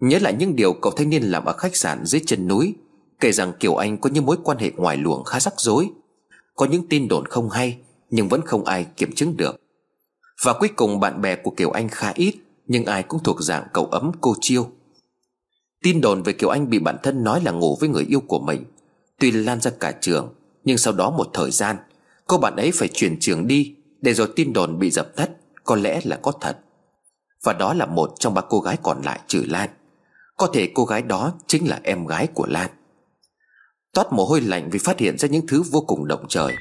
Nhớ 0.00 0.18
lại 0.18 0.34
những 0.38 0.56
điều 0.56 0.72
cậu 0.72 0.92
thanh 0.92 1.10
niên 1.10 1.22
làm 1.22 1.44
ở 1.44 1.52
khách 1.52 1.76
sạn 1.76 2.04
dưới 2.04 2.20
chân 2.26 2.48
núi, 2.48 2.74
Kể 3.20 3.32
rằng 3.32 3.52
Kiều 3.60 3.76
Anh 3.76 3.98
có 3.98 4.10
những 4.10 4.26
mối 4.26 4.36
quan 4.44 4.58
hệ 4.58 4.70
ngoài 4.76 4.96
luồng 4.96 5.24
khá 5.24 5.40
rắc 5.40 5.54
rối. 5.56 5.90
Có 6.54 6.66
những 6.66 6.88
tin 6.88 7.08
đồn 7.08 7.26
không 7.26 7.50
hay, 7.50 7.78
Nhưng 8.10 8.28
vẫn 8.28 8.40
không 8.42 8.64
ai 8.64 8.86
kiểm 8.96 9.12
chứng 9.14 9.36
được. 9.36 9.60
Và 10.44 10.52
cuối 10.52 10.68
cùng 10.76 11.00
bạn 11.00 11.20
bè 11.20 11.36
của 11.36 11.50
Kiều 11.50 11.70
Anh 11.70 11.88
khá 11.88 12.12
ít, 12.14 12.34
Nhưng 12.66 12.84
ai 12.84 13.02
cũng 13.02 13.22
thuộc 13.22 13.42
dạng 13.42 13.66
cậu 13.72 13.84
ấm, 13.84 14.10
cô 14.20 14.34
chiêu. 14.40 14.70
Tin 15.82 16.00
đồn 16.00 16.22
về 16.22 16.32
Kiều 16.32 16.48
Anh 16.48 16.70
bị 16.70 16.78
bạn 16.78 16.96
thân 17.02 17.24
nói 17.24 17.40
là 17.44 17.50
ngủ 17.50 17.76
với 17.80 17.88
người 17.88 18.04
yêu 18.08 18.20
của 18.20 18.38
mình. 18.38 18.64
Tuy 19.18 19.30
lan 19.30 19.60
ra 19.60 19.70
cả 19.80 19.92
trường, 20.00 20.34
Nhưng 20.64 20.78
sau 20.78 20.92
đó 20.92 21.10
một 21.10 21.30
thời 21.32 21.50
gian, 21.50 21.76
Cô 22.26 22.38
bạn 22.38 22.56
ấy 22.56 22.70
phải 22.74 22.88
chuyển 22.88 23.16
trường 23.20 23.46
đi 23.46 23.74
Để 24.00 24.14
rồi 24.14 24.28
tin 24.36 24.52
đồn 24.52 24.78
bị 24.78 24.90
dập 24.90 25.16
tắt, 25.16 25.30
Có 25.64 25.76
lẽ 25.76 26.00
là 26.04 26.16
có 26.22 26.32
thật. 26.40 26.58
Và 27.44 27.52
đó 27.52 27.74
là 27.74 27.86
một 27.86 28.14
trong 28.18 28.34
ba 28.34 28.42
cô 28.48 28.60
gái 28.60 28.76
còn 28.82 29.02
lại 29.02 29.20
trừ 29.26 29.44
Lan. 29.48 29.70
Có 30.40 30.46
thể 30.52 30.70
cô 30.74 30.84
gái 30.84 31.02
đó 31.02 31.32
chính 31.46 31.68
là 31.68 31.80
em 31.82 32.06
gái 32.06 32.26
của 32.34 32.46
Lan. 32.46 32.70
Toát 33.94 34.12
mồ 34.12 34.24
hôi 34.24 34.40
lạnh 34.40 34.68
vì 34.72 34.78
phát 34.78 34.98
hiện 34.98 35.18
ra 35.18 35.28
những 35.28 35.46
thứ 35.46 35.62
vô 35.62 35.80
cùng 35.80 36.08
động 36.08 36.24
trời. 36.28 36.54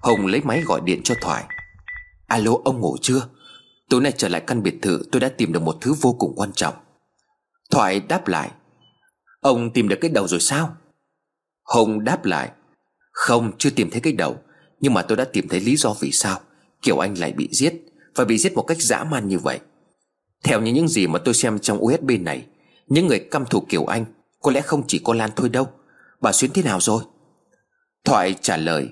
Hồng 0.00 0.26
lấy 0.26 0.40
máy 0.40 0.62
gọi 0.66 0.80
điện 0.84 1.00
cho 1.04 1.14
Thoại. 1.20 1.44
Alo, 2.26 2.52
ông 2.64 2.80
ngủ 2.80 2.96
chưa? 3.00 3.28
Tối 3.90 4.00
nay 4.00 4.12
trở 4.16 4.28
lại 4.28 4.40
căn 4.46 4.62
biệt 4.62 4.74
thự, 4.82 5.02
tôi 5.12 5.20
đã 5.20 5.28
tìm 5.28 5.52
được 5.52 5.62
một 5.62 5.76
thứ 5.80 5.92
vô 6.00 6.12
cùng 6.12 6.32
quan 6.36 6.52
trọng. 6.52 6.74
Thoại 7.70 8.00
đáp 8.00 8.28
lại. 8.28 8.50
Ông 9.40 9.70
tìm 9.70 9.88
được 9.88 9.98
cái 10.00 10.10
đầu 10.10 10.28
rồi 10.28 10.40
sao? 10.40 10.76
Hồng 11.64 12.04
đáp 12.04 12.24
lại. 12.24 12.50
Không, 13.12 13.52
chưa 13.58 13.70
tìm 13.70 13.90
thấy 13.90 14.00
cái 14.00 14.12
đầu. 14.12 14.36
Nhưng 14.80 14.94
mà 14.94 15.02
tôi 15.02 15.16
đã 15.16 15.24
tìm 15.24 15.48
thấy 15.48 15.60
lý 15.60 15.76
do 15.76 15.94
vì 16.00 16.12
sao. 16.12 16.40
Kiểu 16.82 16.98
Anh 16.98 17.18
lại 17.18 17.32
bị 17.32 17.48
giết. 17.52 17.74
Và 18.14 18.24
bị 18.24 18.38
giết 18.38 18.54
một 18.54 18.62
cách 18.62 18.78
dã 18.80 19.04
man 19.04 19.28
như 19.28 19.38
vậy. 19.38 19.60
Theo 20.44 20.60
như 20.60 20.72
những 20.72 20.88
gì 20.88 21.06
mà 21.06 21.18
tôi 21.18 21.34
xem 21.34 21.58
trong 21.58 21.84
USB 21.84 22.10
này 22.20 22.46
những 22.86 23.06
người 23.06 23.28
căm 23.30 23.46
thù 23.46 23.60
kiểu 23.68 23.86
Anh, 23.86 24.04
Có 24.40 24.50
lẽ 24.50 24.60
không 24.60 24.82
chỉ 24.86 24.98
có 25.04 25.14
Lan 25.14 25.30
thôi 25.36 25.48
đâu. 25.48 25.68
Bà 26.20 26.32
Xuyến 26.32 26.50
thế 26.54 26.62
nào 26.62 26.80
rồi? 26.80 27.02
Thoại 28.04 28.34
trả 28.40 28.56
lời, 28.56 28.88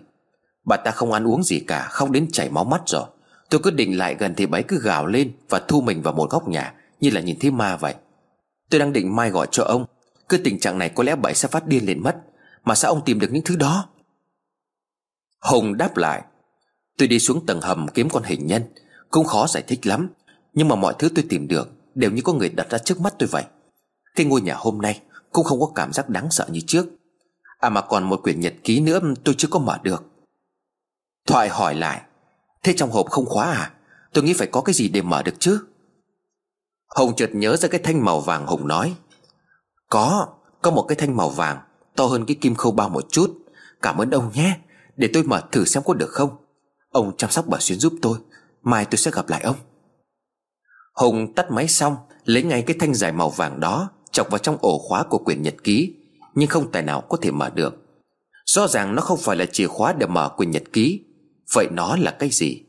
Bà 0.65 0.77
ta 0.77 0.91
không 0.91 1.13
ăn 1.13 1.27
uống 1.27 1.43
gì 1.43 1.61
cả 1.61 1.89
Không 1.91 2.13
đến 2.13 2.29
chảy 2.33 2.51
máu 2.51 2.65
mắt 2.65 2.83
rồi. 2.87 3.05
Tôi 3.51 3.61
cứ 3.65 3.71
định 3.71 3.99
lại 3.99 4.15
gần 4.15 4.35
thì 4.35 4.47
bà 4.47 4.61
cứ 4.61 4.81
gào 4.83 5.07
lên 5.07 5.33
Và 5.49 5.59
thu 5.69 5.81
mình 5.81 6.03
vào 6.03 6.15
một 6.15 6.31
góc 6.31 6.49
nhà, 6.49 6.75
Như 7.01 7.11
là 7.11 7.21
nhìn 7.21 7.39
thấy 7.41 7.51
ma 7.51 7.77
vậy. 7.77 7.95
Tôi 8.71 8.81
đang 8.81 8.93
định 8.93 9.17
mai 9.17 9.31
gọi 9.31 9.47
cho 9.51 9.65
ông. 9.65 9.87
Cứ 10.29 10.39
tình 10.39 10.61
trạng 10.61 10.79
này 10.79 10.89
có 10.89 11.03
lẽ 11.03 11.17
bà 11.17 11.33
sẽ 11.33 11.49
phát 11.49 11.67
điên 11.67 11.87
lên 11.87 12.03
mất. 12.03 12.17
Mà 12.65 12.75
sao 12.75 12.93
ông 12.93 13.05
tìm 13.05 13.19
được 13.19 13.29
những 13.33 13.45
thứ 13.45 13.57
đó? 13.57 13.89
Hùng 15.41 15.77
đáp 15.77 15.97
lại, 15.97 16.23
Tôi 16.99 17.09
đi 17.09 17.19
xuống 17.19 17.47
tầng 17.47 17.61
hầm 17.61 17.89
kiếm 17.89 18.09
con 18.09 18.23
hình 18.23 18.47
nhân. 18.47 18.63
Cũng 19.11 19.27
khó 19.27 19.47
giải 19.47 19.63
thích 19.67 19.87
lắm, 19.87 20.09
Nhưng 20.53 20.69
mà 20.69 20.77
mọi 20.77 20.95
thứ 20.99 21.09
tôi 21.15 21.25
tìm 21.29 21.49
được 21.49 21.71
Đều 21.95 22.11
như 22.11 22.23
có 22.23 22.33
người 22.33 22.49
đặt 22.49 22.71
ra 22.71 22.79
trước 22.79 23.01
mắt 23.01 23.15
tôi 23.19 23.29
vậy. 23.29 23.45
Cái 24.15 24.27
ngôi 24.27 24.41
nhà 24.41 24.55
hôm 24.55 24.79
nay 24.79 25.01
Cũng 25.33 25.45
không 25.45 25.61
có 25.61 25.73
cảm 25.75 25.93
giác 25.93 26.09
đáng 26.09 26.31
sợ 26.31 26.47
như 26.51 26.61
trước. 26.67 26.87
À 27.61 27.69
mà 27.69 27.81
còn 27.81 28.05
một 28.05 28.23
quyển 28.23 28.41
nhật 28.41 28.55
ký 28.65 28.81
nữa 28.81 29.01
tôi 29.25 29.35
chưa 29.39 29.49
có 29.51 29.59
mở 29.59 29.79
được. 29.83 30.05
Thoại 31.27 31.49
hỏi 31.49 31.75
lại, 31.75 32.03
Thế 32.63 32.75
trong 32.77 32.91
hộp 32.91 33.11
không 33.11 33.27
khóa 33.27 33.53
à? 33.53 33.73
Tôi 34.13 34.25
nghĩ 34.25 34.33
phải 34.33 34.47
có 34.47 34.61
cái 34.61 34.75
gì 34.75 34.89
để 34.89 35.03
mở 35.03 35.23
được 35.23 35.35
chứ? 35.39 35.61
Hồng 36.87 37.17
chợt 37.17 37.31
nhớ 37.33 37.57
ra 37.57 37.69
cái 37.69 37.81
thanh 37.85 38.05
màu 38.05 38.21
vàng 38.21 38.47
Hùng 38.47 38.69
nói, 38.69 38.97
Có 39.91 40.29
Có 40.63 40.71
một 40.71 40.85
cái 40.89 40.97
thanh 40.97 41.17
màu 41.17 41.31
vàng, 41.31 41.59
To 41.97 42.07
hơn 42.07 42.27
cái 42.27 42.37
kim 42.41 42.55
khâu 42.55 42.73
bao 42.73 42.89
một 42.89 43.05
chút. 43.11 43.39
Cảm 43.83 43.99
ơn 43.99 44.11
ông 44.11 44.31
nhé, 44.35 44.59
Để 44.97 45.11
tôi 45.13 45.23
mở 45.23 45.43
thử 45.53 45.65
xem 45.65 45.83
có 45.87 45.95
được 45.95 46.11
không. 46.11 46.31
Ông 46.91 47.17
chăm 47.17 47.31
sóc 47.31 47.47
bà 47.47 47.59
Xuyến 47.61 47.79
giúp 47.79 47.93
tôi, 48.03 48.19
Mai 48.63 48.85
tôi 48.85 48.99
sẽ 48.99 49.11
gặp 49.11 49.29
lại 49.29 49.43
ông. 49.43 49.57
Hùng 50.95 51.35
tắt 51.35 51.51
máy 51.51 51.69
xong, 51.69 51.97
Lấy 52.25 52.43
ngay 52.43 52.63
cái 52.63 52.77
thanh 52.81 52.95
dài 52.95 53.13
màu 53.13 53.31
vàng 53.31 53.61
đó 53.61 53.91
Chọc 54.15 54.31
vào 54.31 54.39
trong 54.39 54.57
ổ 54.61 54.79
khóa 54.79 55.03
của 55.03 55.19
quyển 55.19 55.43
nhật 55.43 55.55
ký, 55.65 55.93
Nhưng 56.35 56.49
không 56.49 56.73
tài 56.73 56.83
nào 56.83 57.01
có 57.01 57.17
thể 57.23 57.31
mở 57.31 57.51
được. 57.51 57.75
Rõ 58.47 58.69
ràng 58.69 58.95
nó 58.95 59.03
không 59.03 59.19
phải 59.19 59.37
là 59.37 59.47
chìa 59.47 59.67
khóa 59.67 59.93
để 59.93 60.07
mở 60.07 60.29
quyển 60.29 60.51
nhật 60.51 60.63
ký. 60.73 61.01
Vậy 61.53 61.69
nó 61.71 61.97
là 61.97 62.11
cái 62.11 62.29
gì? 62.33 62.63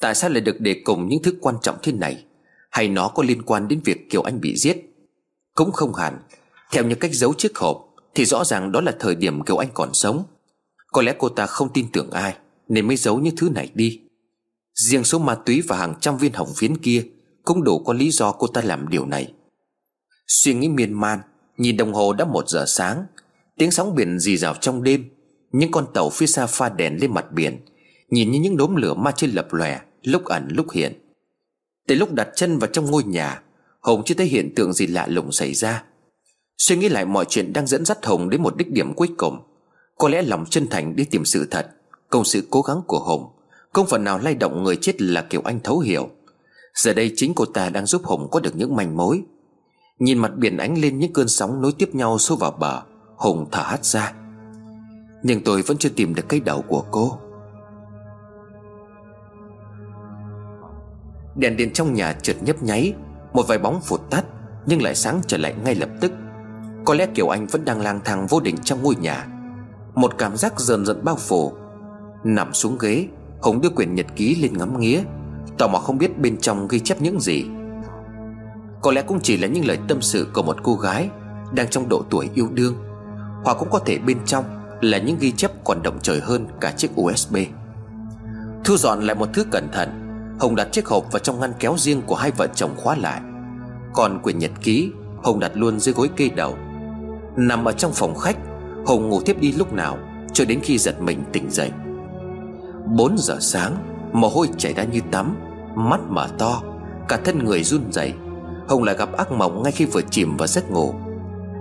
Tại 0.00 0.14
sao 0.14 0.30
lại 0.30 0.40
được 0.40 0.56
để 0.60 0.82
cùng 0.84 1.08
những 1.08 1.22
thứ 1.22 1.34
quan 1.40 1.56
trọng 1.62 1.76
thế 1.82 1.92
này? 1.92 2.24
Hay 2.70 2.88
nó 2.88 3.08
có 3.08 3.22
liên 3.22 3.42
quan 3.42 3.68
đến 3.68 3.80
việc 3.84 4.10
Kiều 4.10 4.22
Anh 4.22 4.40
bị 4.40 4.56
giết? 4.56 4.76
Cũng 5.54 5.72
không 5.72 5.94
hẳn. 5.94 6.18
Theo 6.72 6.84
những 6.84 6.98
cách 6.98 7.14
giấu 7.14 7.34
chiếc 7.34 7.58
hộp, 7.58 7.84
Thì 8.14 8.24
rõ 8.24 8.44
ràng 8.44 8.72
đó 8.72 8.80
là 8.80 8.94
thời 8.98 9.14
điểm 9.14 9.42
Kiều 9.42 9.56
Anh 9.56 9.68
còn 9.74 9.94
sống. 9.94 10.24
Có 10.92 11.02
lẽ 11.02 11.14
cô 11.18 11.28
ta 11.28 11.46
không 11.46 11.68
tin 11.72 11.86
tưởng 11.92 12.10
ai, 12.10 12.36
Nên 12.68 12.86
mới 12.86 12.96
giấu 12.96 13.18
những 13.18 13.36
thứ 13.36 13.50
này 13.54 13.70
đi. 13.74 14.00
Riêng 14.74 15.04
số 15.04 15.18
ma 15.18 15.34
túy 15.34 15.60
và 15.60 15.76
hàng 15.76 15.94
trăm 16.00 16.18
viên 16.18 16.32
hồng 16.32 16.52
phiến 16.56 16.76
kia 16.76 17.04
Cũng 17.44 17.64
đủ 17.64 17.78
có 17.78 17.92
lý 17.92 18.10
do 18.10 18.32
cô 18.32 18.46
ta 18.46 18.60
làm 18.64 18.88
điều 18.88 19.06
này. 19.06 19.32
Suy 20.28 20.54
nghĩ 20.54 20.68
miên 20.68 20.92
man, 20.92 21.20
Nhìn 21.56 21.76
đồng 21.76 21.92
hồ 21.92 22.12
đã 22.12 22.24
một 22.24 22.48
giờ 22.48 22.64
sáng. 22.66 23.06
Tiếng 23.56 23.70
sóng 23.70 23.94
biển 23.94 24.18
rì 24.18 24.36
rào 24.36 24.54
trong 24.60 24.82
đêm, 24.82 25.08
Những 25.52 25.70
con 25.70 25.86
tàu 25.94 26.10
phía 26.10 26.26
xa 26.26 26.46
pha 26.46 26.68
đèn 26.68 27.00
lên 27.00 27.14
mặt 27.14 27.32
biển, 27.32 27.60
Nhìn 28.10 28.30
như 28.30 28.40
những 28.40 28.56
đốm 28.56 28.76
lửa 28.76 28.94
ma 28.94 29.12
trên 29.16 29.30
lập 29.30 29.52
lòe, 29.52 29.80
Lúc 30.02 30.24
ẩn 30.24 30.48
lúc 30.50 30.70
hiện. 30.72 30.92
Tới 31.88 31.96
lúc 31.96 32.12
đặt 32.12 32.28
chân 32.34 32.58
vào 32.58 32.70
trong 32.72 32.90
ngôi 32.90 33.04
nhà, 33.04 33.42
Hồng 33.80 34.02
chưa 34.04 34.14
thấy 34.14 34.26
hiện 34.26 34.54
tượng 34.54 34.72
gì 34.72 34.86
lạ 34.86 35.06
lùng 35.06 35.32
xảy 35.32 35.54
ra. 35.54 35.84
Suy 36.58 36.76
nghĩ 36.76 36.88
lại 36.88 37.04
mọi 37.04 37.24
chuyện 37.28 37.52
đang 37.52 37.66
dẫn 37.66 37.84
dắt 37.84 38.06
Hồng 38.06 38.30
đến 38.30 38.42
một 38.42 38.56
đích 38.56 38.70
điểm 38.70 38.94
cuối 38.94 39.08
cùng. 39.16 39.40
Có 39.98 40.08
lẽ 40.08 40.22
lòng 40.22 40.44
chân 40.50 40.66
thành 40.70 40.96
đi 40.96 41.04
tìm 41.04 41.24
sự 41.24 41.46
thật, 41.50 41.70
Công 42.10 42.24
sự 42.24 42.42
cố 42.50 42.62
gắng 42.62 42.82
của 42.86 42.98
Hồng, 42.98 43.26
Không 43.72 43.86
phần 43.86 44.04
nào 44.04 44.18
lay 44.18 44.34
động 44.34 44.62
người 44.62 44.76
chết 44.76 45.02
là 45.02 45.22
kiểu 45.22 45.40
anh 45.44 45.60
thấu 45.60 45.78
hiểu. 45.78 46.08
Giờ 46.74 46.92
đây 46.92 47.12
chính 47.16 47.34
cô 47.34 47.44
ta 47.44 47.68
đang 47.68 47.86
giúp 47.86 48.02
Hồng 48.04 48.28
có 48.30 48.40
được 48.40 48.56
những 48.56 48.76
manh 48.76 48.96
mối. 48.96 49.22
Nhìn 49.98 50.18
mặt 50.18 50.36
biển 50.36 50.56
ánh 50.56 50.78
lên 50.78 50.98
những 50.98 51.12
cơn 51.12 51.28
sóng 51.28 51.62
nối 51.62 51.72
tiếp 51.78 51.94
nhau 51.94 52.18
xô 52.18 52.36
vào 52.36 52.50
bờ, 52.50 52.82
Hùng 53.16 53.46
thở 53.52 53.62
hắt 53.62 53.84
ra. 53.84 54.12
Nhưng 55.22 55.44
tôi 55.44 55.62
vẫn 55.62 55.76
chưa 55.76 55.88
tìm 55.88 56.14
được 56.14 56.28
cây 56.28 56.40
đầu 56.40 56.62
của 56.68 56.84
cô. 56.90 57.18
Đèn 61.36 61.56
điện 61.56 61.72
trong 61.72 61.94
nhà 61.94 62.12
chợt 62.22 62.36
nhấp 62.40 62.62
nháy, 62.62 62.94
Một 63.32 63.48
vài 63.48 63.58
bóng 63.58 63.80
phụt 63.80 64.00
tắt, 64.10 64.24
Nhưng 64.66 64.82
lại 64.82 64.94
sáng 64.94 65.20
trở 65.26 65.36
lại 65.36 65.54
ngay 65.64 65.74
lập 65.74 65.88
tức. 66.00 66.12
Có 66.84 66.94
lẽ 66.94 67.06
Kiều 67.14 67.28
Anh 67.28 67.46
vẫn 67.46 67.64
đang 67.64 67.80
lang 67.80 68.00
thang 68.04 68.26
vô 68.26 68.40
định 68.40 68.56
trong 68.64 68.82
ngôi 68.82 68.96
nhà. 68.96 69.26
Một 69.94 70.18
cảm 70.18 70.36
giác 70.36 70.60
dần 70.60 70.86
dần 70.86 71.04
bao 71.04 71.16
phủ. 71.16 71.52
Nằm 72.24 72.54
xuống 72.54 72.78
ghế, 72.80 73.06
Hùng 73.42 73.60
đưa 73.60 73.70
quyển 73.70 73.94
nhật 73.94 74.06
ký 74.16 74.34
lên 74.42 74.58
ngắm 74.58 74.80
nghía, 74.80 75.00
Tò 75.58 75.68
mò 75.68 75.78
không 75.78 75.98
biết 75.98 76.18
bên 76.18 76.36
trong 76.36 76.68
ghi 76.68 76.80
chép 76.80 77.00
những 77.00 77.20
gì. 77.20 77.44
Có 78.82 78.92
lẽ 78.92 79.02
cũng 79.02 79.20
chỉ 79.22 79.36
là 79.36 79.48
những 79.48 79.66
lời 79.66 79.78
tâm 79.88 80.02
sự 80.02 80.26
của 80.32 80.42
một 80.42 80.56
cô 80.62 80.74
gái 80.74 81.08
Đang 81.52 81.68
trong 81.68 81.88
độ 81.88 82.04
tuổi 82.10 82.28
yêu 82.34 82.48
đương, 82.52 82.74
Hoặc 83.44 83.56
cũng 83.58 83.70
có 83.70 83.78
thể 83.78 83.98
bên 83.98 84.18
trong 84.26 84.44
Là 84.80 84.98
những 84.98 85.16
ghi 85.20 85.32
chép 85.32 85.50
còn 85.64 85.82
động 85.82 85.98
trời 86.02 86.20
hơn 86.20 86.46
cả 86.60 86.70
chiếc 86.70 87.00
USB 87.00 87.36
Thu 88.64 88.76
dọn 88.76 89.02
lại 89.02 89.16
một 89.16 89.28
thứ 89.34 89.44
cẩn 89.50 89.68
thận, 89.72 89.88
Hồng 90.40 90.56
đặt 90.56 90.68
chiếc 90.72 90.86
hộp 90.86 91.12
vào 91.12 91.18
trong 91.18 91.40
ngăn 91.40 91.52
kéo 91.58 91.74
riêng 91.78 92.02
của 92.06 92.14
hai 92.14 92.30
vợ 92.30 92.46
chồng 92.46 92.70
khóa 92.76 92.96
lại. 92.96 93.20
Còn 93.94 94.18
quyển 94.22 94.38
nhật 94.38 94.50
ký, 94.62 94.90
Hồng 95.22 95.40
đặt 95.40 95.52
luôn 95.54 95.80
dưới 95.80 95.94
gối 95.94 96.10
kê 96.16 96.28
đầu. 96.28 96.56
Nằm 97.36 97.64
ở 97.64 97.72
trong 97.72 97.92
phòng 97.92 98.14
khách, 98.14 98.36
Hồng 98.86 99.08
ngủ 99.08 99.20
tiếp 99.24 99.36
đi 99.40 99.52
lúc 99.52 99.72
nào 99.72 99.98
Cho 100.32 100.44
đến 100.44 100.60
khi 100.62 100.78
giật 100.78 101.00
mình 101.00 101.24
tỉnh 101.32 101.50
dậy. 101.50 101.70
4 102.86 103.16
giờ 103.18 103.38
sáng, 103.40 103.76
Mồ 104.12 104.28
hôi 104.28 104.48
chảy 104.58 104.72
ra 104.72 104.84
như 104.84 105.00
tắm, 105.10 105.36
Mắt 105.74 106.00
mở 106.08 106.28
to, 106.38 106.62
Cả 107.08 107.18
thân 107.24 107.44
người 107.44 107.62
run 107.62 107.92
rẩy. 107.92 108.12
Hồng 108.68 108.82
lại 108.82 108.96
gặp 108.96 109.12
ác 109.16 109.32
mộng 109.32 109.62
ngay 109.62 109.72
khi 109.72 109.84
vừa 109.84 110.02
chìm 110.10 110.36
vào 110.36 110.46
giấc 110.46 110.70
ngủ. 110.70 110.94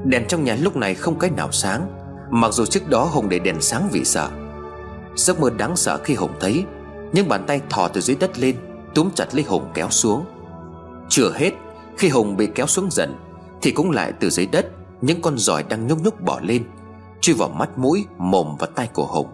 Đèn 0.05 0.28
trong 0.28 0.43
nhà 0.43 0.58
lúc 0.62 0.76
này 0.76 0.95
không 0.95 1.20
cái 1.20 1.30
nào 1.30 1.51
sáng 1.51 1.88
Mặc 2.30 2.53
dù 2.53 2.66
trước 2.66 2.89
đó 2.89 3.03
Hồng 3.03 3.30
để 3.30 3.39
đèn 3.39 3.62
sáng 3.62 3.89
vì 3.91 4.05
sợ. 4.05 4.30
Giấc 5.16 5.39
mơ 5.39 5.49
đáng 5.58 5.76
sợ 5.76 5.97
khi 6.03 6.16
Hồng 6.16 6.34
thấy 6.39 6.64
Những 7.14 7.28
bàn 7.28 7.43
tay 7.47 7.62
thò 7.70 7.88
từ 7.88 8.01
dưới 8.01 8.18
đất 8.20 8.39
lên 8.39 8.55
Túm 8.95 9.10
chặt 9.16 9.36
lấy 9.36 9.43
Hồng 9.43 9.72
kéo 9.74 9.89
xuống. 9.89 10.26
Chưa 11.10 11.32
hết 11.36 11.51
Khi 11.97 12.10
Hồng 12.10 12.38
bị 12.38 12.47
kéo 12.55 12.68
xuống 12.68 12.88
dần 12.91 13.16
Thì 13.62 13.72
cũng 13.72 13.91
lại 13.91 14.14
từ 14.20 14.30
dưới 14.30 14.45
đất 14.45 14.66
Những 15.01 15.22
con 15.22 15.38
giỏi 15.38 15.64
đang 15.64 15.88
nhúc 15.88 16.03
nhúc 16.03 16.22
bỏ 16.22 16.39
lên 16.43 16.64
Chui 17.22 17.36
vào 17.36 17.49
mắt 17.49 17.78
mũi, 17.78 18.05
mồm 18.18 18.55
và 18.60 18.68
tay 18.76 18.89
của 18.93 19.05
Hồng 19.05 19.28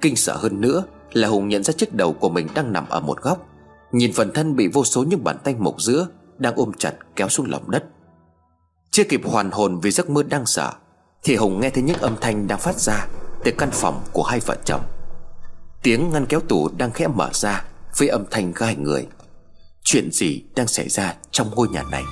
Kinh 0.00 0.16
sợ 0.16 0.36
hơn 0.36 0.60
nữa 0.60 0.84
Là 1.12 1.28
Hùng 1.28 1.48
nhận 1.48 1.62
ra 1.62 1.72
chiếc 1.72 1.94
đầu 1.94 2.12
của 2.12 2.28
mình 2.28 2.48
đang 2.54 2.72
nằm 2.72 2.88
ở 2.88 3.00
một 3.00 3.22
góc. 3.22 3.46
Nhìn 3.92 4.12
phần 4.12 4.30
thân 4.34 4.56
bị 4.56 4.68
vô 4.68 4.84
số 4.84 5.04
những 5.04 5.24
bàn 5.24 5.36
tay 5.44 5.54
mộc 5.58 5.80
giữa 5.80 6.06
đang 6.38 6.54
ôm 6.56 6.72
chặt 6.78 6.92
kéo 7.16 7.28
xuống 7.28 7.50
lòng 7.50 7.70
đất. 7.70 7.84
Chưa 8.90 9.04
kịp 9.04 9.20
hoàn 9.24 9.50
hồn 9.50 9.80
vì 9.80 9.90
giấc 9.90 10.10
mơ 10.10 10.22
đang 10.22 10.46
sợ, 10.46 10.72
Thì 11.22 11.36
Hùng 11.36 11.60
nghe 11.60 11.70
thấy 11.70 11.82
những 11.82 11.98
âm 11.98 12.16
thanh 12.20 12.46
đang 12.46 12.58
phát 12.58 12.76
ra 12.76 13.06
Từ 13.44 13.52
căn 13.58 13.70
phòng 13.72 14.04
của 14.12 14.22
hai 14.22 14.40
vợ 14.40 14.56
chồng. 14.64 14.82
Tiếng 15.82 16.10
ngăn 16.10 16.26
kéo 16.26 16.40
tủ 16.40 16.68
đang 16.76 16.90
khẽ 16.90 17.06
mở 17.06 17.30
ra 17.32 17.64
Với 17.96 18.08
âm 18.08 18.24
thanh 18.30 18.52
gai 18.56 18.76
người. 18.76 19.06
Chuyện 19.84 20.10
gì 20.12 20.42
đang 20.56 20.66
xảy 20.66 20.88
ra 20.88 21.14
trong 21.30 21.50
ngôi 21.54 21.68
nhà 21.68 21.82
này? 21.90 22.02